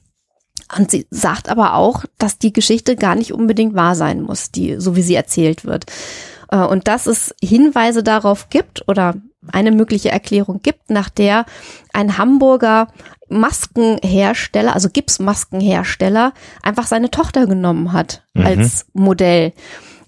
Und 0.77 0.91
sie 0.91 1.07
sagt 1.11 1.49
aber 1.49 1.75
auch, 1.75 2.05
dass 2.19 2.39
die 2.39 2.53
Geschichte 2.53 2.97
gar 2.97 3.15
nicht 3.15 3.33
unbedingt 3.33 3.75
wahr 3.75 3.95
sein 3.95 4.21
muss, 4.21 4.51
die, 4.51 4.77
so 4.79 4.97
wie 4.97 5.03
sie 5.03 5.15
erzählt 5.15 5.65
wird. 5.65 5.87
Äh, 6.51 6.59
und 6.59 6.89
dass 6.89 7.07
es 7.07 7.35
Hinweise 7.43 8.03
darauf 8.03 8.51
gibt 8.51 8.87
oder 8.89 9.15
eine 9.53 9.71
mögliche 9.71 10.11
Erklärung 10.11 10.61
gibt, 10.63 10.91
nach 10.91 11.09
der 11.09 11.47
ein 11.93 12.19
Hamburger 12.19 12.89
Maskenhersteller, 13.29 14.75
also 14.75 14.89
Gipsmaskenhersteller, 14.91 16.33
einfach 16.63 16.87
seine 16.87 17.11
Tochter 17.11 17.47
genommen 17.47 17.93
hat 17.93 18.23
mhm. 18.35 18.47
als 18.47 18.87
Modell. 18.93 19.53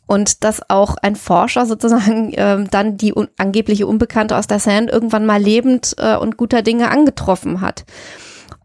Und 0.06 0.42
dass 0.42 0.68
auch 0.68 0.96
ein 0.96 1.14
Forscher 1.14 1.66
sozusagen 1.66 2.32
äh, 2.32 2.64
dann 2.68 2.96
die 2.96 3.14
un 3.14 3.28
angebliche 3.38 3.86
Unbekannte 3.86 4.36
aus 4.36 4.48
der 4.48 4.58
Sand 4.58 4.90
irgendwann 4.90 5.24
mal 5.24 5.40
lebend 5.40 5.94
äh, 5.98 6.16
und 6.16 6.36
guter 6.36 6.62
Dinge 6.62 6.90
angetroffen 6.90 7.60
hat. 7.60 7.84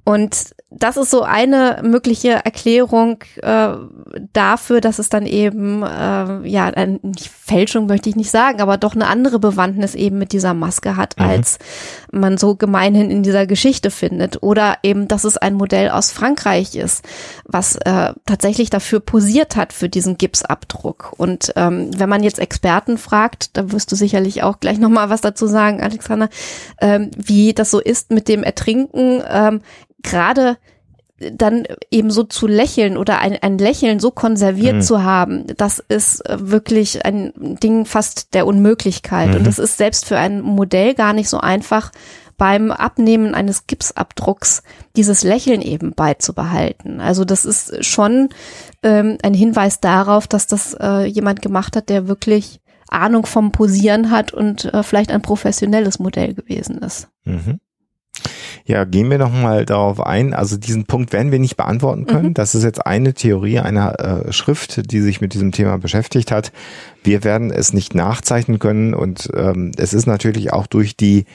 Und 0.04 0.55
das 0.72 0.98
ist 0.98 1.12
so 1.12 1.22
eine 1.22 1.80
mögliche 1.84 2.32
Erklärung 2.44 3.24
äh, 3.42 3.70
dafür, 4.34 4.82
dass 4.82 4.98
es 4.98 5.10
dann 5.10 5.28
eben, 5.28 5.84
äh, 5.84 6.48
ja, 6.48 6.66
eine 6.66 7.00
Fälschung 7.30 7.86
möchte 7.86 8.10
ich 8.10 8.16
nicht 8.16 8.32
sagen, 8.32 8.62
aber 8.62 8.78
doch 8.78 8.96
eine 8.96 9.08
andere 9.08 9.38
Bewandtnis 9.38 9.94
eben 9.94 10.18
mit 10.18 10.34
dieser 10.34 10.56
Maske 10.56 10.98
hat, 10.98 11.18
mhm. 11.20 11.26
als 11.26 11.60
man 12.12 12.38
so 12.38 12.56
gemeinhin 12.56 13.12
in 13.12 13.22
dieser 13.22 13.46
Geschichte 13.46 13.92
findet. 13.92 14.42
Oder 14.42 14.80
eben, 14.82 15.08
dass 15.08 15.24
es 15.24 15.38
ein 15.38 15.54
Modell 15.54 15.90
aus 15.90 16.12
Frankreich 16.12 16.76
ist, 16.76 17.06
was 17.46 17.76
äh, 17.76 18.14
tatsächlich 18.26 18.72
dafür 18.72 19.00
posiert 19.00 19.56
hat 19.56 19.72
für 19.72 19.88
diesen 19.88 20.18
Gipsabdruck. 20.18 21.14
Und 21.18 21.54
ähm, 21.56 21.92
wenn 21.96 22.10
man 22.10 22.24
jetzt 22.24 22.40
Experten 22.40 22.98
fragt, 22.98 23.56
da 23.56 23.72
wirst 23.72 23.92
du 23.92 23.96
sicherlich 23.96 24.42
auch 24.42 24.60
gleich 24.60 24.80
nochmal 24.80 25.12
was 25.12 25.22
dazu 25.22 25.46
sagen, 25.46 25.82
Alexander, 25.82 26.28
ähm, 26.82 27.12
wie 27.16 27.54
das 27.54 27.70
so 27.70 27.80
ist 27.80 28.10
mit 28.10 28.28
dem 28.28 28.42
Ertrinken, 28.44 29.22
ähm, 29.30 29.62
gerade 30.06 30.58
dann 31.18 31.64
eben 31.92 32.12
so 32.12 32.24
zu 32.24 32.46
lächeln 32.46 32.98
oder 32.98 33.20
ein, 33.20 33.38
ein 33.42 33.58
Lächeln 33.58 34.00
so 34.00 34.12
konserviert 34.12 34.76
mhm. 34.76 34.82
zu 34.82 35.04
haben, 35.04 35.46
das 35.56 35.80
ist 35.80 36.22
wirklich 36.28 37.06
ein 37.06 37.32
Ding 37.64 37.86
fast 37.86 38.34
der 38.34 38.46
Unmöglichkeit. 38.46 39.30
Mhm. 39.30 39.36
Und 39.36 39.48
das 39.48 39.58
ist 39.58 39.78
selbst 39.78 40.06
für 40.06 40.18
ein 40.18 40.42
Modell 40.42 40.94
gar 40.94 41.14
nicht 41.14 41.30
so 41.30 41.40
einfach, 41.40 41.92
beim 42.38 42.72
Abnehmen 42.72 43.34
eines 43.34 43.66
Gipsabdrucks 43.66 44.62
dieses 44.96 45.24
Lächeln 45.24 45.62
eben 45.62 45.94
beizubehalten. 45.94 47.00
Also 47.00 47.24
das 47.24 47.46
ist 47.46 47.86
schon 47.86 48.30
ähm, 48.84 49.18
ein 49.24 49.34
Hinweis 49.34 49.80
darauf, 49.80 50.28
dass 50.28 50.48
das 50.48 50.76
äh, 50.80 51.06
jemand 51.06 51.42
gemacht 51.42 51.78
hat, 51.78 51.88
der 51.88 52.10
wirklich 52.10 52.60
Ahnung 52.90 53.26
vom 53.26 53.52
Posieren 53.52 54.12
hat 54.12 54.34
und 54.34 54.66
äh, 54.66 54.84
vielleicht 54.84 55.12
ein 55.12 55.22
professionelles 55.22 56.00
Modell 56.00 56.34
gewesen 56.34 56.80
ist. 56.80 57.08
Mhm. 57.24 57.60
Ja, 58.68 58.84
gehen 58.84 59.12
wir 59.12 59.20
noch 59.20 59.32
mal 59.32 59.64
darauf 59.64 60.00
ein. 60.02 60.34
Also 60.34 60.58
diesen 60.58 60.86
Punkt 60.86 61.14
werden 61.14 61.32
wir 61.32 61.38
nicht 61.38 61.56
beantworten 61.56 62.08
können. 62.08 62.30
Mhm. 62.30 62.34
Das 62.34 62.56
ist 62.56 62.64
jetzt 62.64 62.86
eine 62.86 63.14
Theorie 63.14 63.60
einer 63.60 64.26
äh, 64.26 64.34
Schrift, 64.34 64.92
die 64.92 65.02
sich 65.02 65.22
mit 65.22 65.34
diesem 65.36 65.52
Thema 65.52 65.78
beschäftigt 65.78 66.32
hat. 66.32 66.52
Wir 67.04 67.24
werden 67.24 67.52
es 67.52 67.74
nicht 67.74 67.94
nachzeichnen 67.94 68.58
können 68.58 68.96
und 68.96 69.30
ähm, 69.36 69.72
es 69.78 69.94
ist 69.94 70.08
natürlich 70.08 70.52
auch 70.52 70.66
durch 70.66 70.98
die 70.98 71.26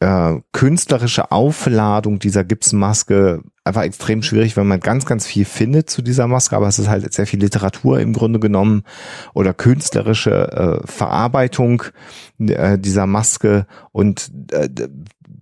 äh, 0.00 0.34
künstlerische 0.52 1.30
Aufladung 1.30 2.18
dieser 2.18 2.44
Gipsmaske 2.44 3.42
einfach 3.64 3.82
extrem 3.82 4.22
schwierig, 4.22 4.56
wenn 4.56 4.66
man 4.66 4.80
ganz, 4.80 5.06
ganz 5.06 5.26
viel 5.26 5.44
findet 5.44 5.90
zu 5.90 6.00
dieser 6.02 6.28
Maske, 6.28 6.56
aber 6.56 6.68
es 6.68 6.78
ist 6.78 6.88
halt 6.88 7.12
sehr 7.12 7.26
viel 7.26 7.40
Literatur 7.40 7.98
im 7.98 8.12
Grunde 8.12 8.38
genommen 8.38 8.84
oder 9.34 9.54
künstlerische 9.54 10.82
äh, 10.84 10.86
Verarbeitung 10.86 11.82
äh, 12.38 12.78
dieser 12.78 13.06
Maske 13.06 13.66
und 13.90 14.30
äh, 14.52 14.68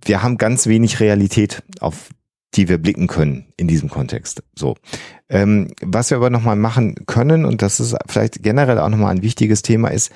wir 0.05 0.23
haben 0.23 0.37
ganz 0.37 0.67
wenig 0.67 0.99
Realität, 0.99 1.63
auf 1.79 2.09
die 2.53 2.69
wir 2.69 2.77
blicken 2.77 3.07
können 3.07 3.47
in 3.57 3.67
diesem 3.67 3.89
Kontext. 3.89 4.43
So, 4.55 4.75
ähm, 5.29 5.71
was 5.81 6.09
wir 6.09 6.17
aber 6.17 6.29
nochmal 6.29 6.55
machen 6.55 6.95
können 7.05 7.45
und 7.45 7.61
das 7.61 7.79
ist 7.79 7.95
vielleicht 8.07 8.41
generell 8.43 8.79
auch 8.79 8.89
nochmal 8.89 9.13
ein 9.13 9.21
wichtiges 9.21 9.61
Thema 9.61 9.89
ist, 9.89 10.11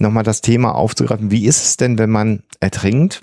nochmal 0.00 0.24
das 0.24 0.40
Thema 0.40 0.74
aufzugreifen. 0.74 1.30
Wie 1.30 1.46
ist 1.46 1.62
es 1.62 1.76
denn, 1.76 1.98
wenn 1.98 2.10
man 2.10 2.42
ertrinkt? 2.60 3.22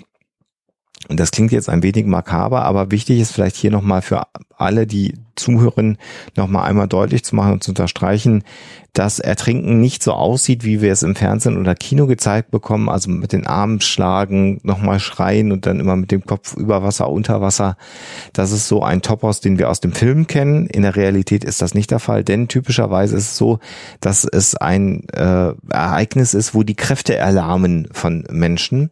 Und 1.12 1.20
das 1.20 1.30
klingt 1.30 1.52
jetzt 1.52 1.68
ein 1.68 1.82
wenig 1.82 2.06
makaber, 2.06 2.62
aber 2.62 2.90
wichtig 2.90 3.20
ist 3.20 3.32
vielleicht 3.32 3.56
hier 3.56 3.70
nochmal 3.70 4.00
für 4.00 4.22
alle, 4.56 4.86
die 4.86 5.12
zuhören, 5.36 5.98
nochmal 6.36 6.66
einmal 6.66 6.88
deutlich 6.88 7.22
zu 7.22 7.36
machen 7.36 7.52
und 7.52 7.62
zu 7.62 7.72
unterstreichen, 7.72 8.44
dass 8.94 9.18
Ertrinken 9.18 9.78
nicht 9.78 10.02
so 10.02 10.12
aussieht, 10.12 10.64
wie 10.64 10.80
wir 10.80 10.90
es 10.90 11.02
im 11.02 11.14
Fernsehen 11.14 11.58
oder 11.58 11.74
Kino 11.74 12.06
gezeigt 12.06 12.50
bekommen, 12.50 12.88
also 12.88 13.10
mit 13.10 13.34
den 13.34 13.46
Armen 13.46 13.82
schlagen, 13.82 14.58
nochmal 14.62 15.00
schreien 15.00 15.52
und 15.52 15.66
dann 15.66 15.80
immer 15.80 15.96
mit 15.96 16.12
dem 16.12 16.24
Kopf 16.24 16.56
über 16.56 16.82
Wasser, 16.82 17.10
unter 17.10 17.42
Wasser. 17.42 17.76
Das 18.32 18.50
ist 18.50 18.66
so 18.66 18.82
ein 18.82 19.02
Topos, 19.02 19.40
den 19.40 19.58
wir 19.58 19.68
aus 19.68 19.80
dem 19.80 19.92
Film 19.92 20.26
kennen. 20.26 20.66
In 20.66 20.80
der 20.80 20.96
Realität 20.96 21.44
ist 21.44 21.60
das 21.60 21.74
nicht 21.74 21.90
der 21.90 22.00
Fall, 22.00 22.24
denn 22.24 22.48
typischerweise 22.48 23.16
ist 23.16 23.32
es 23.32 23.36
so, 23.36 23.58
dass 24.00 24.24
es 24.24 24.56
ein 24.56 25.06
äh, 25.10 25.52
Ereignis 25.70 26.32
ist, 26.32 26.54
wo 26.54 26.62
die 26.62 26.76
Kräfte 26.76 27.16
erlahmen 27.16 27.88
von 27.92 28.24
Menschen 28.30 28.90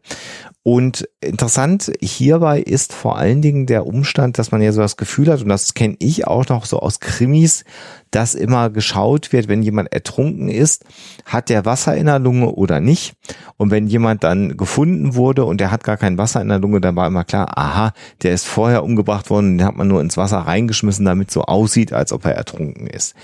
und 0.63 1.09
interessant 1.23 1.93
hierbei 2.01 2.61
ist 2.61 2.95
vor 2.95 3.19
allen 3.19 3.43
Dingen 3.43 3.67
der 3.67 3.87
Umstand, 3.87 4.39
dass 4.39 4.53
man 4.53 4.63
ja 4.63 4.73
so 4.73 4.81
das 4.81 4.97
Gefühl 4.97 5.31
hat, 5.31 5.43
und 5.43 5.49
das 5.49 5.75
kenne 5.75 5.97
ich 5.99 6.27
auch 6.27 6.49
noch 6.49 6.65
so 6.65 6.81
aus 6.81 7.01
Krimis, 7.01 7.65
dass 8.11 8.35
immer 8.35 8.71
geschaut 8.71 9.33
wird, 9.33 9.49
wenn 9.49 9.63
jemand 9.63 9.93
ertrunken 9.93 10.49
ist, 10.49 10.85
hat 11.27 11.49
der 11.49 11.65
Wasser 11.65 11.97
in 11.97 12.07
der 12.07 12.19
Lunge 12.19 12.51
oder 12.51 12.81
nicht. 12.81 13.15
Und 13.57 13.71
wenn 13.71 13.87
jemand 13.87 14.25
dann 14.25 14.57
gefunden 14.57 15.15
wurde 15.15 15.45
und 15.45 15.61
der 15.61 15.71
hat 15.71 15.85
gar 15.85 15.97
kein 15.97 16.19
Wasser 16.19 16.41
in 16.41 16.49
der 16.49 16.59
Lunge, 16.59 16.81
dann 16.81 16.97
war 16.97 17.07
immer 17.07 17.25
klar, 17.25 17.57
aha, 17.57 17.93
der 18.23 18.33
ist 18.33 18.47
vorher 18.47 18.83
umgebracht 18.83 19.31
worden, 19.31 19.59
den 19.59 19.67
hat 19.67 19.77
man 19.77 19.87
nur 19.87 20.01
ins 20.01 20.17
Wasser 20.17 20.39
reingeschmissen, 20.39 21.05
damit 21.05 21.31
so 21.31 21.43
aussieht, 21.43 21.93
als 21.93 22.13
ob 22.13 22.25
er 22.25 22.35
ertrunken 22.35 22.87
ist. 22.87 23.15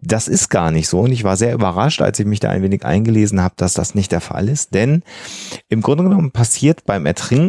Das 0.00 0.28
ist 0.28 0.48
gar 0.48 0.70
nicht 0.70 0.88
so. 0.88 1.00
Und 1.00 1.12
ich 1.12 1.24
war 1.24 1.36
sehr 1.36 1.54
überrascht, 1.54 2.02
als 2.02 2.20
ich 2.20 2.26
mich 2.26 2.40
da 2.40 2.50
ein 2.50 2.62
wenig 2.62 2.84
eingelesen 2.84 3.42
habe, 3.42 3.54
dass 3.56 3.74
das 3.74 3.94
nicht 3.94 4.12
der 4.12 4.20
Fall 4.20 4.48
ist. 4.48 4.74
Denn 4.74 5.02
im 5.68 5.80
Grunde 5.80 6.04
genommen 6.04 6.30
passiert 6.30 6.84
beim 6.84 7.06
Ertrinken 7.06 7.45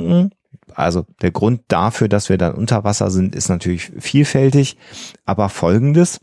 also 0.76 1.06
der 1.22 1.32
Grund 1.32 1.62
dafür, 1.68 2.08
dass 2.08 2.30
wir 2.30 2.38
dann 2.38 2.54
unter 2.54 2.84
Wasser 2.84 3.10
sind, 3.10 3.36
ist 3.36 3.50
natürlich 3.50 3.92
vielfältig. 4.00 4.78
Aber 5.26 5.50
folgendes. 5.50 6.20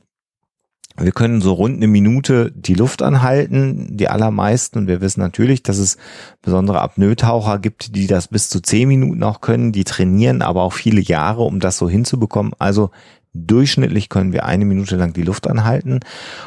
Wir 0.97 1.11
können 1.11 1.41
so 1.41 1.55
rund 1.55 1.77
eine 1.77 1.89
Minute 1.89 2.53
die 2.53 2.75
Luft 2.75 3.03
anhalten, 3.03 3.97
die 3.97 4.09
allermeisten. 4.09 4.79
Und 4.79 4.87
wir 4.87 5.01
wissen 5.01 5.21
natürlich, 5.21 5.65
dass 5.65 5.79
es 5.79 5.97
besondere 6.41 6.81
Apnoe-Taucher 6.83 7.59
gibt, 7.59 7.97
die 7.97 8.07
das 8.07 8.29
bis 8.29 8.49
zu 8.49 8.61
zehn 8.61 8.87
Minuten 8.87 9.25
auch 9.25 9.41
können. 9.41 9.73
Die 9.73 9.83
trainieren 9.83 10.41
aber 10.41 10.63
auch 10.63 10.73
viele 10.73 11.01
Jahre, 11.01 11.43
um 11.43 11.59
das 11.59 11.79
so 11.79 11.89
hinzubekommen. 11.89 12.53
Also 12.61 12.91
durchschnittlich 13.33 14.09
können 14.09 14.33
wir 14.33 14.45
eine 14.45 14.65
Minute 14.65 14.95
lang 14.95 15.13
die 15.13 15.23
Luft 15.23 15.49
anhalten. 15.49 15.99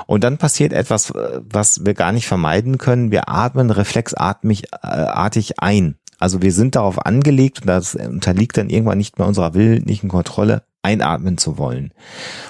Und 0.05 0.23
dann 0.23 0.37
passiert 0.37 0.71
etwas, 0.71 1.11
was 1.13 1.85
wir 1.85 1.93
gar 1.93 2.13
nicht 2.13 2.27
vermeiden 2.27 2.77
können. 2.77 3.11
Wir 3.11 3.27
atmen 3.27 3.69
reflexartig 3.69 4.63
äh, 4.81 5.53
ein. 5.57 5.95
Also 6.19 6.41
wir 6.41 6.51
sind 6.51 6.75
darauf 6.75 7.05
angelegt 7.05 7.61
und 7.61 7.67
das 7.67 7.95
unterliegt 7.95 8.57
dann 8.57 8.69
irgendwann 8.69 8.97
nicht 8.97 9.19
mehr 9.19 9.27
unserer 9.27 9.53
willentlichen 9.53 10.09
Kontrolle, 10.09 10.63
einatmen 10.81 11.37
zu 11.37 11.57
wollen. 11.57 11.91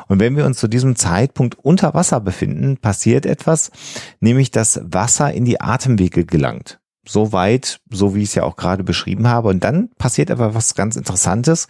Und 0.08 0.20
wenn 0.20 0.38
wir 0.38 0.46
uns 0.46 0.60
zu 0.60 0.68
diesem 0.68 0.96
Zeitpunkt 0.96 1.58
unter 1.64 1.94
Wasser 1.94 2.20
befinden, 2.20 2.78
passiert 2.78 3.26
etwas, 3.26 3.72
nämlich 4.20 4.52
dass 4.52 4.80
Wasser 4.84 5.34
in 5.34 5.44
die 5.44 5.60
Atemwege 5.60 6.26
gelangt. 6.26 6.80
So 7.08 7.32
weit, 7.32 7.80
so 7.90 8.16
wie 8.16 8.24
ich 8.24 8.30
es 8.30 8.36
ja 8.36 8.44
auch 8.44 8.58
gerade 8.58 8.84
beschrieben 8.84 9.28
habe. 9.28 9.48
Und 9.48 9.64
dann 9.64 9.90
passiert 9.98 10.30
aber 10.30 10.54
was 10.54 10.76
ganz 10.76 10.98
Interessantes. 10.98 11.68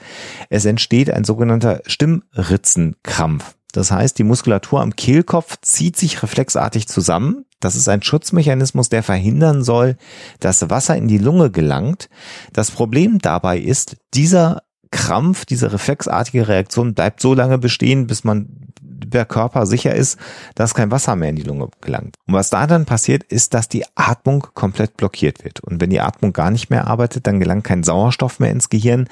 Es 0.50 0.66
entsteht 0.66 1.12
ein 1.12 1.24
sogenannter 1.24 1.82
Stimmritzenkrampf. 1.86 3.56
Das 3.72 3.92
heißt, 3.92 4.18
die 4.18 4.24
Muskulatur 4.24 4.82
am 4.82 4.96
Kehlkopf 4.96 5.58
zieht 5.62 5.96
sich 5.96 6.24
reflexartig 6.24 6.88
zusammen. 6.88 7.46
Das 7.60 7.76
ist 7.76 7.89
ein 7.89 8.04
Schutzmechanismus, 8.04 8.89
der 8.89 9.04
verhindern 9.04 9.63
soll, 9.63 9.98
dass 10.39 10.70
Wasser 10.70 10.96
in 10.96 11.08
die 11.08 11.17
Lunge 11.17 11.50
gelangt. 11.50 12.10
Das 12.54 12.72
Problem 12.72 13.20
dabei 13.20 13.58
ist, 13.58 13.98
dieser 14.13 14.62
Krampf, 14.91 15.46
diese 15.46 15.74
reflexartige 15.74 16.48
Reaktion 16.48 16.93
bleibt 16.93 17.22
so 17.22 17.34
lange 17.34 17.58
bestehen, 17.58 18.08
bis 18.08 18.24
man 18.24 18.67
der 18.82 19.26
Körper 19.26 19.65
sicher 19.65 19.96
ist, 19.96 20.17
dass 20.56 20.74
kein 20.74 20.91
Wasser 20.91 21.15
mehr 21.15 21.30
in 21.30 21.36
die 21.36 21.43
Lunge 21.43 21.70
gelangt. 21.82 22.15
Und 22.28 22.34
was 22.34 22.50
da 22.50 22.67
dann 22.67 22.86
passiert, 22.86 23.24
ist, 23.24 23.54
dass 23.54 23.70
die 23.70 23.86
Atmung 23.96 24.48
komplett 24.54 24.98
blockiert 24.98 25.43
wird. 25.43 25.60
Und 25.62 25.82
wenn 25.82 25.89
die 25.89 26.02
Atmung 26.02 26.34
gar 26.34 26.52
nicht 26.52 26.70
mehr 26.70 26.88
arbeitet, 26.88 27.28
dann 27.28 27.39
gelangt 27.39 27.63
kein 27.63 27.84
Sauerstoff 27.84 28.39
mehr 28.39 28.52
ins 28.52 28.70
Gehirn. 28.70 29.08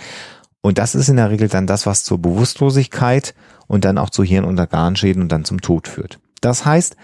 Und 0.62 0.78
das 0.78 0.96
ist 0.96 1.10
in 1.10 1.18
der 1.18 1.30
Regel 1.30 1.48
dann 1.48 1.68
das, 1.68 1.86
was 1.86 2.04
zur 2.04 2.20
Bewusstlosigkeit 2.20 3.36
und 3.68 3.86
dann 3.86 3.98
auch 3.98 4.10
zu 4.10 4.24
Hirn- 4.24 4.46
und 4.46 4.60
Organschäden 4.60 5.22
und 5.22 5.32
dann 5.32 5.46
zum 5.46 5.62
Tod 5.62 5.88
führt. 5.88 6.20
Das 6.42 6.66
heißt, 6.66 6.96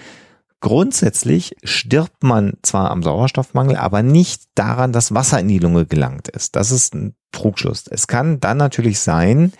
Grundsätzlich 0.61 1.55
stirbt 1.63 2.23
man 2.23 2.53
zwar 2.61 2.91
am 2.91 3.01
Sauerstoffmangel, 3.01 3.77
aber 3.77 4.03
nicht 4.03 4.43
daran, 4.53 4.93
dass 4.93 5.13
Wasser 5.13 5.39
in 5.39 5.47
die 5.47 5.57
Lunge 5.57 5.87
gelangt 5.87 6.27
ist. 6.27 6.55
Das 6.55 6.71
ist 6.71 6.93
ein 6.93 7.15
Trugschluss. 7.31 7.87
Es 7.87 8.05
kann 8.05 8.39
dann 8.39 8.57
natürlich 8.57 8.99
sein, 8.99 9.53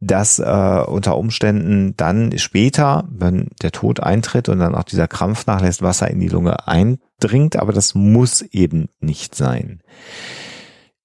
dass 0.00 0.38
äh, 0.38 0.84
unter 0.86 1.16
Umständen 1.16 1.94
dann 1.96 2.38
später, 2.38 3.04
wenn 3.10 3.48
der 3.62 3.72
Tod 3.72 4.00
eintritt 4.00 4.48
und 4.48 4.60
dann 4.60 4.76
auch 4.76 4.84
dieser 4.84 5.08
Krampf 5.08 5.46
nachlässt, 5.46 5.82
Wasser 5.82 6.08
in 6.08 6.20
die 6.20 6.28
Lunge 6.28 6.68
eindringt, 6.68 7.56
aber 7.56 7.72
das 7.72 7.96
muss 7.96 8.42
eben 8.42 8.88
nicht 9.00 9.34
sein. 9.34 9.80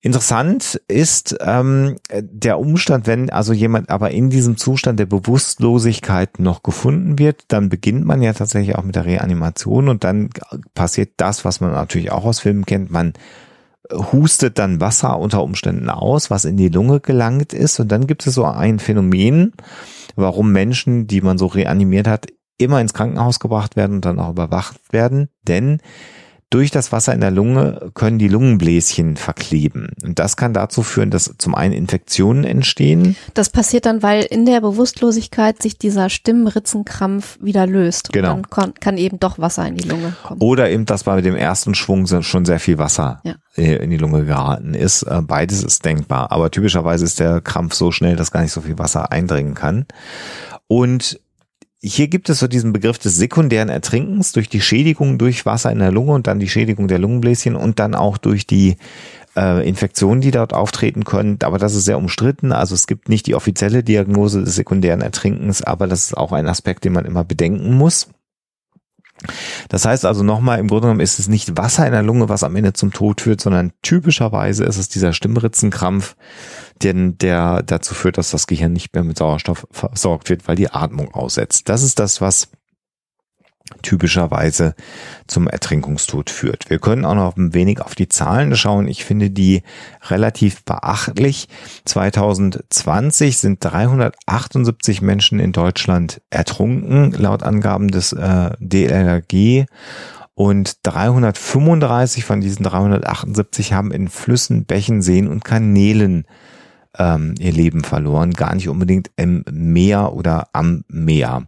Interessant 0.05 0.81
ist 0.89 1.37
ähm, 1.39 1.95
der 2.11 2.59
Umstand, 2.59 3.07
wenn 3.07 3.29
also 3.29 3.53
jemand 3.53 3.89
aber 3.89 4.11
in 4.11 4.29
diesem 4.29 4.57
Zustand 4.57 4.99
der 4.99 5.05
Bewusstlosigkeit 5.05 6.39
noch 6.39 6.61
gefunden 6.61 7.17
wird, 7.17 7.45
dann 7.47 7.69
beginnt 7.69 8.03
man 8.03 8.21
ja 8.21 8.33
tatsächlich 8.33 8.75
auch 8.75 8.83
mit 8.83 8.95
der 8.95 9.05
Reanimation 9.05 9.87
und 9.87 10.03
dann 10.03 10.29
passiert 10.73 11.11
das, 11.15 11.45
was 11.45 11.61
man 11.61 11.71
natürlich 11.71 12.11
auch 12.11 12.25
aus 12.25 12.41
Filmen 12.41 12.65
kennt, 12.65 12.91
man 12.91 13.13
hustet 13.89 14.59
dann 14.59 14.81
Wasser 14.81 15.17
unter 15.17 15.41
Umständen 15.41 15.89
aus, 15.89 16.29
was 16.29 16.43
in 16.43 16.57
die 16.57 16.67
Lunge 16.67 16.99
gelangt 16.99 17.53
ist. 17.53 17.79
Und 17.79 17.89
dann 17.89 18.05
gibt 18.05 18.27
es 18.27 18.33
so 18.33 18.43
ein 18.43 18.79
Phänomen, 18.79 19.53
warum 20.17 20.51
Menschen, 20.51 21.07
die 21.07 21.21
man 21.21 21.37
so 21.37 21.45
reanimiert 21.45 22.07
hat, 22.07 22.27
immer 22.57 22.81
ins 22.81 22.93
Krankenhaus 22.93 23.39
gebracht 23.39 23.77
werden 23.77 23.95
und 23.95 24.05
dann 24.05 24.19
auch 24.19 24.31
überwacht 24.31 24.91
werden, 24.91 25.29
denn 25.43 25.79
durch 26.53 26.69
das 26.69 26.91
Wasser 26.91 27.13
in 27.13 27.21
der 27.21 27.31
Lunge 27.31 27.89
können 27.95 28.19
die 28.19 28.27
Lungenbläschen 28.27 29.17
verkleben. 29.17 29.89
Und 30.03 30.19
das 30.19 30.37
kann 30.37 30.53
dazu 30.53 30.83
führen, 30.83 31.09
dass 31.09 31.33
zum 31.39 31.55
einen 31.55 31.73
Infektionen 31.73 32.43
entstehen. 32.43 33.15
Das 33.33 33.49
passiert 33.49 33.87
dann, 33.87 34.03
weil 34.03 34.21
in 34.21 34.45
der 34.45 34.61
Bewusstlosigkeit 34.61 35.61
sich 35.63 35.79
dieser 35.79 36.09
Stimmritzenkrampf 36.11 37.39
wieder 37.41 37.65
löst. 37.65 38.13
Genau. 38.13 38.35
Und 38.35 38.47
dann 38.55 38.73
kann, 38.75 38.97
eben 38.97 39.19
doch 39.19 39.39
Wasser 39.39 39.67
in 39.67 39.77
die 39.77 39.87
Lunge 39.87 40.15
kommen. 40.23 40.41
Oder 40.41 40.69
eben, 40.69 40.85
dass 40.85 41.05
bei 41.05 41.19
dem 41.21 41.35
ersten 41.35 41.73
Schwung 41.73 42.05
schon 42.21 42.45
sehr 42.45 42.59
viel 42.59 42.77
Wasser 42.77 43.19
Ja. 43.23 43.33
äh, 43.57 43.77
in 43.77 43.89
die 43.89 43.97
Lunge 43.97 44.23
geraten 44.25 44.75
ist. 44.75 45.03
Äh, 45.03 45.21
Beides 45.23 45.63
ist 45.63 45.83
denkbar. 45.83 46.31
Aber 46.31 46.51
typischerweise 46.51 47.05
ist 47.05 47.19
der 47.19 47.41
Krampf 47.41 47.73
so 47.73 47.91
schnell, 47.91 48.15
dass 48.15 48.31
gar 48.31 48.41
nicht 48.41 48.51
so 48.51 48.61
viel 48.61 48.77
Wasser 48.77 49.11
eindringen 49.11 49.55
kann. 49.55 49.87
Und 50.67 51.19
hier 51.83 52.07
gibt 52.07 52.29
es 52.29 52.39
so 52.39 52.47
diesen 52.47 52.71
Begriff 52.71 52.97
des 52.97 53.17
sekundären 53.17 53.67
Ertrinkens 53.67 54.31
durch 54.31 54.47
die 54.47 54.61
Schädigung 54.61 55.17
durch 55.17 55.45
Wasser 55.45 55.69
in 55.69 55.79
der 55.79 55.91
Lunge 55.91 56.13
und 56.13 56.27
dann 56.27 56.39
die 56.39 56.47
Schädigung 56.47 56.87
der 56.87 56.97
Lungenbläschen 56.97 57.57
und 57.57 57.77
dann 57.79 57.93
auch 57.93 58.17
durch 58.17 58.47
die 58.47 58.77
äh, 59.35 59.67
Infektionen, 59.67 60.21
die 60.21 60.31
dort 60.31 60.53
auftreten 60.53 61.03
können. 61.03 61.39
Aber 61.43 61.57
das 61.57 61.75
ist 61.75 61.83
sehr 61.83 61.97
umstritten. 61.97 62.53
Also 62.53 62.73
es 62.73 62.87
gibt 62.87 63.09
nicht 63.09 63.27
die 63.27 63.35
offizielle 63.35 63.83
Diagnose 63.83 64.43
des 64.43 64.55
sekundären 64.55 65.01
Ertrinkens, 65.01 65.61
aber 65.61 65.87
das 65.87 66.05
ist 66.05 66.17
auch 66.17 66.31
ein 66.31 66.47
Aspekt, 66.47 66.85
den 66.85 66.93
man 66.93 67.03
immer 67.03 67.25
bedenken 67.25 67.73
muss. 67.73 68.07
Das 69.69 69.85
heißt 69.85 70.05
also 70.05 70.23
nochmal, 70.23 70.59
im 70.59 70.67
Grunde 70.67 70.83
genommen 70.83 70.99
ist 70.99 71.19
es 71.19 71.27
nicht 71.27 71.57
Wasser 71.57 71.85
in 71.85 71.93
der 71.93 72.03
Lunge, 72.03 72.29
was 72.29 72.43
am 72.43 72.55
Ende 72.55 72.73
zum 72.73 72.91
Tod 72.91 73.21
führt, 73.21 73.41
sondern 73.41 73.71
typischerweise 73.81 74.63
ist 74.63 74.77
es 74.77 74.89
dieser 74.89 75.13
Stimmritzenkrampf, 75.13 76.15
den, 76.81 77.17
der 77.17 77.63
dazu 77.63 77.93
führt, 77.93 78.17
dass 78.17 78.31
das 78.31 78.47
Gehirn 78.47 78.73
nicht 78.73 78.93
mehr 78.93 79.03
mit 79.03 79.17
Sauerstoff 79.17 79.67
versorgt 79.71 80.29
wird, 80.29 80.47
weil 80.47 80.55
die 80.55 80.69
Atmung 80.69 81.13
aussetzt. 81.13 81.69
Das 81.69 81.83
ist 81.83 81.99
das, 81.99 82.21
was 82.21 82.49
typischerweise 83.81 84.75
zum 85.27 85.47
Ertrinkungstod 85.47 86.29
führt. 86.29 86.69
Wir 86.69 86.79
können 86.79 87.05
auch 87.05 87.15
noch 87.15 87.37
ein 87.37 87.53
wenig 87.53 87.81
auf 87.81 87.95
die 87.95 88.09
Zahlen 88.09 88.55
schauen. 88.55 88.87
Ich 88.87 89.03
finde 89.03 89.29
die 89.29 89.63
relativ 90.09 90.63
beachtlich. 90.63 91.47
2020 91.85 93.37
sind 93.37 93.63
378 93.63 95.01
Menschen 95.01 95.39
in 95.39 95.51
Deutschland 95.51 96.21
ertrunken, 96.29 97.11
laut 97.11 97.43
Angaben 97.43 97.89
des 97.89 98.13
äh, 98.13 98.51
DLRG. 98.59 99.65
Und 100.35 100.77
335 100.83 102.25
von 102.25 102.41
diesen 102.41 102.63
378 102.63 103.73
haben 103.73 103.91
in 103.91 104.07
Flüssen, 104.07 104.65
Bächen, 104.65 105.01
Seen 105.03 105.27
und 105.27 105.45
Kanälen 105.45 106.25
ähm, 106.97 107.35
ihr 107.39 107.51
Leben 107.51 107.83
verloren. 107.83 108.33
Gar 108.33 108.55
nicht 108.55 108.69
unbedingt 108.69 109.11
im 109.15 109.43
Meer 109.51 110.13
oder 110.13 110.47
am 110.53 110.83
Meer. 110.87 111.43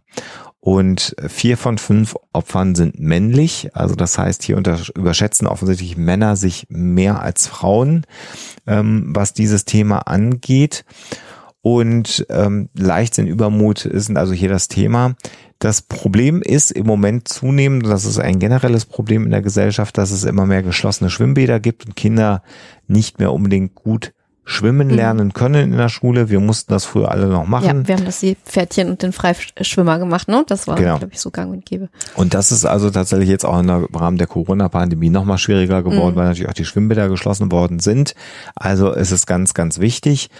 Und 0.66 1.14
vier 1.28 1.56
von 1.56 1.78
fünf 1.78 2.16
Opfern 2.32 2.74
sind 2.74 2.98
männlich. 2.98 3.70
Also 3.74 3.94
das 3.94 4.18
heißt, 4.18 4.42
hier 4.42 4.56
überschätzen 4.96 5.46
offensichtlich 5.46 5.96
Männer 5.96 6.34
sich 6.34 6.66
mehr 6.68 7.22
als 7.22 7.46
Frauen, 7.46 8.04
ähm, 8.66 9.12
was 9.14 9.32
dieses 9.32 9.64
Thema 9.64 10.08
angeht. 10.08 10.84
Und 11.62 12.26
ähm, 12.30 12.68
Leichtsinn, 12.76 13.28
Übermut 13.28 13.88
sind 13.92 14.18
also 14.18 14.32
hier 14.32 14.48
das 14.48 14.66
Thema. 14.66 15.14
Das 15.60 15.82
Problem 15.82 16.42
ist 16.42 16.72
im 16.72 16.86
Moment 16.86 17.28
zunehmend, 17.28 17.86
das 17.86 18.04
ist 18.04 18.18
ein 18.18 18.40
generelles 18.40 18.86
Problem 18.86 19.22
in 19.22 19.30
der 19.30 19.42
Gesellschaft, 19.42 19.96
dass 19.96 20.10
es 20.10 20.24
immer 20.24 20.46
mehr 20.46 20.64
geschlossene 20.64 21.10
Schwimmbäder 21.10 21.60
gibt 21.60 21.86
und 21.86 21.94
Kinder 21.94 22.42
nicht 22.88 23.20
mehr 23.20 23.32
unbedingt 23.32 23.76
gut 23.76 24.14
schwimmen 24.48 24.88
lernen 24.88 25.32
können 25.32 25.72
in 25.72 25.76
der 25.76 25.88
Schule. 25.88 26.30
Wir 26.30 26.38
mussten 26.38 26.72
das 26.72 26.84
früher 26.84 27.10
alle 27.10 27.26
noch 27.26 27.46
machen. 27.46 27.82
Ja, 27.82 27.88
wir 27.88 27.96
haben 27.96 28.04
das 28.04 28.20
Seepferdchen 28.20 28.88
und 28.88 29.02
den 29.02 29.12
Freischwimmer 29.12 29.98
gemacht, 29.98 30.28
ne? 30.28 30.44
Das 30.46 30.68
war, 30.68 30.76
Genau. 30.76 30.98
glaube 30.98 31.12
ich, 31.12 31.20
so 31.20 31.32
gang 31.32 31.52
und 31.52 31.66
gäbe. 31.66 31.88
Und 32.14 32.32
das 32.32 32.52
ist 32.52 32.64
also 32.64 32.88
tatsächlich 32.90 33.28
jetzt 33.28 33.44
auch 33.44 33.58
im 33.58 33.68
Rahmen 33.68 34.18
der 34.18 34.28
Corona-Pandemie 34.28 35.10
noch 35.10 35.24
mal 35.24 35.36
schwieriger 35.36 35.82
geworden, 35.82 36.14
weil 36.14 36.26
natürlich 36.26 36.48
auch 36.48 36.54
die 36.54 36.64
Schwimmbäder 36.64 37.08
geschlossen 37.08 37.50
worden 37.50 37.80
sind. 37.80 38.14
Also 38.54 38.94
es 38.94 39.10
ist 39.10 39.26
ganz, 39.26 39.52
ganz 39.52 39.80
wichtig. 39.80 40.30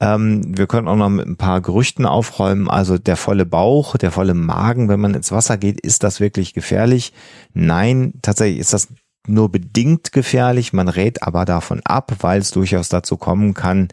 Ähm, 0.00 0.56
wir 0.56 0.68
können 0.68 0.86
auch 0.86 0.94
noch 0.94 1.08
mit 1.08 1.26
ein 1.26 1.36
paar 1.36 1.60
Gerüchten 1.60 2.06
aufräumen. 2.06 2.70
Also 2.70 2.96
der 2.96 3.16
volle 3.16 3.44
Bauch, 3.44 3.96
der 3.96 4.12
volle 4.12 4.34
Magen, 4.34 4.88
wenn 4.88 5.00
man 5.00 5.14
ins 5.14 5.32
Wasser 5.32 5.56
geht, 5.58 5.80
ist 5.80 6.04
das 6.04 6.20
wirklich 6.20 6.54
gefährlich? 6.54 7.12
Nein, 7.54 8.12
tatsächlich 8.22 8.60
ist 8.60 8.72
das 8.72 8.86
nur 9.28 9.50
bedingt 9.50 10.12
gefährlich. 10.12 10.72
Man 10.72 10.88
rät 10.88 11.22
aber 11.22 11.44
davon 11.44 11.80
ab, 11.84 12.12
weil 12.20 12.40
es 12.40 12.50
durchaus 12.50 12.88
dazu 12.88 13.16
kommen 13.16 13.54
kann, 13.54 13.88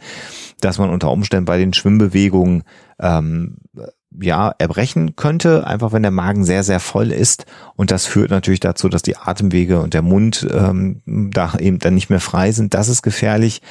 dass 0.61 0.77
man 0.77 0.89
unter 0.89 1.11
Umständen 1.11 1.45
bei 1.45 1.57
den 1.57 1.73
Schwimmbewegungen 1.73 2.63
ähm, 2.99 3.57
ja, 4.21 4.53
erbrechen 4.57 5.15
könnte, 5.15 5.67
einfach 5.67 5.91
wenn 5.91 6.01
der 6.01 6.11
Magen 6.11 6.45
sehr, 6.45 6.63
sehr 6.63 6.79
voll 6.79 7.11
ist. 7.11 7.45
Und 7.75 7.91
das 7.91 8.05
führt 8.05 8.31
natürlich 8.31 8.59
dazu, 8.59 8.89
dass 8.89 9.01
die 9.01 9.17
Atemwege 9.17 9.81
und 9.81 9.93
der 9.93 10.01
Mund 10.01 10.47
ähm, 10.51 11.01
da 11.05 11.55
eben 11.59 11.79
dann 11.79 11.95
nicht 11.95 12.09
mehr 12.09 12.19
frei 12.19 12.51
sind. 12.51 12.73
Das 12.73 12.87
ist 12.87 13.01
gefährlich. 13.01 13.61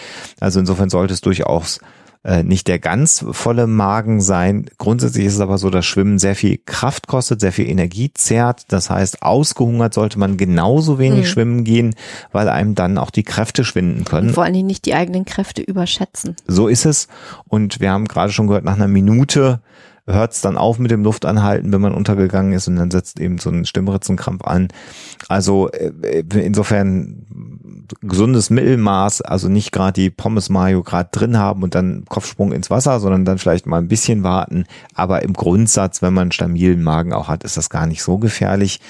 Also 0.41 0.61
insofern 0.61 0.91
sollte 0.91 1.15
es 1.15 1.21
durchaus 1.21 1.81
äh, 2.25 2.43
nicht 2.43 2.69
der 2.69 2.79
ganz 2.79 3.25
volle 3.33 3.67
Magen 3.67 4.21
sein. 4.21 4.67
Grundsätzlich 4.79 5.27
ist 5.27 5.35
es 5.35 5.41
aber 5.41 5.59
so, 5.59 5.69
dass 5.71 5.85
Schwimmen 5.85 6.19
sehr 6.19 6.35
viel 6.35 6.59
Kraft 6.65 7.07
kostet, 7.07 7.41
sehr 7.41 7.53
viel 7.53 7.69
Energie 7.69 8.11
zehrt. 8.15 8.65
Das 8.69 8.89
heißt, 8.91 9.23
ausgehungert 9.23 9.93
sollte 9.95 10.19
man 10.19 10.37
genauso 10.39 10.99
wenig 10.99 11.21
Mhm. 11.21 11.27
schwimmen 11.27 11.65
gehen, 11.65 11.95
weil 12.33 12.49
einem 12.49 12.75
dann 12.75 12.97
auch 12.99 13.11
die 13.11 13.25
Kräfte 13.25 13.63
schwinden 13.65 14.05
können. 14.05 14.29
Und 14.29 14.35
vor 14.35 14.45
allen 14.45 14.55
Dingen 14.55 14.67
nicht 14.67 14.87
die 14.87 14.95
eigenen 14.95 15.25
Kräfte 15.27 15.61
überschätzen. 15.63 16.35
So 16.47 16.69
ist 16.69 16.87
es. 16.87 17.09
Und 17.47 17.81
wir 17.81 17.91
haben 17.93 18.09
gerade 18.09 18.33
schon 18.33 18.47
gehört, 18.47 18.65
nach 18.65 18.77
einer 18.77 18.89
Minute 18.89 19.61
hört 20.07 20.33
es 20.33 20.41
dann 20.41 20.57
auf 20.57 20.79
mit 20.79 20.91
dem 20.91 21.03
Luftanhalten, 21.03 21.73
wenn 21.73 21.81
man 21.81 21.95
untergegangen 21.95 22.53
ist 22.53 22.69
und 22.69 22.77
dann 22.77 22.91
setzt 22.91 23.21
eben 23.21 23.39
so 23.39 23.51
ein 23.51 23.65
Stimmritzenkrampf 23.65 24.45
an. 24.45 24.69
Also 25.29 25.71
äh, 25.71 26.25
insofern 26.35 27.27
gesundes 28.01 28.51
Mittelmaß, 28.51 29.23
also 29.23 29.49
nicht 29.49 29.73
gerade 29.73 30.01
die 30.01 30.11
Pommes 30.11 30.49
Mayo 30.49 30.83
gerade 30.83 31.09
drin 31.13 31.39
haben 31.39 31.63
und 31.63 31.75
dann 31.75 32.05
Kopfsprung 32.09 32.53
ins 32.53 32.71
Wasser, 32.71 33.01
sondern 33.01 33.25
dann 33.25 33.39
vielleicht 33.39 33.67
mal 33.67 33.79
ein 33.79 33.89
bisschen 33.89 34.23
warten. 34.23 34.65
Aber 34.95 35.23
im 35.23 35.33
Grundsatz, 35.33 36.03
wenn 36.03 36.15
man 36.15 36.23
einen 36.23 36.33
stabilen 36.33 36.83
Magen 36.83 37.13
auch 37.13 37.29
hat, 37.29 37.45
ist 37.45 37.57
das 37.57 37.71
gar 37.71 37.87
nicht 37.87 38.03
so 38.03 38.19
gefährlich. 38.19 38.81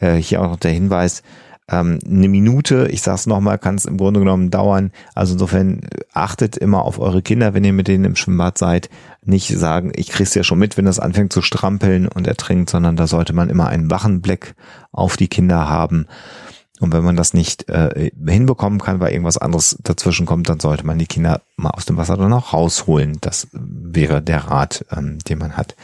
Äh, 0.00 0.14
hier 0.14 0.40
auch 0.40 0.48
noch 0.48 0.58
der 0.60 0.72
Hinweis, 0.72 1.22
ähm, 1.70 1.98
eine 2.04 2.28
Minute, 2.28 2.88
ich 2.90 3.02
sag's 3.02 3.26
nochmal, 3.26 3.58
kann 3.58 3.76
es 3.76 3.86
im 3.86 3.96
Grunde 3.96 4.20
genommen 4.20 4.50
dauern. 4.50 4.92
Also 5.14 5.32
insofern 5.32 5.80
achtet 6.12 6.56
immer 6.56 6.82
auf 6.82 6.98
eure 6.98 7.22
Kinder, 7.22 7.54
wenn 7.54 7.64
ihr 7.64 7.72
mit 7.72 7.88
denen 7.88 8.04
im 8.04 8.16
Schwimmbad 8.16 8.58
seid. 8.58 8.90
Nicht 9.24 9.48
sagen, 9.48 9.92
ich 9.94 10.08
krieg's 10.08 10.34
ja 10.34 10.44
schon 10.44 10.58
mit, 10.58 10.76
wenn 10.76 10.84
das 10.84 11.00
anfängt 11.00 11.32
zu 11.32 11.40
strampeln 11.40 12.08
und 12.08 12.26
ertrinkt, 12.26 12.68
sondern 12.68 12.96
da 12.96 13.06
sollte 13.06 13.32
man 13.32 13.48
immer 13.48 13.68
einen 13.68 13.90
wachen 13.90 14.20
Blick 14.20 14.54
auf 14.92 15.16
die 15.16 15.28
Kinder 15.28 15.68
haben. 15.68 16.06
Und 16.80 16.92
wenn 16.92 17.04
man 17.04 17.16
das 17.16 17.32
nicht 17.32 17.68
äh, 17.68 18.10
hinbekommen 18.26 18.80
kann, 18.80 19.00
weil 19.00 19.12
irgendwas 19.12 19.38
anderes 19.38 19.78
dazwischen 19.82 20.26
kommt, 20.26 20.48
dann 20.48 20.60
sollte 20.60 20.84
man 20.84 20.98
die 20.98 21.06
Kinder 21.06 21.40
mal 21.56 21.70
aus 21.70 21.86
dem 21.86 21.96
Wasser 21.96 22.16
dann 22.16 22.32
auch 22.32 22.52
rausholen. 22.52 23.18
Das 23.20 23.48
wäre 23.52 24.20
der 24.20 24.48
Rat, 24.48 24.84
ähm, 24.94 25.18
den 25.20 25.38
man 25.38 25.56
hat. 25.56 25.76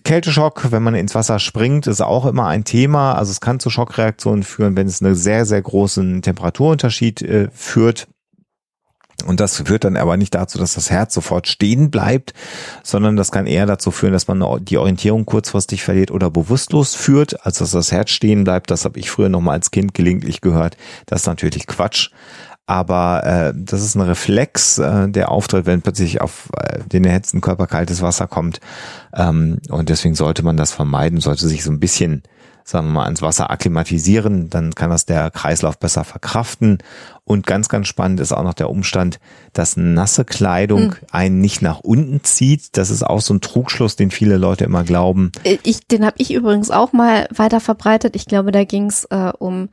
Kälteschock, 0.00 0.70
wenn 0.70 0.82
man 0.82 0.94
ins 0.94 1.14
Wasser 1.14 1.38
springt, 1.38 1.86
ist 1.86 2.00
auch 2.00 2.26
immer 2.26 2.46
ein 2.46 2.64
Thema. 2.64 3.14
Also 3.14 3.30
es 3.30 3.40
kann 3.40 3.60
zu 3.60 3.70
Schockreaktionen 3.70 4.42
führen, 4.42 4.76
wenn 4.76 4.86
es 4.86 5.02
einen 5.02 5.14
sehr, 5.14 5.44
sehr 5.44 5.62
großen 5.62 6.22
Temperaturunterschied 6.22 7.22
äh, 7.22 7.48
führt. 7.52 8.08
Und 9.26 9.40
das 9.40 9.62
führt 9.62 9.84
dann 9.84 9.96
aber 9.96 10.16
nicht 10.16 10.34
dazu, 10.34 10.58
dass 10.58 10.74
das 10.74 10.90
Herz 10.90 11.14
sofort 11.14 11.46
stehen 11.46 11.90
bleibt, 11.90 12.34
sondern 12.82 13.16
das 13.16 13.30
kann 13.30 13.46
eher 13.46 13.66
dazu 13.66 13.90
führen, 13.90 14.12
dass 14.12 14.26
man 14.26 14.64
die 14.64 14.78
Orientierung 14.78 15.26
kurzfristig 15.26 15.84
verliert 15.84 16.10
oder 16.10 16.30
bewusstlos 16.30 16.94
führt, 16.94 17.46
als 17.46 17.58
dass 17.58 17.70
das 17.70 17.92
Herz 17.92 18.10
stehen 18.10 18.44
bleibt. 18.44 18.70
Das 18.70 18.84
habe 18.84 18.98
ich 18.98 19.10
früher 19.10 19.28
noch 19.28 19.40
mal 19.40 19.52
als 19.52 19.70
Kind 19.70 19.94
gelegentlich 19.94 20.40
gehört. 20.40 20.76
Das 21.06 21.22
ist 21.22 21.26
natürlich 21.26 21.66
Quatsch. 21.66 22.10
Aber 22.66 23.24
äh, 23.24 23.52
das 23.56 23.82
ist 23.82 23.96
ein 23.96 24.02
Reflex, 24.02 24.78
äh, 24.78 25.08
der 25.08 25.30
auftritt, 25.30 25.66
wenn 25.66 25.82
plötzlich 25.82 26.20
auf 26.20 26.48
äh, 26.56 26.80
den 26.84 27.04
erhitzten 27.04 27.40
Körper 27.40 27.66
kaltes 27.66 28.02
Wasser 28.02 28.28
kommt. 28.28 28.60
Ähm, 29.14 29.58
und 29.68 29.88
deswegen 29.88 30.14
sollte 30.14 30.42
man 30.42 30.56
das 30.56 30.72
vermeiden, 30.72 31.20
sollte 31.20 31.48
sich 31.48 31.64
so 31.64 31.72
ein 31.72 31.80
bisschen 31.80 32.22
sagen 32.64 32.88
wir 32.88 32.92
mal, 32.92 33.04
ans 33.04 33.22
Wasser 33.22 33.50
akklimatisieren, 33.50 34.48
dann 34.48 34.74
kann 34.74 34.90
das 34.90 35.06
der 35.06 35.30
Kreislauf 35.30 35.78
besser 35.78 36.04
verkraften. 36.04 36.78
Und 37.24 37.46
ganz, 37.46 37.68
ganz 37.68 37.88
spannend 37.88 38.20
ist 38.20 38.32
auch 38.32 38.42
noch 38.42 38.54
der 38.54 38.70
Umstand, 38.70 39.20
dass 39.52 39.76
nasse 39.76 40.24
Kleidung 40.24 40.94
einen 41.10 41.40
nicht 41.40 41.62
nach 41.62 41.80
unten 41.80 42.22
zieht. 42.24 42.76
Das 42.76 42.90
ist 42.90 43.02
auch 43.02 43.20
so 43.20 43.34
ein 43.34 43.40
Trugschluss, 43.40 43.96
den 43.96 44.10
viele 44.10 44.36
Leute 44.36 44.64
immer 44.64 44.84
glauben. 44.84 45.32
Äh, 45.44 45.58
Ich, 45.62 45.86
den 45.86 46.04
habe 46.04 46.16
ich 46.18 46.32
übrigens 46.32 46.70
auch 46.70 46.92
mal 46.92 47.28
weiter 47.34 47.60
verbreitet. 47.60 48.16
Ich 48.16 48.26
glaube, 48.26 48.52
da 48.52 48.64
ging 48.64 48.86
es 48.86 49.04
äh, 49.06 49.32
um 49.38 49.68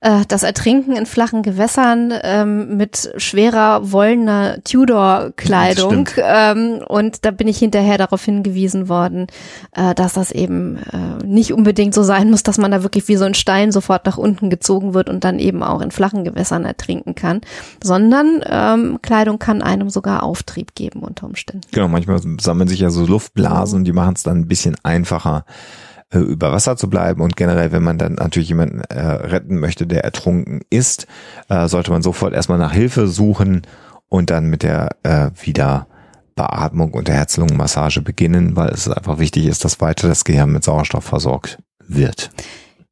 äh, 0.00 0.24
das 0.28 0.42
Ertrinken 0.42 0.96
in 0.96 1.06
flachen 1.06 1.42
Gewässern 1.42 2.12
ähm, 2.22 2.76
mit 2.76 3.12
schwerer 3.16 3.92
wollener 3.92 4.62
Tudor-Kleidung. 4.64 6.08
Ähm, 6.16 6.82
und 6.86 7.24
da 7.24 7.30
bin 7.30 7.48
ich 7.48 7.58
hinterher 7.58 7.98
darauf 7.98 8.24
hingewiesen 8.24 8.88
worden, 8.88 9.26
äh, 9.72 9.94
dass 9.94 10.14
das 10.14 10.30
eben 10.30 10.78
äh, 10.78 11.24
nicht 11.24 11.52
unbedingt 11.52 11.94
so 11.94 12.02
sein 12.02 12.30
muss, 12.30 12.42
dass 12.42 12.58
man 12.58 12.70
da 12.70 12.82
wirklich 12.82 13.08
wie 13.08 13.16
so 13.16 13.24
ein 13.24 13.34
Stein 13.34 13.72
sofort 13.72 14.06
nach 14.06 14.16
unten 14.16 14.48
gezogen 14.48 14.94
wird 14.94 15.08
und 15.08 15.24
dann 15.24 15.38
eben 15.38 15.62
auch 15.62 15.80
in 15.80 15.90
flachen 15.90 16.24
Gewässern 16.24 16.64
ertrinken 16.64 17.14
kann, 17.14 17.40
sondern 17.82 18.42
ähm, 18.46 18.98
Kleidung 19.02 19.38
kann 19.38 19.62
einem 19.62 19.90
sogar 19.90 20.22
Auftrieb 20.22 20.74
geben 20.74 21.00
unter 21.00 21.26
Umständen. 21.26 21.66
Genau, 21.72 21.88
manchmal 21.88 22.20
sammeln 22.40 22.68
sich 22.68 22.80
ja 22.80 22.90
so 22.90 23.04
Luftblasen 23.04 23.78
und 23.78 23.84
die 23.84 23.92
machen 23.92 24.14
es 24.14 24.22
dann 24.22 24.38
ein 24.38 24.48
bisschen 24.48 24.76
einfacher, 24.82 25.44
über 26.18 26.50
Wasser 26.52 26.76
zu 26.76 26.90
bleiben 26.90 27.20
und 27.20 27.36
generell, 27.36 27.70
wenn 27.72 27.84
man 27.84 27.98
dann 27.98 28.14
natürlich 28.14 28.48
jemanden 28.48 28.80
äh, 28.80 29.00
retten 29.00 29.58
möchte, 29.60 29.86
der 29.86 30.04
ertrunken 30.04 30.60
ist, 30.68 31.06
äh, 31.48 31.68
sollte 31.68 31.92
man 31.92 32.02
sofort 32.02 32.32
erstmal 32.32 32.58
nach 32.58 32.72
Hilfe 32.72 33.06
suchen 33.06 33.62
und 34.08 34.30
dann 34.30 34.46
mit 34.46 34.64
der 34.64 34.96
äh, 35.04 35.30
Wiederbeatmung 35.40 36.94
und 36.94 37.06
der 37.06 37.14
Herz-Lungen-Massage 37.14 38.02
beginnen, 38.02 38.56
weil 38.56 38.70
es 38.70 38.88
einfach 38.88 39.18
wichtig 39.18 39.46
ist, 39.46 39.64
dass 39.64 39.80
weiter 39.80 40.08
das 40.08 40.24
Gehirn 40.24 40.50
mit 40.50 40.64
Sauerstoff 40.64 41.04
versorgt 41.04 41.58
wird. 41.86 42.30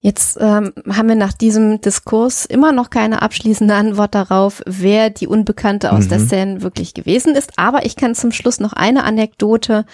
Jetzt 0.01 0.39
ähm, 0.41 0.73
haben 0.89 1.09
wir 1.09 1.17
nach 1.17 1.33
diesem 1.33 1.81
Diskurs 1.81 2.45
immer 2.45 2.71
noch 2.71 2.89
keine 2.89 3.21
abschließende 3.21 3.75
Antwort 3.75 4.15
darauf, 4.15 4.63
wer 4.65 5.11
die 5.11 5.27
Unbekannte 5.27 5.91
aus 5.93 6.05
mhm. 6.05 6.09
der 6.09 6.21
Szene 6.21 6.63
wirklich 6.63 6.95
gewesen 6.95 7.35
ist. 7.35 7.55
Aber 7.57 7.85
ich 7.85 7.97
kann 7.97 8.15
zum 8.15 8.31
Schluss 8.31 8.61
noch 8.61 8.75
eine 8.75 9.03
Anekdote 9.03 9.87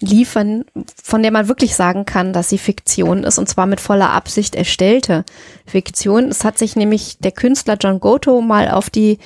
liefern, 0.00 0.64
von 1.02 1.22
der 1.22 1.30
man 1.30 1.48
wirklich 1.48 1.74
sagen 1.74 2.04
kann, 2.04 2.32
dass 2.32 2.48
sie 2.48 2.58
Fiktion 2.58 3.24
ist 3.24 3.38
und 3.38 3.48
zwar 3.48 3.66
mit 3.66 3.80
voller 3.80 4.10
Absicht 4.10 4.54
erstellte 4.54 5.24
Fiktion. 5.66 6.28
Es 6.28 6.44
hat 6.44 6.58
sich 6.58 6.76
nämlich 6.76 7.18
der 7.18 7.32
Künstler 7.32 7.76
John 7.80 8.00
Goto 8.00 8.40
mal 8.40 8.70
auf 8.70 8.90
die 8.90 9.18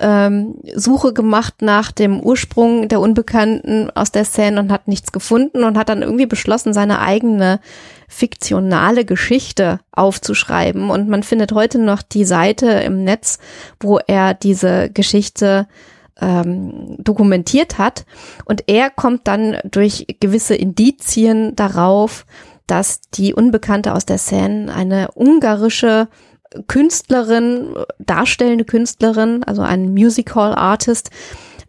ähm, 0.00 0.56
Suche 0.74 1.12
gemacht 1.12 1.54
nach 1.60 1.92
dem 1.92 2.20
Ursprung 2.20 2.88
der 2.88 3.00
Unbekannten 3.00 3.90
aus 3.94 4.10
der 4.10 4.24
Szene 4.24 4.60
und 4.60 4.72
hat 4.72 4.88
nichts 4.88 5.12
gefunden 5.12 5.62
und 5.64 5.78
hat 5.78 5.88
dann 5.88 6.02
irgendwie 6.02 6.26
beschlossen, 6.26 6.72
seine 6.72 7.00
eigene 7.00 7.60
fiktionale 8.08 9.04
Geschichte 9.04 9.80
aufzuschreiben. 9.92 10.90
Und 10.90 11.08
man 11.08 11.22
findet 11.22 11.52
heute 11.52 11.78
noch 11.78 12.02
die 12.02 12.24
Seite 12.24 12.66
im 12.66 13.04
Netz, 13.04 13.38
wo 13.80 13.98
er 13.98 14.34
diese 14.34 14.90
Geschichte 14.90 15.66
ähm, 16.20 16.96
dokumentiert 16.98 17.78
hat. 17.78 18.04
Und 18.44 18.64
er 18.66 18.90
kommt 18.90 19.26
dann 19.26 19.58
durch 19.64 20.06
gewisse 20.20 20.54
Indizien 20.54 21.56
darauf, 21.56 22.26
dass 22.66 23.00
die 23.12 23.34
Unbekannte 23.34 23.94
aus 23.94 24.06
der 24.06 24.18
Seine 24.18 24.74
eine 24.74 25.10
ungarische 25.14 26.08
Künstlerin, 26.66 27.74
darstellende 27.98 28.64
Künstlerin, 28.64 29.42
also 29.44 29.62
ein 29.62 29.92
Music 29.92 30.34
Hall 30.34 30.54
Artist 30.54 31.10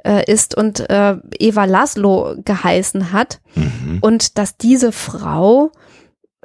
äh, 0.05 0.31
ist 0.31 0.55
und 0.55 0.89
äh, 0.89 1.15
Eva 1.39 1.65
Laszlo 1.65 2.35
geheißen 2.43 3.11
hat. 3.11 3.39
Mhm. 3.55 3.97
Und 4.01 4.37
dass 4.37 4.57
diese 4.57 4.91
Frau 4.91 5.71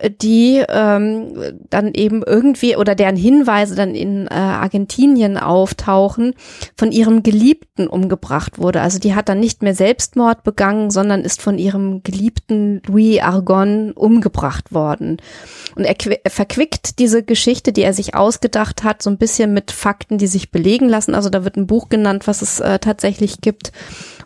die 0.08 0.64
ähm, 0.68 1.58
dann 1.68 1.92
eben 1.94 2.22
irgendwie 2.26 2.76
oder 2.76 2.94
deren 2.94 3.16
Hinweise 3.16 3.74
dann 3.74 3.94
in 3.94 4.26
äh, 4.26 4.30
Argentinien 4.34 5.36
auftauchen, 5.36 6.34
von 6.76 6.92
ihrem 6.92 7.22
Geliebten 7.22 7.86
umgebracht 7.86 8.58
wurde. 8.58 8.80
Also 8.80 8.98
die 8.98 9.14
hat 9.14 9.28
dann 9.28 9.40
nicht 9.40 9.62
mehr 9.62 9.74
Selbstmord 9.74 10.42
begangen, 10.42 10.90
sondern 10.90 11.20
ist 11.22 11.42
von 11.42 11.58
ihrem 11.58 12.02
Geliebten 12.02 12.80
Louis 12.86 13.20
Argon 13.20 13.92
umgebracht 13.92 14.72
worden. 14.72 15.18
Und 15.76 15.84
er, 15.84 15.96
er 16.24 16.30
verquickt 16.30 16.98
diese 16.98 17.22
Geschichte, 17.22 17.72
die 17.72 17.82
er 17.82 17.92
sich 17.92 18.14
ausgedacht 18.14 18.84
hat, 18.84 19.02
so 19.02 19.10
ein 19.10 19.18
bisschen 19.18 19.52
mit 19.52 19.70
Fakten, 19.70 20.18
die 20.18 20.26
sich 20.26 20.50
belegen 20.50 20.88
lassen. 20.88 21.14
Also 21.14 21.28
da 21.28 21.44
wird 21.44 21.56
ein 21.56 21.66
Buch 21.66 21.88
genannt, 21.88 22.26
was 22.26 22.42
es 22.42 22.60
äh, 22.60 22.78
tatsächlich 22.78 23.40
gibt. 23.40 23.72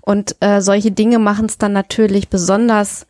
Und 0.00 0.36
äh, 0.40 0.60
solche 0.60 0.90
Dinge 0.90 1.18
machen 1.18 1.46
es 1.46 1.58
dann 1.58 1.72
natürlich 1.72 2.28
besonders 2.28 3.06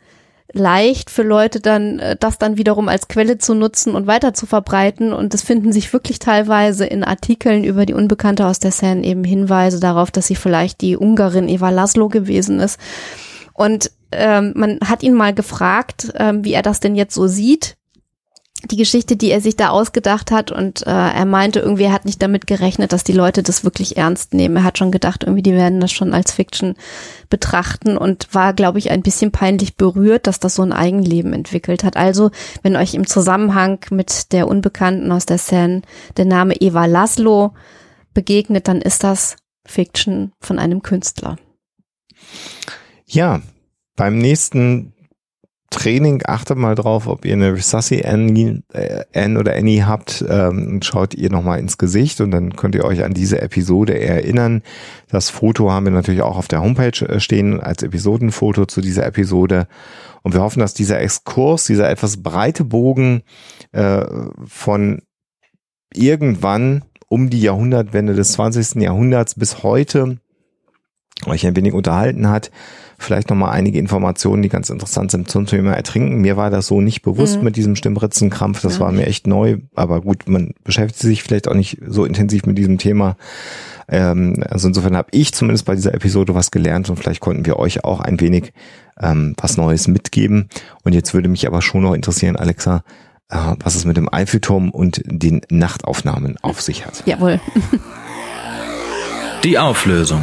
leicht 0.55 1.11
für 1.11 1.23
Leute 1.23 1.61
dann, 1.61 1.99
äh, 1.99 2.17
das 2.19 2.39
dann 2.39 2.57
wiederum 2.57 2.89
als 2.89 3.09
Quelle 3.09 3.39
zu 3.39 3.55
nutzen 3.55 3.95
und 3.95 4.07
weiter 4.07 4.35
zu 4.35 4.47
verbreiten. 4.47 5.13
Und 5.13 5.35
es 5.35 5.43
finden 5.43 5.73
sich 5.73 5.93
wirklich 5.93 6.19
teilweise 6.19 6.87
in 6.87 7.05
Artikeln 7.05 7.65
über 7.65 7.87
die 7.87 7.95
Unbekannte 7.95 8.47
aus 8.47 8.61
der 8.61 8.73
Seine 8.73 9.05
eben 9.05 9.25
Hinweise 9.25 9.81
darauf, 9.81 10.11
dass 10.11 10.27
sie 10.27 10.37
vielleicht 10.37 10.81
die 10.81 10.97
Ungarin 10.97 11.49
Eva 11.49 11.71
Laszlo 11.71 12.09
gewesen 12.09 12.61
ist. 12.61 12.79
Und 13.53 13.91
ähm, 14.13 14.53
man 14.57 14.79
hat 14.85 15.03
ihn 15.03 15.15
mal 15.15 15.35
gefragt, 15.35 16.13
ähm, 16.17 16.45
wie 16.45 16.53
er 16.53 16.63
das 16.63 16.81
denn 16.81 16.95
jetzt 16.95 17.15
so 17.15 17.27
sieht, 17.27 17.77
die 18.71 18.77
Geschichte, 18.77 19.17
die 19.17 19.31
er 19.31 19.41
sich 19.41 19.57
da 19.57 19.69
ausgedacht 19.69 20.31
hat 20.31 20.51
und 20.51 20.87
äh, 20.87 20.91
er 20.91 21.25
meinte 21.25 21.61
irgendwie, 21.61 21.85
er 21.85 21.93
hat 21.93 22.05
nicht 22.05 22.23
damit 22.23 22.47
gerechnet, 22.47 22.93
dass 22.93 23.05
die 23.05 23.13
Leute 23.13 23.43
das 23.43 23.65
wirklich 23.65 23.97
ernst 23.97 24.35
nehmen. 24.35 24.57
Er 24.57 24.65
hat 24.65 24.79
schon 24.79 24.93
gedacht, 24.93 25.25
irgendwie, 25.25 25.43
die 25.43 25.53
werden 25.53 25.81
das 25.81 25.93
schon 25.93 26.15
als 26.15 26.33
Fiction 26.33 26.75
betrachten 27.29 27.97
und 27.97 28.29
war, 28.33 28.55
glaube 28.55 28.79
ich, 28.79 28.91
ein 28.91 29.03
bisschen 29.03 29.33
peinlich 29.33 29.77
berührt, 29.77 30.27
dass 30.27 30.41
das 30.41 30.55
so 30.55 30.63
ein 30.63 30.73
Eigenleben 30.73 31.33
entwickelt 31.33 31.85
hat. 31.85 31.97
Also, 31.97 32.31
wenn 32.63 32.77
euch 32.77 32.95
im 32.95 33.07
Zusammenhang 33.07 33.79
mit 33.91 34.33
der 34.33 34.49
Unbekannten 34.49 35.11
aus 35.13 35.27
der 35.27 35.39
Seine 35.39 35.83
der 36.17 36.25
Name 36.25 36.55
Eva 36.55 36.87
Laszlo 36.87 37.55
begegnet, 38.13 38.69
dann 38.69 38.81
ist 38.81 39.05
das 39.05 39.37
Fiction 39.67 40.33
von 40.41 40.59
einem 40.59 40.83
Künstler. 40.83 41.37
Ja, 43.07 43.43
beim 43.97 44.19
nächsten 44.19 44.94
Training 45.75 46.23
achtet 46.25 46.57
mal 46.57 46.75
drauf, 46.75 47.07
ob 47.07 47.25
ihr 47.25 47.35
eine 47.35 47.55
N, 48.05 48.63
äh, 48.73 49.05
N 49.13 49.37
oder 49.37 49.55
Annie 49.55 49.87
habt, 49.87 50.25
ähm, 50.29 50.81
schaut 50.83 51.15
ihr 51.15 51.31
nochmal 51.31 51.59
ins 51.59 51.79
Gesicht 51.79 52.21
und 52.21 52.31
dann 52.31 52.55
könnt 52.55 52.75
ihr 52.75 52.85
euch 52.85 53.05
an 53.05 53.13
diese 53.13 53.43
Episode 53.43 53.99
erinnern. 53.99 54.63
Das 55.11 55.31
Foto 55.31 55.71
haben 55.71 55.87
wir 55.87 55.93
natürlich 55.93 56.23
auch 56.23 56.39
auf 56.39 56.49
der 56.49 56.63
Homepage 56.63 57.05
äh, 57.07 57.21
stehen 57.21 57.61
als 57.61 57.83
Episodenfoto 57.83 58.67
zu 58.67 58.81
dieser 58.81 59.05
Episode. 59.05 59.67
Und 60.23 60.33
wir 60.33 60.43
hoffen, 60.43 60.61
dass 60.61 60.75
dieser 60.75 61.01
Exkurs, 61.01 61.65
dieser 61.65 61.91
etwas 61.91 62.23
breite 62.23 62.65
Bogen 62.65 63.23
äh, 63.73 64.07
von 64.47 65.03
irgendwann 65.93 66.85
um 67.09 67.31
die 67.31 67.43
Jahrhundertwende 67.43 68.15
des 68.15 68.33
20. 68.33 68.81
Jahrhunderts 68.81 69.35
bis 69.35 69.63
heute 69.63 70.19
euch 71.27 71.47
ein 71.47 71.57
wenig 71.57 71.75
unterhalten 71.75 72.29
hat 72.29 72.51
vielleicht 72.99 73.31
nochmal 73.31 73.51
einige 73.51 73.79
Informationen, 73.79 74.43
die 74.43 74.49
ganz 74.49 74.71
interessant 74.71 75.11
sind 75.11 75.31
zum 75.31 75.47
Thema 75.47 75.73
Ertrinken. 75.75 76.21
Mir 76.21 76.37
war 76.37 76.51
das 76.51 76.67
so 76.67 76.81
nicht 76.81 77.03
bewusst 77.03 77.39
mhm. 77.39 77.45
mit 77.45 77.57
diesem 77.57 77.77
Stimmritzenkrampf. 77.77 78.61
Das 78.61 78.75
ja. 78.75 78.81
war 78.81 78.93
mir 78.93 79.07
echt 79.07 79.27
neu. 79.27 79.59
Aber 79.75 80.01
gut, 80.01 80.29
man 80.29 80.55
beschäftigt 80.65 81.01
sich 81.01 81.23
vielleicht 81.23 81.49
auch 81.49 81.55
nicht 81.55 81.79
so 81.87 82.05
intensiv 82.05 82.47
mit 82.47 82.59
diesem 82.59 82.79
Thema. 82.79 83.17
Ähm, 83.89 84.43
also 84.49 84.69
insofern 84.69 84.97
habe 84.97 85.09
ich 85.13 85.33
zumindest 85.33 85.67
bei 85.67 85.75
dieser 85.75 85.95
Episode 85.95 86.35
was 86.35 86.51
gelernt 86.51 86.89
und 86.89 86.97
vielleicht 86.97 87.21
konnten 87.21 87.47
wir 87.47 87.59
euch 87.59 87.85
auch 87.85 88.01
ein 88.01 88.21
wenig 88.21 88.53
ähm, 89.01 89.35
was 89.41 89.57
Neues 89.57 89.89
mitgeben. 89.89 90.49
Und 90.83 90.95
jetzt 90.95 91.15
würde 91.15 91.29
mich 91.29 91.47
aber 91.47 91.63
schon 91.63 91.83
noch 91.83 91.95
interessieren, 91.95 92.37
Alexa, 92.37 92.83
äh, 93.29 93.37
was 93.59 93.75
es 93.75 93.85
mit 93.85 93.97
dem 93.97 94.13
Eiffelturm 94.13 94.71
und 94.71 95.03
den 95.07 95.43
Nachtaufnahmen 95.51 96.37
auf 96.43 96.61
sich 96.61 96.87
hat. 96.87 97.03
Jawohl. 97.07 97.41
Die 99.45 99.59
Auflösung. 99.59 100.23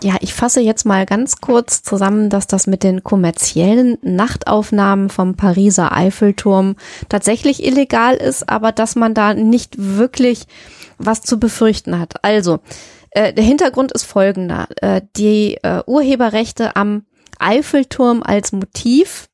Ja, 0.00 0.16
ich 0.20 0.32
fasse 0.32 0.60
jetzt 0.60 0.86
mal 0.86 1.06
ganz 1.06 1.40
kurz 1.40 1.82
zusammen, 1.82 2.30
dass 2.30 2.46
das 2.46 2.66
mit 2.66 2.82
den 2.82 3.02
kommerziellen 3.02 3.98
Nachtaufnahmen 4.02 5.10
vom 5.10 5.34
Pariser 5.34 5.94
Eiffelturm 5.94 6.76
tatsächlich 7.08 7.64
illegal 7.64 8.14
ist, 8.14 8.48
aber 8.48 8.72
dass 8.72 8.96
man 8.96 9.12
da 9.12 9.34
nicht 9.34 9.74
wirklich 9.76 10.46
was 10.98 11.22
zu 11.22 11.38
befürchten 11.38 11.98
hat. 11.98 12.24
Also, 12.24 12.60
äh, 13.10 13.32
der 13.32 13.44
Hintergrund 13.44 13.92
ist 13.92 14.04
folgender. 14.04 14.68
Äh, 14.76 15.02
die 15.16 15.58
äh, 15.62 15.82
Urheberrechte 15.86 16.76
am 16.76 17.04
Eiffelturm 17.38 18.22
als 18.22 18.52
Motiv 18.52 19.28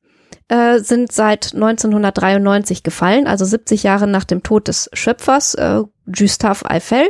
äh, 0.47 0.79
sind 0.79 1.11
seit 1.11 1.53
1993 1.53 2.83
gefallen, 2.83 3.27
also 3.27 3.45
70 3.45 3.83
Jahre 3.83 4.07
nach 4.07 4.25
dem 4.25 4.43
Tod 4.43 4.67
des 4.67 4.89
Schöpfers, 4.93 5.55
äh, 5.55 5.81
Gustave 6.05 6.69
Eiffel, 6.69 7.03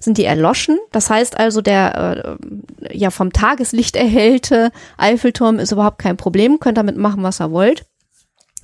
sind 0.00 0.18
die 0.18 0.24
erloschen. 0.24 0.78
Das 0.92 1.08
heißt 1.08 1.38
also, 1.38 1.62
der 1.62 2.36
äh, 2.82 2.96
ja 2.96 3.10
vom 3.10 3.32
Tageslicht 3.32 3.96
erhellte 3.96 4.70
Eiffelturm 4.98 5.58
ist 5.58 5.72
überhaupt 5.72 5.98
kein 5.98 6.18
Problem, 6.18 6.60
könnt 6.60 6.76
damit 6.76 6.96
machen, 6.96 7.22
was 7.22 7.40
ihr 7.40 7.50
wollt 7.50 7.86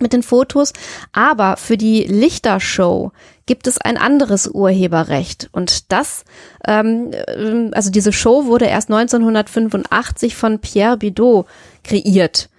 mit 0.01 0.13
den 0.13 0.23
Fotos. 0.23 0.75
Aber 1.13 1.57
für 1.57 1.79
die 1.79 2.05
Lichtershow 2.05 3.13
gibt 3.47 3.67
es 3.67 3.79
ein 3.79 3.97
anderes 3.97 4.49
Urheberrecht. 4.49 5.49
Und 5.53 5.91
das, 5.93 6.25
ähm, 6.67 7.11
äh, 7.13 7.71
also 7.73 7.91
diese 7.91 8.13
Show 8.13 8.45
wurde 8.45 8.67
erst 8.67 8.91
1985 8.91 10.37
von 10.37 10.59
Pierre 10.59 10.99
Bidot 10.99 11.47
kreiert. 11.85 12.50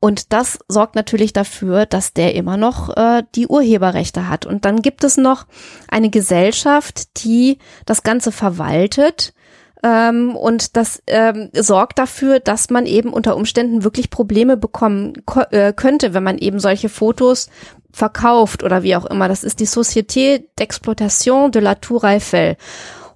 Und 0.00 0.32
das 0.32 0.58
sorgt 0.66 0.94
natürlich 0.94 1.34
dafür, 1.34 1.84
dass 1.84 2.14
der 2.14 2.34
immer 2.34 2.56
noch 2.56 2.96
äh, 2.96 3.22
die 3.34 3.46
Urheberrechte 3.46 4.28
hat. 4.28 4.46
Und 4.46 4.64
dann 4.64 4.80
gibt 4.80 5.04
es 5.04 5.18
noch 5.18 5.46
eine 5.88 6.08
Gesellschaft, 6.08 7.22
die 7.22 7.58
das 7.84 8.02
Ganze 8.02 8.32
verwaltet. 8.32 9.34
Ähm, 9.82 10.36
und 10.36 10.76
das 10.76 11.02
ähm, 11.06 11.50
sorgt 11.54 11.98
dafür, 11.98 12.40
dass 12.40 12.70
man 12.70 12.86
eben 12.86 13.12
unter 13.12 13.36
Umständen 13.36 13.84
wirklich 13.84 14.08
Probleme 14.08 14.56
bekommen 14.56 15.22
äh, 15.50 15.74
könnte, 15.74 16.14
wenn 16.14 16.22
man 16.22 16.38
eben 16.38 16.60
solche 16.60 16.88
Fotos 16.88 17.50
verkauft 17.92 18.62
oder 18.62 18.82
wie 18.82 18.96
auch 18.96 19.06
immer. 19.06 19.28
Das 19.28 19.44
ist 19.44 19.60
die 19.60 19.66
Société 19.66 20.44
d'Exploitation 20.58 21.50
de 21.50 21.60
la 21.60 21.74
Tour 21.74 22.04
Eiffel. 22.04 22.56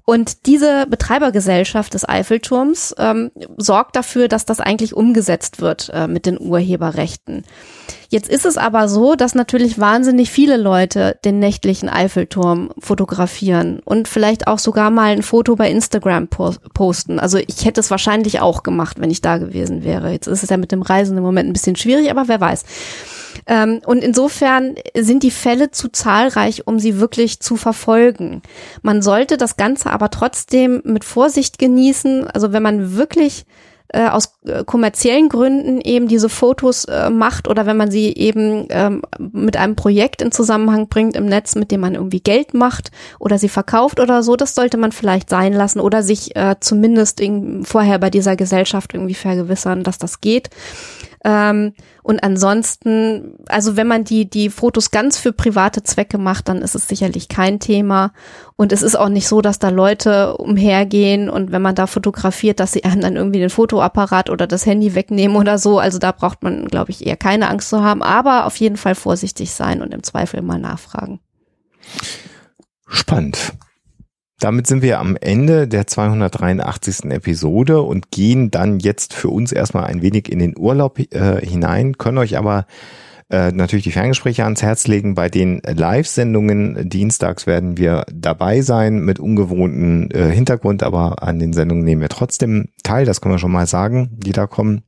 Und 0.07 0.44
diese 0.44 0.86
Betreibergesellschaft 0.86 1.94
des 1.94 2.07
Eiffelturms 2.07 2.94
ähm, 2.98 3.30
sorgt 3.57 3.96
dafür, 3.96 4.28
dass 4.28 4.44
das 4.44 4.61
eigentlich 4.61 4.94
umgesetzt 4.94 5.62
wird 5.62 5.90
äh, 5.94 6.07
mit 6.07 6.26
den 6.26 6.38
Urheberrechten. 6.38 7.42
Jetzt 8.11 8.28
ist 8.28 8.44
es 8.44 8.59
aber 8.59 8.86
so, 8.88 9.14
dass 9.14 9.34
natürlich 9.34 9.78
wahnsinnig 9.78 10.30
viele 10.30 10.59
Leute 10.59 11.18
den 11.24 11.38
nächtlichen 11.38 11.88
Eiffelturm 11.88 12.70
fotografieren 12.78 13.80
und 13.84 14.07
vielleicht 14.07 14.46
auch 14.46 14.59
sogar 14.59 14.90
mal 14.90 15.11
ein 15.11 15.22
Foto 15.22 15.57
bei 15.57 15.70
Instagram 15.70 16.28
posten. 16.28 17.18
Also 17.18 17.38
ich 17.38 17.64
hätte 17.64 17.80
es 17.80 17.90
wahrscheinlich 17.90 18.40
auch 18.40 18.62
gemacht, 18.62 19.00
wenn 19.00 19.11
ich 19.11 19.22
da 19.22 19.38
gewesen 19.38 19.84
wäre. 19.84 20.12
Jetzt 20.12 20.26
ist 20.26 20.42
es 20.42 20.50
ja 20.50 20.59
mit 20.59 20.70
dem 20.70 20.82
Reisen 20.82 21.16
im 21.16 21.24
Moment 21.24 21.48
ein 21.48 21.55
bisschen 21.55 21.76
schwierig, 21.76 22.11
aber 22.11 22.28
wer 22.28 22.40
weiß. 22.40 22.64
Ähm, 23.47 23.80
und 23.87 24.03
insofern 24.03 24.74
sind 24.97 25.22
die 25.22 25.30
Fälle 25.30 25.70
zu 25.70 25.89
zahlreich, 25.89 26.66
um 26.66 26.78
sie 26.78 27.01
wirklich 27.01 27.41
zu 27.41 27.57
verfolgen. 27.57 28.43
Man 28.82 29.03
sollte 29.03 29.37
das 29.37 29.57
Ganze 29.57 29.91
aber 29.91 30.11
trotzdem 30.11 30.82
mit 30.85 31.05
Vorsicht 31.05 31.59
genießen. 31.59 32.26
Also 32.28 32.53
wenn 32.53 32.62
man 32.62 32.97
wirklich 32.97 33.47
äh, 33.95 34.09
aus 34.09 34.41
äh, 34.45 34.64
kommerziellen 34.64 35.28
Gründen 35.28 35.80
eben 35.80 36.09
diese 36.09 36.28
Fotos 36.28 36.85
äh, 36.87 37.11
macht 37.11 37.47
oder 37.47 37.64
wenn 37.64 37.76
man 37.76 37.93
sie 37.93 38.12
eben 38.14 38.66
ähm, 38.70 39.03
mit 39.18 39.57
einem 39.57 39.76
Projekt 39.76 40.20
in 40.20 40.32
Zusammenhang 40.32 40.89
bringt 40.89 41.14
im 41.14 41.26
Netz, 41.26 41.55
mit 41.55 41.70
dem 41.70 41.80
man 41.80 41.95
irgendwie 41.95 42.20
Geld 42.20 42.55
macht 42.55 42.91
oder 43.20 43.39
sie 43.39 43.49
verkauft 43.49 44.01
oder 44.01 44.24
so, 44.24 44.35
das 44.35 44.57
sollte 44.57 44.78
man 44.78 44.91
vielleicht 44.91 45.30
sein 45.30 45.53
lassen 45.53 45.78
oder 45.78 46.03
sich 46.03 46.35
äh, 46.35 46.57
zumindest 46.59 47.22
vorher 47.62 48.01
bei 48.01 48.11
dieser 48.11 48.35
Gesellschaft 48.35 48.95
irgendwie 48.95 49.14
vergewissern, 49.14 49.85
dass 49.85 49.99
das 49.99 50.20
geht. 50.20 50.51
Ähm, 51.24 51.72
und 52.02 52.22
ansonsten, 52.22 53.38
also 53.46 53.76
wenn 53.76 53.86
man 53.86 54.04
die, 54.04 54.28
die 54.28 54.50
Fotos 54.50 54.90
ganz 54.90 55.16
für 55.16 55.32
private 55.32 55.82
Zwecke 55.82 56.18
macht, 56.18 56.48
dann 56.48 56.58
ist 56.60 56.74
es 56.74 56.86
sicherlich 56.86 57.28
kein 57.28 57.60
Thema. 57.60 58.12
Und 58.56 58.72
es 58.72 58.82
ist 58.82 58.94
auch 58.94 59.08
nicht 59.08 59.26
so, 59.26 59.40
dass 59.40 59.58
da 59.58 59.70
Leute 59.70 60.36
umhergehen 60.36 61.30
und 61.30 61.50
wenn 61.50 61.62
man 61.62 61.74
da 61.74 61.86
fotografiert, 61.86 62.60
dass 62.60 62.72
sie 62.72 62.84
einem 62.84 63.00
dann 63.00 63.16
irgendwie 63.16 63.40
den 63.40 63.50
Fotoapparat 63.50 64.28
oder 64.28 64.46
das 64.46 64.66
Handy 64.66 64.94
wegnehmen 64.94 65.36
oder 65.36 65.58
so. 65.58 65.78
Also 65.78 65.98
da 65.98 66.12
braucht 66.12 66.42
man, 66.42 66.66
glaube 66.66 66.90
ich, 66.90 67.06
eher 67.06 67.16
keine 67.16 67.48
Angst 67.48 67.70
zu 67.70 67.82
haben, 67.82 68.02
aber 68.02 68.44
auf 68.44 68.56
jeden 68.58 68.76
Fall 68.76 68.94
vorsichtig 68.94 69.52
sein 69.52 69.80
und 69.80 69.94
im 69.94 70.02
Zweifel 70.02 70.42
mal 70.42 70.58
nachfragen. 70.58 71.20
Spannend. 72.86 73.54
Damit 74.41 74.66
sind 74.66 74.82
wir 74.82 74.99
am 74.99 75.16
Ende 75.16 75.68
der 75.68 75.87
283. 75.87 77.11
Episode 77.11 77.82
und 77.82 78.11
gehen 78.11 78.51
dann 78.51 78.80
jetzt 78.80 79.14
für 79.14 79.28
uns 79.28 79.53
erstmal 79.53 79.85
ein 79.85 80.03
wenig 80.03 80.30
in 80.30 80.39
den 80.39 80.59
Urlaub 80.59 80.99
äh, 80.99 81.45
hinein, 81.45 81.99
können 81.99 82.18
euch 82.18 82.37
aber 82.37 82.66
äh, 83.30 83.53
natürlich 83.53 83.85
die 83.85 83.93
Ferngespräche 83.93 84.45
ans 84.45 84.62
Herz 84.62 84.87
legen. 84.87 85.14
Bei 85.14 85.28
den 85.28 85.62
Live-Sendungen 85.64 86.89
dienstags 86.89 87.47
werden 87.47 87.78
wir 87.78 88.05
dabei 88.12 88.61
sein 88.61 89.01
mit 89.01 89.18
ungewohnten 89.18 90.11
äh, 90.11 90.30
Hintergrund, 90.30 90.82
aber 90.82 91.22
an 91.22 91.39
den 91.39 91.53
Sendungen 91.53 91.85
nehmen 91.85 92.03
wir 92.03 92.11
trotzdem 92.11 92.68
teil, 92.82 93.07
das 93.07 93.20
können 93.20 93.35
wir 93.35 93.39
schon 93.39 93.53
mal 93.53 93.66
sagen, 93.66 94.11
die 94.12 94.32
da 94.32 94.47
kommen 94.47 94.82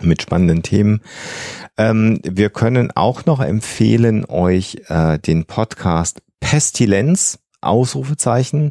mit 0.00 0.22
spannenden 0.22 0.62
Themen. 0.62 1.00
Ähm, 1.76 2.20
wir 2.22 2.50
können 2.50 2.92
auch 2.92 3.26
noch 3.26 3.40
empfehlen 3.40 4.24
euch 4.26 4.82
äh, 4.88 5.18
den 5.18 5.44
Podcast 5.44 6.22
Pestilenz 6.40 7.38
Ausrufezeichen. 7.60 8.70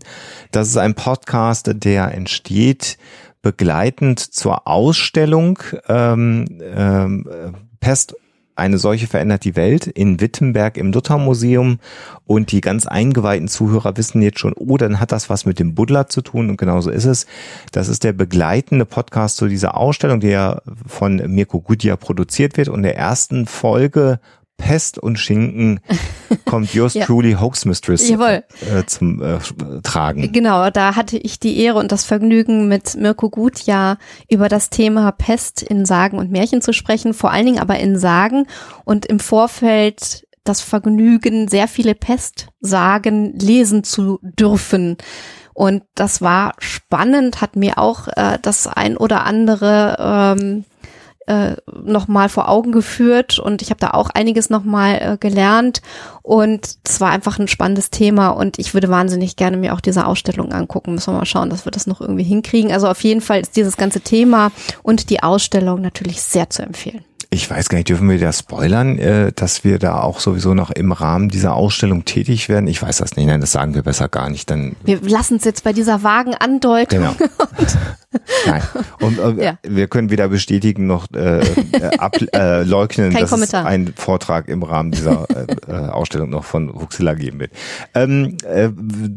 Das 0.51 0.67
ist 0.67 0.77
ein 0.77 0.95
Podcast, 0.95 1.71
der 1.73 2.13
entsteht 2.13 2.97
begleitend 3.41 4.19
zur 4.19 4.67
Ausstellung 4.67 5.59
ähm, 5.87 6.45
ähm, 6.61 7.25
Pest 7.79 8.15
eine 8.59 8.77
solche 8.77 9.07
verändert 9.07 9.45
die 9.45 9.55
Welt 9.55 9.87
in 9.87 10.19
Wittenberg 10.19 10.77
im 10.77 10.91
Luthermuseum 10.91 11.79
und 12.25 12.51
die 12.51 12.61
ganz 12.61 12.85
eingeweihten 12.85 13.47
Zuhörer 13.47 13.95
wissen 13.97 14.21
jetzt 14.21 14.39
schon, 14.39 14.53
oh, 14.53 14.77
dann 14.77 14.99
hat 14.99 15.11
das 15.11 15.29
was 15.29 15.45
mit 15.45 15.59
dem 15.59 15.73
Buddler 15.73 16.07
zu 16.07 16.21
tun 16.21 16.49
und 16.49 16.57
genauso 16.57 16.91
ist 16.91 17.05
es. 17.05 17.25
Das 17.71 17.87
ist 17.87 18.03
der 18.03 18.11
begleitende 18.11 18.85
Podcast 18.85 19.37
zu 19.37 19.47
dieser 19.47 19.77
Ausstellung, 19.77 20.19
der 20.19 20.61
von 20.85 21.15
Mirko 21.15 21.61
Gudja 21.61 21.95
produziert 21.95 22.57
wird 22.57 22.67
und 22.67 22.83
der 22.83 22.97
ersten 22.97 23.47
Folge 23.47 24.19
Pest 24.59 24.99
und 24.99 25.17
Schinken 25.17 25.79
kommt 26.45 26.73
Yours 26.75 26.93
ja. 26.95 27.05
Truly 27.05 27.33
Hoax 27.33 27.65
Mistress 27.65 28.07
äh, 28.07 28.43
zum 28.85 29.21
äh, 29.21 29.39
Tragen. 29.81 30.31
Genau, 30.31 30.69
da 30.69 30.95
hatte 30.95 31.17
ich 31.17 31.39
die 31.39 31.59
Ehre 31.59 31.79
und 31.79 31.91
das 31.91 32.03
Vergnügen, 32.03 32.67
mit 32.67 32.95
Mirko 32.95 33.31
Gutjahr 33.31 33.97
über 34.29 34.47
das 34.49 34.69
Thema 34.69 35.11
Pest 35.11 35.63
in 35.63 35.85
Sagen 35.85 36.19
und 36.19 36.29
Märchen 36.29 36.61
zu 36.61 36.73
sprechen, 36.73 37.15
vor 37.15 37.31
allen 37.31 37.47
Dingen 37.47 37.59
aber 37.59 37.79
in 37.79 37.97
Sagen 37.97 38.45
und 38.85 39.07
im 39.07 39.19
Vorfeld 39.19 40.27
das 40.43 40.61
Vergnügen, 40.61 41.47
sehr 41.47 41.67
viele 41.67 41.95
Pestsagen 41.95 43.37
lesen 43.39 43.83
zu 43.83 44.19
dürfen. 44.21 44.97
Und 45.53 45.83
das 45.95 46.21
war 46.21 46.53
spannend, 46.59 47.41
hat 47.41 47.55
mir 47.55 47.77
auch 47.77 48.07
äh, 48.07 48.39
das 48.41 48.67
ein 48.67 48.97
oder 48.97 49.25
andere 49.25 50.35
ähm, 50.37 50.65
äh, 51.29 51.55
nochmal 51.83 52.27
vor 52.27 52.49
Augen 52.49 52.71
geführt 52.71 53.37
und 53.37 53.61
ich 53.61 53.69
habe 53.69 53.79
da 53.79 53.91
auch 53.91 54.09
einiges 54.09 54.49
nochmal 54.49 54.95
äh, 54.95 55.17
gelernt 55.19 55.83
und 56.23 56.77
es 56.83 56.99
war 56.99 57.11
einfach 57.11 57.37
ein 57.37 57.47
spannendes 57.47 57.91
Thema 57.91 58.29
und 58.29 58.57
ich 58.57 58.73
würde 58.73 58.89
wahnsinnig 58.89 59.35
gerne 59.35 59.55
mir 59.55 59.75
auch 59.75 59.81
diese 59.81 60.07
Ausstellung 60.07 60.51
angucken. 60.51 60.93
Müssen 60.93 61.13
wir 61.13 61.19
mal 61.19 61.25
schauen, 61.25 61.51
dass 61.51 61.65
wir 61.65 61.71
das 61.71 61.85
noch 61.85 62.01
irgendwie 62.01 62.23
hinkriegen. 62.23 62.71
Also 62.71 62.87
auf 62.87 63.03
jeden 63.03 63.21
Fall 63.21 63.41
ist 63.41 63.55
dieses 63.55 63.77
ganze 63.77 64.01
Thema 64.01 64.51
und 64.81 65.11
die 65.11 65.21
Ausstellung 65.21 65.81
natürlich 65.81 66.19
sehr 66.21 66.49
zu 66.49 66.63
empfehlen. 66.63 67.05
Ich 67.31 67.47
weiß 67.47 67.69
gar 67.69 67.77
nicht, 67.77 67.89
dürfen 67.89 68.09
wir 68.09 68.17
da 68.17 68.33
spoilern, 68.33 68.97
äh, 68.97 69.31
dass 69.31 69.63
wir 69.63 69.77
da 69.77 70.01
auch 70.01 70.19
sowieso 70.19 70.55
noch 70.55 70.71
im 70.71 70.91
Rahmen 70.91 71.29
dieser 71.29 71.53
Ausstellung 71.53 72.03
tätig 72.03 72.49
werden? 72.49 72.65
Ich 72.65 72.81
weiß 72.81 72.97
das 72.97 73.15
nicht, 73.15 73.27
nein, 73.27 73.39
das 73.39 73.51
sagen 73.51 73.75
wir 73.75 73.83
besser 73.83 74.09
gar 74.09 74.31
nicht. 74.31 74.49
Dann 74.49 74.75
wir 74.83 74.99
lassen 75.01 75.37
es 75.37 75.43
jetzt 75.43 75.63
bei 75.63 75.71
dieser 75.71 76.01
vagen 76.01 76.33
Andeutung. 76.33 76.99
Genau. 76.99 77.13
nein. 78.45 78.61
Und 78.99 79.19
äh, 79.19 79.43
ja. 79.43 79.57
wir 79.63 79.87
können 79.87 80.09
weder 80.09 80.27
bestätigen 80.29 80.87
noch 80.87 81.07
äh, 81.13 81.39
äh 81.39 81.97
ab, 81.97 82.15
äh, 82.33 82.63
leugnen, 82.63 83.09
Kein 83.13 83.21
dass 83.21 83.29
Kommentar. 83.29 83.61
es 83.61 83.67
einen 83.67 83.93
Vortrag 83.93 84.47
im 84.47 84.63
Rahmen 84.63 84.91
dieser 84.91 85.25
äh, 85.29 85.55
äh, 85.67 85.89
Ausstellung 85.89 86.29
noch 86.29 86.43
von 86.43 86.73
Huxilla 86.73 87.13
geben 87.13 87.39
wird. 87.39 87.51
Ähm, 87.93 88.37
äh, 88.45 88.69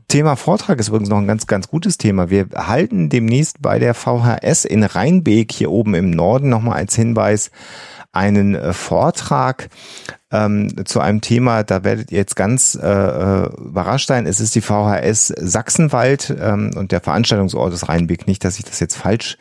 Thema 0.09 0.37
Vortrag 0.37 0.79
ist 0.79 0.89
übrigens 0.89 1.09
noch 1.09 1.19
ein 1.19 1.27
ganz, 1.27 1.47
ganz 1.47 1.69
gutes 1.69 1.99
Thema. 1.99 2.31
Wir 2.31 2.49
halten 2.55 3.09
demnächst 3.09 3.63
bei 3.63 3.79
der 3.79 3.95
VHS 3.95 4.65
in 4.65 4.85
Rheinbeek 4.85 5.53
hier 5.53 5.71
oben 5.71 5.95
im 5.95 6.11
Norden 6.11 6.49
nochmal 6.49 6.77
als 6.77 6.95
Hinweis 6.95 7.51
einen 8.13 8.55
äh, 8.55 8.73
Vortrag 8.75 9.69
ähm, 10.31 10.85
zu 10.87 11.01
einem 11.01 11.21
Thema, 11.21 11.63
da 11.63 11.85
werdet 11.85 12.11
ihr 12.11 12.19
jetzt 12.19 12.37
ganz 12.37 12.79
äh, 12.81 12.87
äh 12.87 13.51
überrascht 13.59 14.09
sein. 14.09 14.27
Es 14.27 14.41
ist 14.41 14.55
die 14.55 14.61
VHS 14.61 15.29
Sachsenwald 15.29 16.35
ähm, 16.39 16.73
und 16.75 16.93
der 16.93 17.01
Veranstaltungsort 17.01 17.73
ist 17.73 17.89
Rheinbeck. 17.89 18.27
Nicht, 18.27 18.45
dass 18.45 18.59
ich 18.59 18.65
das 18.65 18.81
jetzt 18.81 18.97
falsch 18.97 19.37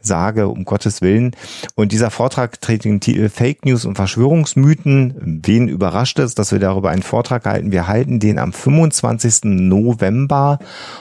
sage, 0.00 0.48
um 0.48 0.64
Gottes 0.64 1.00
Willen. 1.00 1.36
Und 1.74 1.92
dieser 1.92 2.10
Vortrag 2.10 2.60
trägt 2.60 2.84
den 2.84 3.00
Titel 3.00 3.28
Fake 3.28 3.64
News 3.64 3.84
und 3.84 3.96
Verschwörungsmythen. 3.96 5.40
Wen 5.44 5.68
überrascht 5.68 6.18
es, 6.18 6.34
dass 6.34 6.52
wir 6.52 6.58
darüber 6.58 6.90
einen 6.90 7.02
Vortrag 7.02 7.44
halten? 7.44 7.72
Wir 7.72 7.86
halten 7.86 8.18
den 8.18 8.38
am 8.38 8.52
25. 8.52 9.44
November 9.44 10.58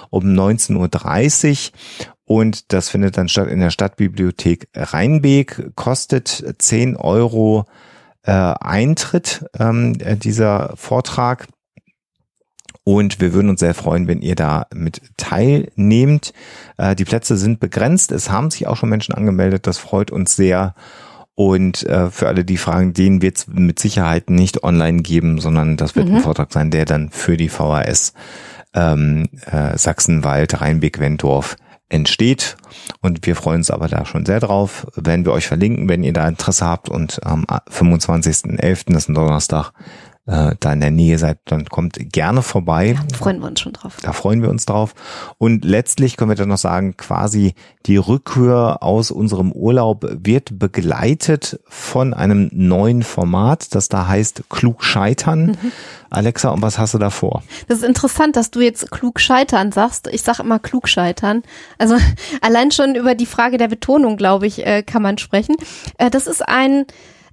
um 0.09 0.23
19.30 0.23 1.71
Uhr 1.71 1.71
und 2.31 2.71
das 2.71 2.87
findet 2.87 3.17
dann 3.17 3.27
statt 3.27 3.49
in 3.49 3.59
der 3.59 3.71
Stadtbibliothek 3.71 4.69
Rheinbeek, 4.73 5.75
kostet 5.75 6.55
10 6.59 6.95
Euro 6.95 7.65
äh, 8.23 8.31
Eintritt 8.31 9.43
ähm, 9.59 9.97
äh, 9.99 10.15
dieser 10.15 10.71
Vortrag. 10.77 11.49
Und 12.85 13.19
wir 13.19 13.33
würden 13.33 13.49
uns 13.49 13.59
sehr 13.59 13.73
freuen, 13.73 14.07
wenn 14.07 14.21
ihr 14.21 14.35
da 14.35 14.67
mit 14.73 15.01
teilnehmt. 15.17 16.31
Äh, 16.77 16.95
die 16.95 17.03
Plätze 17.03 17.35
sind 17.35 17.59
begrenzt. 17.59 18.13
Es 18.13 18.31
haben 18.31 18.49
sich 18.49 18.65
auch 18.65 18.77
schon 18.77 18.87
Menschen 18.87 19.13
angemeldet. 19.13 19.67
Das 19.67 19.77
freut 19.77 20.09
uns 20.09 20.33
sehr. 20.33 20.73
Und 21.35 21.83
äh, 21.83 22.09
für 22.11 22.29
alle 22.29 22.45
die 22.45 22.55
Fragen, 22.55 22.93
denen 22.93 23.21
wird 23.21 23.39
es 23.39 23.47
mit 23.49 23.77
Sicherheit 23.77 24.29
nicht 24.29 24.63
online 24.63 25.01
geben, 25.01 25.41
sondern 25.41 25.75
das 25.75 25.97
wird 25.97 26.07
mhm. 26.07 26.15
ein 26.15 26.21
Vortrag 26.21 26.53
sein, 26.53 26.71
der 26.71 26.85
dann 26.85 27.09
für 27.09 27.35
die 27.35 27.49
VHS 27.49 28.13
ähm, 28.73 29.27
äh, 29.51 29.77
Sachsenwald, 29.77 30.61
Rheinbeck-Wendorf 30.61 31.57
entsteht. 31.91 32.57
Und 33.01 33.25
wir 33.25 33.35
freuen 33.35 33.57
uns 33.57 33.71
aber 33.71 33.87
da 33.87 34.05
schon 34.05 34.25
sehr 34.25 34.39
drauf. 34.39 34.87
Werden 34.95 35.25
wir 35.25 35.33
euch 35.33 35.47
verlinken, 35.47 35.89
wenn 35.89 36.03
ihr 36.03 36.13
da 36.13 36.27
Interesse 36.27 36.65
habt 36.65 36.89
und 36.89 37.25
am 37.25 37.43
25.11., 37.45 38.85
das 38.87 39.03
ist 39.03 39.09
ein 39.09 39.15
Donnerstag, 39.15 39.71
äh, 40.27 40.55
da 40.59 40.73
in 40.73 40.81
der 40.81 40.91
Nähe 40.91 41.17
seid, 41.17 41.39
dann 41.45 41.65
kommt 41.65 41.97
gerne 42.11 42.43
vorbei. 42.43 42.95
Da 43.09 43.17
freuen 43.17 43.39
wir 43.39 43.47
uns 43.47 43.59
schon 43.59 43.73
drauf. 43.73 43.97
Da 44.01 44.13
freuen 44.13 44.41
wir 44.41 44.49
uns 44.49 44.65
drauf. 44.65 44.93
Und 45.37 45.65
letztlich 45.65 46.15
können 46.15 46.29
wir 46.29 46.35
dann 46.35 46.49
noch 46.49 46.57
sagen, 46.57 46.95
quasi 46.95 47.55
die 47.87 47.97
Rückkehr 47.97 48.77
aus 48.81 49.09
unserem 49.09 49.51
Urlaub 49.51 50.05
wird 50.07 50.59
begleitet 50.59 51.59
von 51.67 52.13
einem 52.13 52.49
neuen 52.53 53.01
Format, 53.01 53.73
das 53.73 53.89
da 53.89 54.07
heißt 54.07 54.43
Klug 54.49 54.83
scheitern. 54.83 55.57
Mhm. 55.61 55.71
Alexa, 56.11 56.49
und 56.49 56.61
was 56.61 56.77
hast 56.77 56.93
du 56.93 56.97
da 56.99 57.09
vor? 57.09 57.41
Das 57.67 57.79
ist 57.79 57.83
interessant, 57.83 58.35
dass 58.35 58.51
du 58.51 58.59
jetzt 58.59 58.91
klug 58.91 59.19
scheitern 59.19 59.71
sagst. 59.71 60.07
Ich 60.11 60.21
sage 60.21 60.43
immer 60.43 60.59
klug 60.59 60.87
scheitern. 60.87 61.41
Also 61.79 61.95
allein 62.41 62.71
schon 62.71 62.95
über 62.95 63.15
die 63.15 63.25
Frage 63.25 63.57
der 63.57 63.69
Betonung, 63.69 64.17
glaube 64.17 64.45
ich, 64.45 64.65
äh, 64.65 64.83
kann 64.83 65.01
man 65.01 65.17
sprechen. 65.17 65.55
Äh, 65.97 66.11
das 66.11 66.27
ist 66.27 66.47
ein 66.47 66.85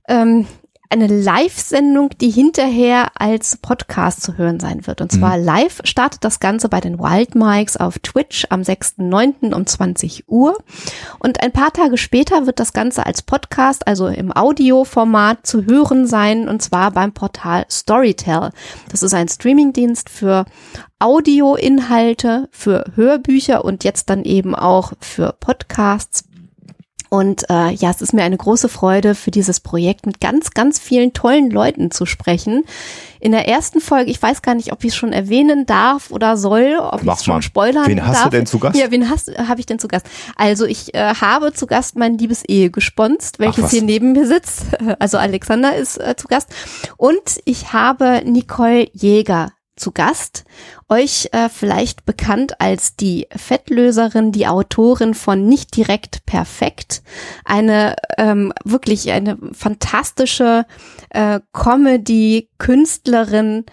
ähm, 0.09 0.47
eine 0.91 1.07
Live-Sendung, 1.07 2.11
die 2.20 2.30
hinterher 2.30 3.11
als 3.14 3.59
Podcast 3.59 4.22
zu 4.22 4.39
hören 4.39 4.59
sein 4.59 4.86
wird. 4.86 5.01
Und 5.01 5.12
zwar 5.12 5.36
mhm. 5.36 5.45
live 5.45 5.80
startet 5.84 6.24
das 6.24 6.41
Ganze 6.41 6.68
bei 6.68 6.80
den 6.80 6.99
Wild 6.99 7.34
Mikes 7.34 7.76
auf 7.76 7.99
Twitch 7.99 8.47
am 8.49 8.62
6.9. 8.62 9.53
um 9.55 9.66
20 9.66 10.28
Uhr. 10.28 10.57
Und 11.18 11.43
ein 11.43 11.53
paar 11.53 11.72
Tage 11.72 11.99
später 11.99 12.47
wird 12.47 12.59
das 12.59 12.72
Ganze 12.72 13.05
als 13.05 13.22
Podcast, 13.22 13.86
also 13.86 14.07
im 14.07 14.34
Audioformat 14.34 15.47
zu 15.47 15.66
hören 15.66 16.07
sein, 16.07 16.49
und 16.49 16.62
zwar 16.62 16.91
beim 16.91 17.12
Portal 17.12 17.66
Storytel. 17.70 18.51
Das 18.91 19.03
ist 19.03 19.12
ein 19.12 19.28
Streamingdienst 19.28 20.09
für 20.09 20.47
Audioinhalte, 21.01 22.49
für 22.51 22.84
Hörbücher 22.95 23.64
und 23.64 23.84
jetzt 23.84 24.11
dann 24.11 24.24
eben 24.24 24.55
auch 24.55 24.93
für 25.01 25.34
Podcasts. 25.39 26.24
Und 27.09 27.49
äh, 27.51 27.71
ja, 27.71 27.91
es 27.91 28.03
ist 28.03 28.13
mir 28.13 28.23
eine 28.23 28.37
große 28.37 28.69
Freude, 28.69 29.15
für 29.15 29.31
dieses 29.31 29.61
Projekt 29.61 30.07
mit 30.07 30.21
ganz, 30.21 30.51
ganz 30.51 30.79
vielen 30.79 31.13
tollen 31.13 31.51
Leuten 31.51 31.91
zu 31.91 32.07
sprechen. 32.07 32.65
In 33.21 33.33
der 33.33 33.49
ersten 33.49 33.81
Folge, 33.81 34.11
ich 34.11 34.23
weiß 34.23 34.43
gar 34.43 34.55
nicht, 34.55 34.73
ob 34.73 34.85
ich 34.85 34.91
es 34.91 34.97
schon 34.97 35.13
erwähnen 35.13 35.67
darf 35.67 36.11
oder 36.11 36.37
soll, 36.37 36.79
ob 36.81 37.03
ich 37.03 37.25
schon 37.25 37.43
spoilern 37.43 37.87
wen 37.87 37.97
darf. 37.97 38.07
Wen 38.09 38.15
hast 38.15 38.25
du 38.27 38.31
denn 38.31 38.47
zu 38.47 38.59
Gast? 38.59 38.79
Ja, 38.79 38.91
wen 38.91 39.11
hast 39.11 39.37
habe 39.37 39.61
ich 39.61 39.67
denn 39.67 39.79
zu 39.79 39.89
Gast? 39.89 40.07
Also 40.37 40.67
ich 40.67 40.95
äh, 40.95 41.15
habe 41.15 41.53
zu 41.53 41.67
Gast 41.67 41.97
mein 41.97 42.19
liebes 42.19 42.45
Ehegesponst, 42.45 43.39
welches 43.39 43.71
hier 43.71 43.83
neben 43.83 44.13
mir 44.13 44.27
sitzt. 44.27 44.67
Also 45.01 45.19
Alexander 45.19 45.77
ist 45.77 45.99
äh, 45.99 46.17
zu 46.17 46.29
Gast. 46.29 46.49
Und 46.97 47.41
ich 47.45 47.73
habe 47.73 48.23
Nicole 48.25 48.89
Jäger 48.93 49.53
zu 49.79 49.93
Gast. 49.93 50.45
Euch 50.89 51.29
äh, 51.33 51.49
vielleicht 51.49 52.05
bekannt 52.05 52.61
als 52.61 52.97
die 52.97 53.26
Fettlöserin, 53.35 54.33
die 54.33 54.47
Autorin 54.47 55.14
von 55.14 55.47
Nicht 55.47 55.74
direkt 55.76 56.26
perfekt. 56.26 57.03
Eine 57.45 57.97
ähm, 58.16 58.53
wirklich 58.64 59.11
eine 59.11 59.39
fantastische 59.53 60.66
äh, 61.11 61.41
Comedy-Künstlerin, 61.53 63.64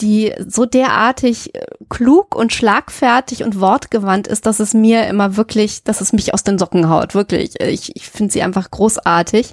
die 0.00 0.32
so 0.46 0.64
derartig 0.66 1.54
äh, 1.54 1.64
klug 1.88 2.34
und 2.34 2.52
schlagfertig 2.52 3.44
und 3.44 3.60
wortgewandt 3.60 4.26
ist, 4.26 4.46
dass 4.46 4.60
es 4.60 4.74
mir 4.74 5.06
immer 5.06 5.36
wirklich, 5.36 5.84
dass 5.84 6.00
es 6.00 6.12
mich 6.12 6.34
aus 6.34 6.42
den 6.42 6.58
Socken 6.58 6.88
haut. 6.88 7.14
Wirklich. 7.14 7.60
Ich, 7.60 7.94
ich 7.96 8.08
finde 8.08 8.32
sie 8.32 8.42
einfach 8.42 8.70
großartig. 8.70 9.52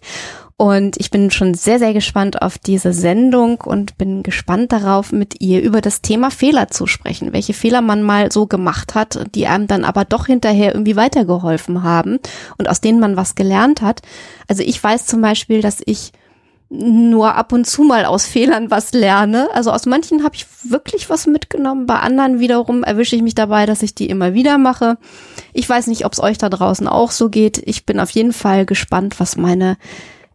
Und 0.60 0.98
ich 1.00 1.10
bin 1.10 1.32
schon 1.32 1.54
sehr, 1.54 1.80
sehr 1.80 1.94
gespannt 1.94 2.42
auf 2.42 2.58
diese 2.58 2.92
Sendung 2.92 3.62
und 3.62 3.98
bin 3.98 4.24
gespannt 4.24 4.74
darauf, 4.74 5.14
mit 5.14 5.40
ihr 5.40 5.62
über 5.62 5.80
das 5.80 6.02
Thema 6.02 6.32
Fehler 6.32 6.68
zu 6.68 6.86
sprechen. 6.86 7.32
Welche 7.32 7.54
Fehler 7.54 7.80
man 7.80 8.04
mal 8.04 8.30
so 8.30 8.46
gemacht 8.46 8.94
hat, 8.94 9.26
die 9.36 9.48
einem 9.48 9.68
dann 9.68 9.86
aber 9.86 10.04
doch 10.04 10.26
hinterher 10.26 10.74
irgendwie 10.74 10.98
weitergeholfen 10.98 11.82
haben 11.84 12.20
und 12.58 12.68
aus 12.68 12.82
denen 12.82 13.00
man 13.00 13.16
was 13.16 13.36
gelernt 13.36 13.82
hat. 13.82 14.02
Also 14.50 14.62
ich 14.62 14.84
weiß 14.84 15.06
zum 15.06 15.22
Beispiel, 15.22 15.62
dass 15.62 15.82
ich 15.86 16.12
nur 16.68 17.36
ab 17.36 17.54
und 17.54 17.66
zu 17.66 17.84
mal 17.84 18.04
aus 18.04 18.26
Fehlern 18.26 18.70
was 18.70 18.92
lerne. 18.92 19.48
Also 19.54 19.72
aus 19.72 19.86
manchen 19.86 20.26
habe 20.26 20.36
ich 20.36 20.46
wirklich 20.66 21.10
was 21.10 21.26
mitgenommen, 21.26 21.86
bei 21.86 22.00
anderen 22.00 22.42
wiederum 22.42 22.84
erwische 22.84 23.16
ich 23.16 23.22
mich 23.22 23.34
dabei, 23.34 23.66
dass 23.66 23.82
ich 23.82 23.96
die 23.96 24.10
immer 24.10 24.34
wieder 24.34 24.58
mache. 24.58 24.98
Ich 25.54 25.70
weiß 25.70 25.88
nicht, 25.88 26.04
ob 26.04 26.12
es 26.12 26.22
euch 26.22 26.38
da 26.38 26.50
draußen 26.50 26.86
auch 26.90 27.12
so 27.12 27.30
geht. 27.30 27.62
Ich 27.66 27.86
bin 27.86 27.98
auf 28.02 28.10
jeden 28.10 28.34
Fall 28.34 28.66
gespannt, 28.66 29.22
was 29.22 29.38
meine 29.38 29.78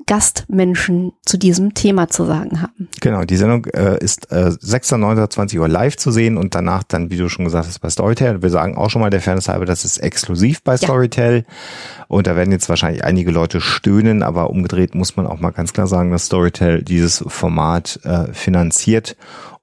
Gastmenschen 0.06 1.12
zu 1.24 1.38
diesem 1.38 1.74
Thema 1.74 2.08
zu 2.08 2.24
sagen 2.24 2.62
haben. 2.62 2.88
Genau, 3.00 3.24
die 3.24 3.36
Sendung 3.36 3.66
äh, 3.66 3.98
ist 4.02 4.30
äh, 4.30 4.50
6.9.20 4.50 5.58
Uhr 5.58 5.68
live 5.68 5.96
zu 5.96 6.10
sehen 6.10 6.36
und 6.36 6.54
danach 6.54 6.82
dann, 6.82 7.10
wie 7.10 7.16
du 7.16 7.28
schon 7.28 7.44
gesagt 7.44 7.66
hast, 7.66 7.80
bei 7.80 7.90
Storytel. 7.90 8.42
Wir 8.42 8.50
sagen 8.50 8.76
auch 8.76 8.90
schon 8.90 9.00
mal 9.00 9.10
der 9.10 9.20
Fairness 9.20 9.48
halber, 9.48 9.64
das 9.64 9.84
ist 9.84 9.98
exklusiv 9.98 10.62
bei 10.62 10.76
Storytel. 10.76 11.44
Ja. 11.46 12.04
Und 12.08 12.26
da 12.26 12.36
werden 12.36 12.52
jetzt 12.52 12.68
wahrscheinlich 12.68 13.04
einige 13.04 13.30
Leute 13.30 13.60
stöhnen, 13.60 14.22
aber 14.22 14.50
umgedreht 14.50 14.94
muss 14.94 15.16
man 15.16 15.26
auch 15.26 15.40
mal 15.40 15.50
ganz 15.50 15.72
klar 15.72 15.86
sagen, 15.86 16.10
dass 16.10 16.26
Storytel 16.26 16.82
dieses 16.82 17.24
Format 17.26 18.00
äh, 18.04 18.32
finanziert 18.32 19.16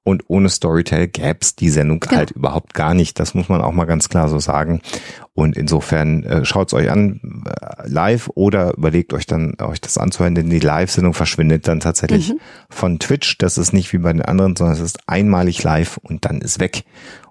und 0.04 0.24
ohne 0.28 0.50
Storytel 0.50 1.08
gäb's 1.08 1.56
die 1.56 1.70
Sendung 1.70 2.00
genau. 2.00 2.18
halt 2.18 2.32
überhaupt 2.32 2.74
gar 2.74 2.94
nicht. 2.94 3.20
Das 3.20 3.36
muss 3.36 3.50
man 3.50 3.62
auch 3.62 3.72
mal 3.72 3.86
ganz 3.86 4.10
klar 4.10 4.30
so 4.30 4.40
sagen. 4.40 4.82
Und 5.34 5.56
insofern 5.56 6.24
äh, 6.24 6.44
schaut's 6.44 6.74
euch 6.74 6.90
an 6.90 7.46
äh, 7.46 7.88
live 7.88 8.30
oder 8.34 8.74
überlegt 8.76 9.14
euch 9.14 9.28
dann, 9.28 9.56
euch 9.62 9.80
das 9.80 10.00
anzuhören, 10.00 10.34
denn 10.34 10.50
die 10.50 10.60
Live-Sendung 10.60 11.14
verschwindet 11.14 11.68
dann 11.68 11.80
tatsächlich 11.80 12.30
mhm. 12.34 12.40
von 12.70 13.00
Twitch. 13.00 13.38
Das 13.38 13.60
ist 13.60 13.74
nicht 13.74 13.94
wie 13.94 14.00
bei 14.00 14.12
den 14.12 14.24
anderen, 14.24 14.56
sondern 14.56 14.76
es 14.76 14.82
ist 14.82 15.00
einmalig 15.08 15.62
live 15.62 15.98
und 15.98 16.26
dann 16.26 16.42
ist 16.42 16.60
weg. 16.60 16.84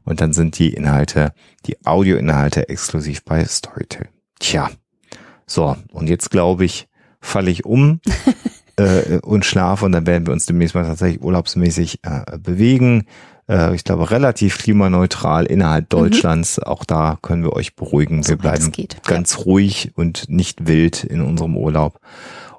Und 0.04 0.20
dann 0.20 0.32
sind 0.32 0.58
die 0.58 0.72
Inhalte, 0.72 1.32
die 1.66 1.84
Audioinhalte 1.84 2.68
exklusiv 2.68 3.24
bei 3.24 3.44
Storytel. 3.44 4.08
Tja. 4.38 4.70
So, 5.46 5.76
und 5.92 6.08
jetzt 6.08 6.30
glaube 6.30 6.64
ich, 6.64 6.88
falle 7.20 7.50
ich 7.50 7.64
um. 7.64 8.00
äh, 8.80 9.20
und 9.22 9.44
Schlaf 9.44 9.82
und 9.82 9.92
dann 9.92 10.06
werden 10.06 10.26
wir 10.26 10.32
uns 10.32 10.46
demnächst 10.46 10.74
mal 10.74 10.84
tatsächlich 10.84 11.22
urlaubsmäßig 11.22 12.00
äh, 12.02 12.38
bewegen. 12.38 13.06
Äh, 13.48 13.74
ich 13.74 13.84
glaube, 13.84 14.10
relativ 14.10 14.58
klimaneutral 14.58 15.46
innerhalb 15.46 15.84
mhm. 15.84 15.98
Deutschlands. 15.98 16.58
Mhm. 16.58 16.64
Auch 16.64 16.84
da 16.84 17.18
können 17.20 17.42
wir 17.42 17.52
euch 17.52 17.76
beruhigen. 17.76 18.22
So 18.22 18.30
wir 18.30 18.38
bleiben 18.38 18.72
ganz 19.04 19.36
ja. 19.36 19.42
ruhig 19.44 19.92
und 19.96 20.28
nicht 20.28 20.66
wild 20.66 21.04
in 21.04 21.20
unserem 21.20 21.56
Urlaub 21.56 22.00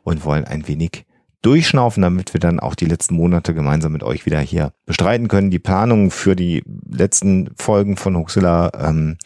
und 0.03 0.25
wollen 0.25 0.45
ein 0.45 0.67
wenig 0.67 1.05
durchschnaufen, 1.41 2.03
damit 2.03 2.33
wir 2.33 2.39
dann 2.39 2.59
auch 2.59 2.75
die 2.75 2.85
letzten 2.85 3.15
Monate 3.15 3.53
gemeinsam 3.55 3.93
mit 3.93 4.03
euch 4.03 4.25
wieder 4.25 4.39
hier 4.39 4.73
bestreiten 4.85 5.27
können. 5.27 5.49
Die 5.49 5.59
Planungen 5.59 6.11
für 6.11 6.35
die 6.35 6.63
letzten 6.87 7.49
Folgen 7.57 7.97
von 7.97 8.15
Huxilla 8.15 8.71
ähm, 8.77 9.17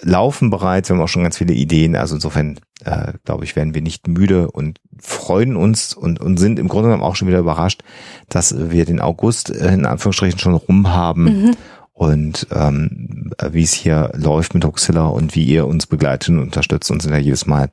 laufen 0.00 0.50
bereits. 0.50 0.88
Wir 0.88 0.96
haben 0.96 1.02
auch 1.02 1.08
schon 1.08 1.22
ganz 1.22 1.38
viele 1.38 1.54
Ideen. 1.54 1.94
Also 1.94 2.16
insofern, 2.16 2.58
äh, 2.84 3.12
glaube 3.24 3.44
ich, 3.44 3.54
werden 3.54 3.74
wir 3.74 3.82
nicht 3.82 4.08
müde 4.08 4.50
und 4.50 4.80
freuen 5.02 5.56
uns 5.56 5.94
und, 5.94 6.20
und 6.20 6.38
sind 6.38 6.58
im 6.58 6.68
Grunde 6.68 6.88
genommen 6.88 7.02
auch 7.02 7.16
schon 7.16 7.28
wieder 7.28 7.38
überrascht, 7.38 7.82
dass 8.28 8.70
wir 8.70 8.84
den 8.84 9.00
August 9.00 9.50
äh, 9.50 9.72
in 9.72 9.84
Anführungsstrichen 9.84 10.38
schon 10.38 10.54
rum 10.54 10.92
haben. 10.92 11.24
Mhm. 11.24 11.56
Und 11.92 12.46
ähm, 12.52 13.30
wie 13.50 13.62
es 13.62 13.72
hier 13.72 14.10
läuft 14.14 14.54
mit 14.54 14.64
Hoxilla 14.64 15.06
und 15.06 15.34
wie 15.34 15.44
ihr 15.44 15.66
uns 15.66 15.86
begleitet 15.86 16.30
und 16.30 16.40
unterstützt 16.40 16.90
uns 16.90 17.04
sind 17.04 17.12
ja 17.12 17.18
jedes 17.18 17.46
Mal 17.46 17.70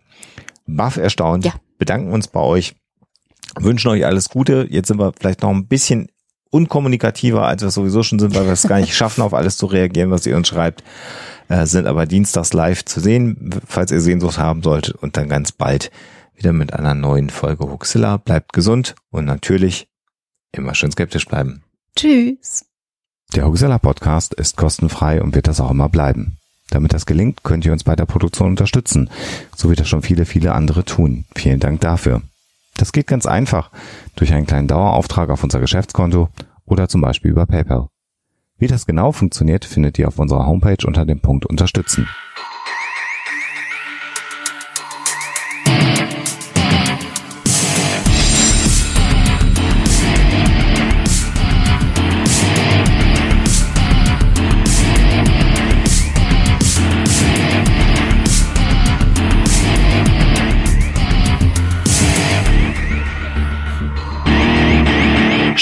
baff 0.67 0.97
erstaunt. 0.97 1.45
Ja. 1.45 1.53
Bedanken 1.77 2.11
uns 2.11 2.27
bei 2.27 2.41
euch, 2.41 2.75
wünschen 3.57 3.89
euch 3.89 4.05
alles 4.05 4.29
Gute. 4.29 4.67
Jetzt 4.69 4.89
sind 4.89 4.99
wir 4.99 5.13
vielleicht 5.17 5.41
noch 5.41 5.51
ein 5.51 5.67
bisschen 5.67 6.09
unkommunikativer, 6.51 7.45
als 7.45 7.61
wir 7.61 7.69
sowieso 7.69 8.03
schon 8.03 8.19
sind, 8.19 8.35
weil 8.35 8.45
wir 8.45 8.53
es 8.53 8.67
gar 8.67 8.79
nicht 8.79 8.95
schaffen, 8.95 9.21
auf 9.21 9.33
alles 9.33 9.57
zu 9.57 9.67
reagieren, 9.67 10.11
was 10.11 10.25
ihr 10.25 10.35
uns 10.35 10.47
schreibt 10.47 10.83
äh, 11.49 11.65
sind 11.65 11.87
aber 11.87 12.05
dienstags 12.05 12.53
live 12.53 12.85
zu 12.85 12.99
sehen, 12.99 13.49
falls 13.67 13.91
ihr 13.91 13.99
Sehnsucht 13.99 14.37
haben 14.37 14.63
solltet 14.63 14.95
und 14.95 15.17
dann 15.17 15.27
ganz 15.27 15.51
bald 15.51 15.91
wieder 16.39 16.53
mit 16.53 16.73
einer 16.73 16.95
neuen 16.95 17.29
Folge 17.29 17.65
Huxilla. 17.65 18.17
Bleibt 18.17 18.53
gesund 18.53 18.95
und 19.11 19.25
natürlich 19.25 19.87
immer 20.51 20.73
schön 20.73 20.91
skeptisch 20.91 21.25
bleiben. 21.25 21.63
Tschüss. 21.95 22.65
Der 23.35 23.45
Huxilla 23.45 23.77
Podcast 23.77 24.33
ist 24.33 24.57
kostenfrei 24.57 25.21
und 25.21 25.35
wird 25.35 25.47
das 25.47 25.61
auch 25.61 25.69
immer 25.69 25.89
bleiben. 25.89 26.37
Damit 26.71 26.93
das 26.93 27.05
gelingt, 27.05 27.43
könnt 27.43 27.65
ihr 27.65 27.73
uns 27.73 27.83
bei 27.83 27.95
der 27.95 28.05
Produktion 28.05 28.49
unterstützen, 28.49 29.09
so 29.55 29.69
wie 29.69 29.75
das 29.75 29.87
schon 29.89 30.01
viele, 30.01 30.25
viele 30.25 30.53
andere 30.53 30.85
tun. 30.85 31.25
Vielen 31.35 31.59
Dank 31.59 31.81
dafür. 31.81 32.21
Das 32.77 32.93
geht 32.93 33.07
ganz 33.07 33.25
einfach 33.25 33.71
durch 34.15 34.33
einen 34.33 34.47
kleinen 34.47 34.67
Dauerauftrag 34.67 35.29
auf 35.29 35.43
unser 35.43 35.59
Geschäftskonto 35.59 36.29
oder 36.65 36.87
zum 36.87 37.01
Beispiel 37.01 37.31
über 37.31 37.45
PayPal. 37.45 37.87
Wie 38.57 38.67
das 38.67 38.85
genau 38.85 39.11
funktioniert, 39.11 39.65
findet 39.65 39.99
ihr 39.99 40.07
auf 40.07 40.19
unserer 40.19 40.45
Homepage 40.45 40.85
unter 40.85 41.05
dem 41.05 41.19
Punkt 41.19 41.45
Unterstützen. 41.45 42.07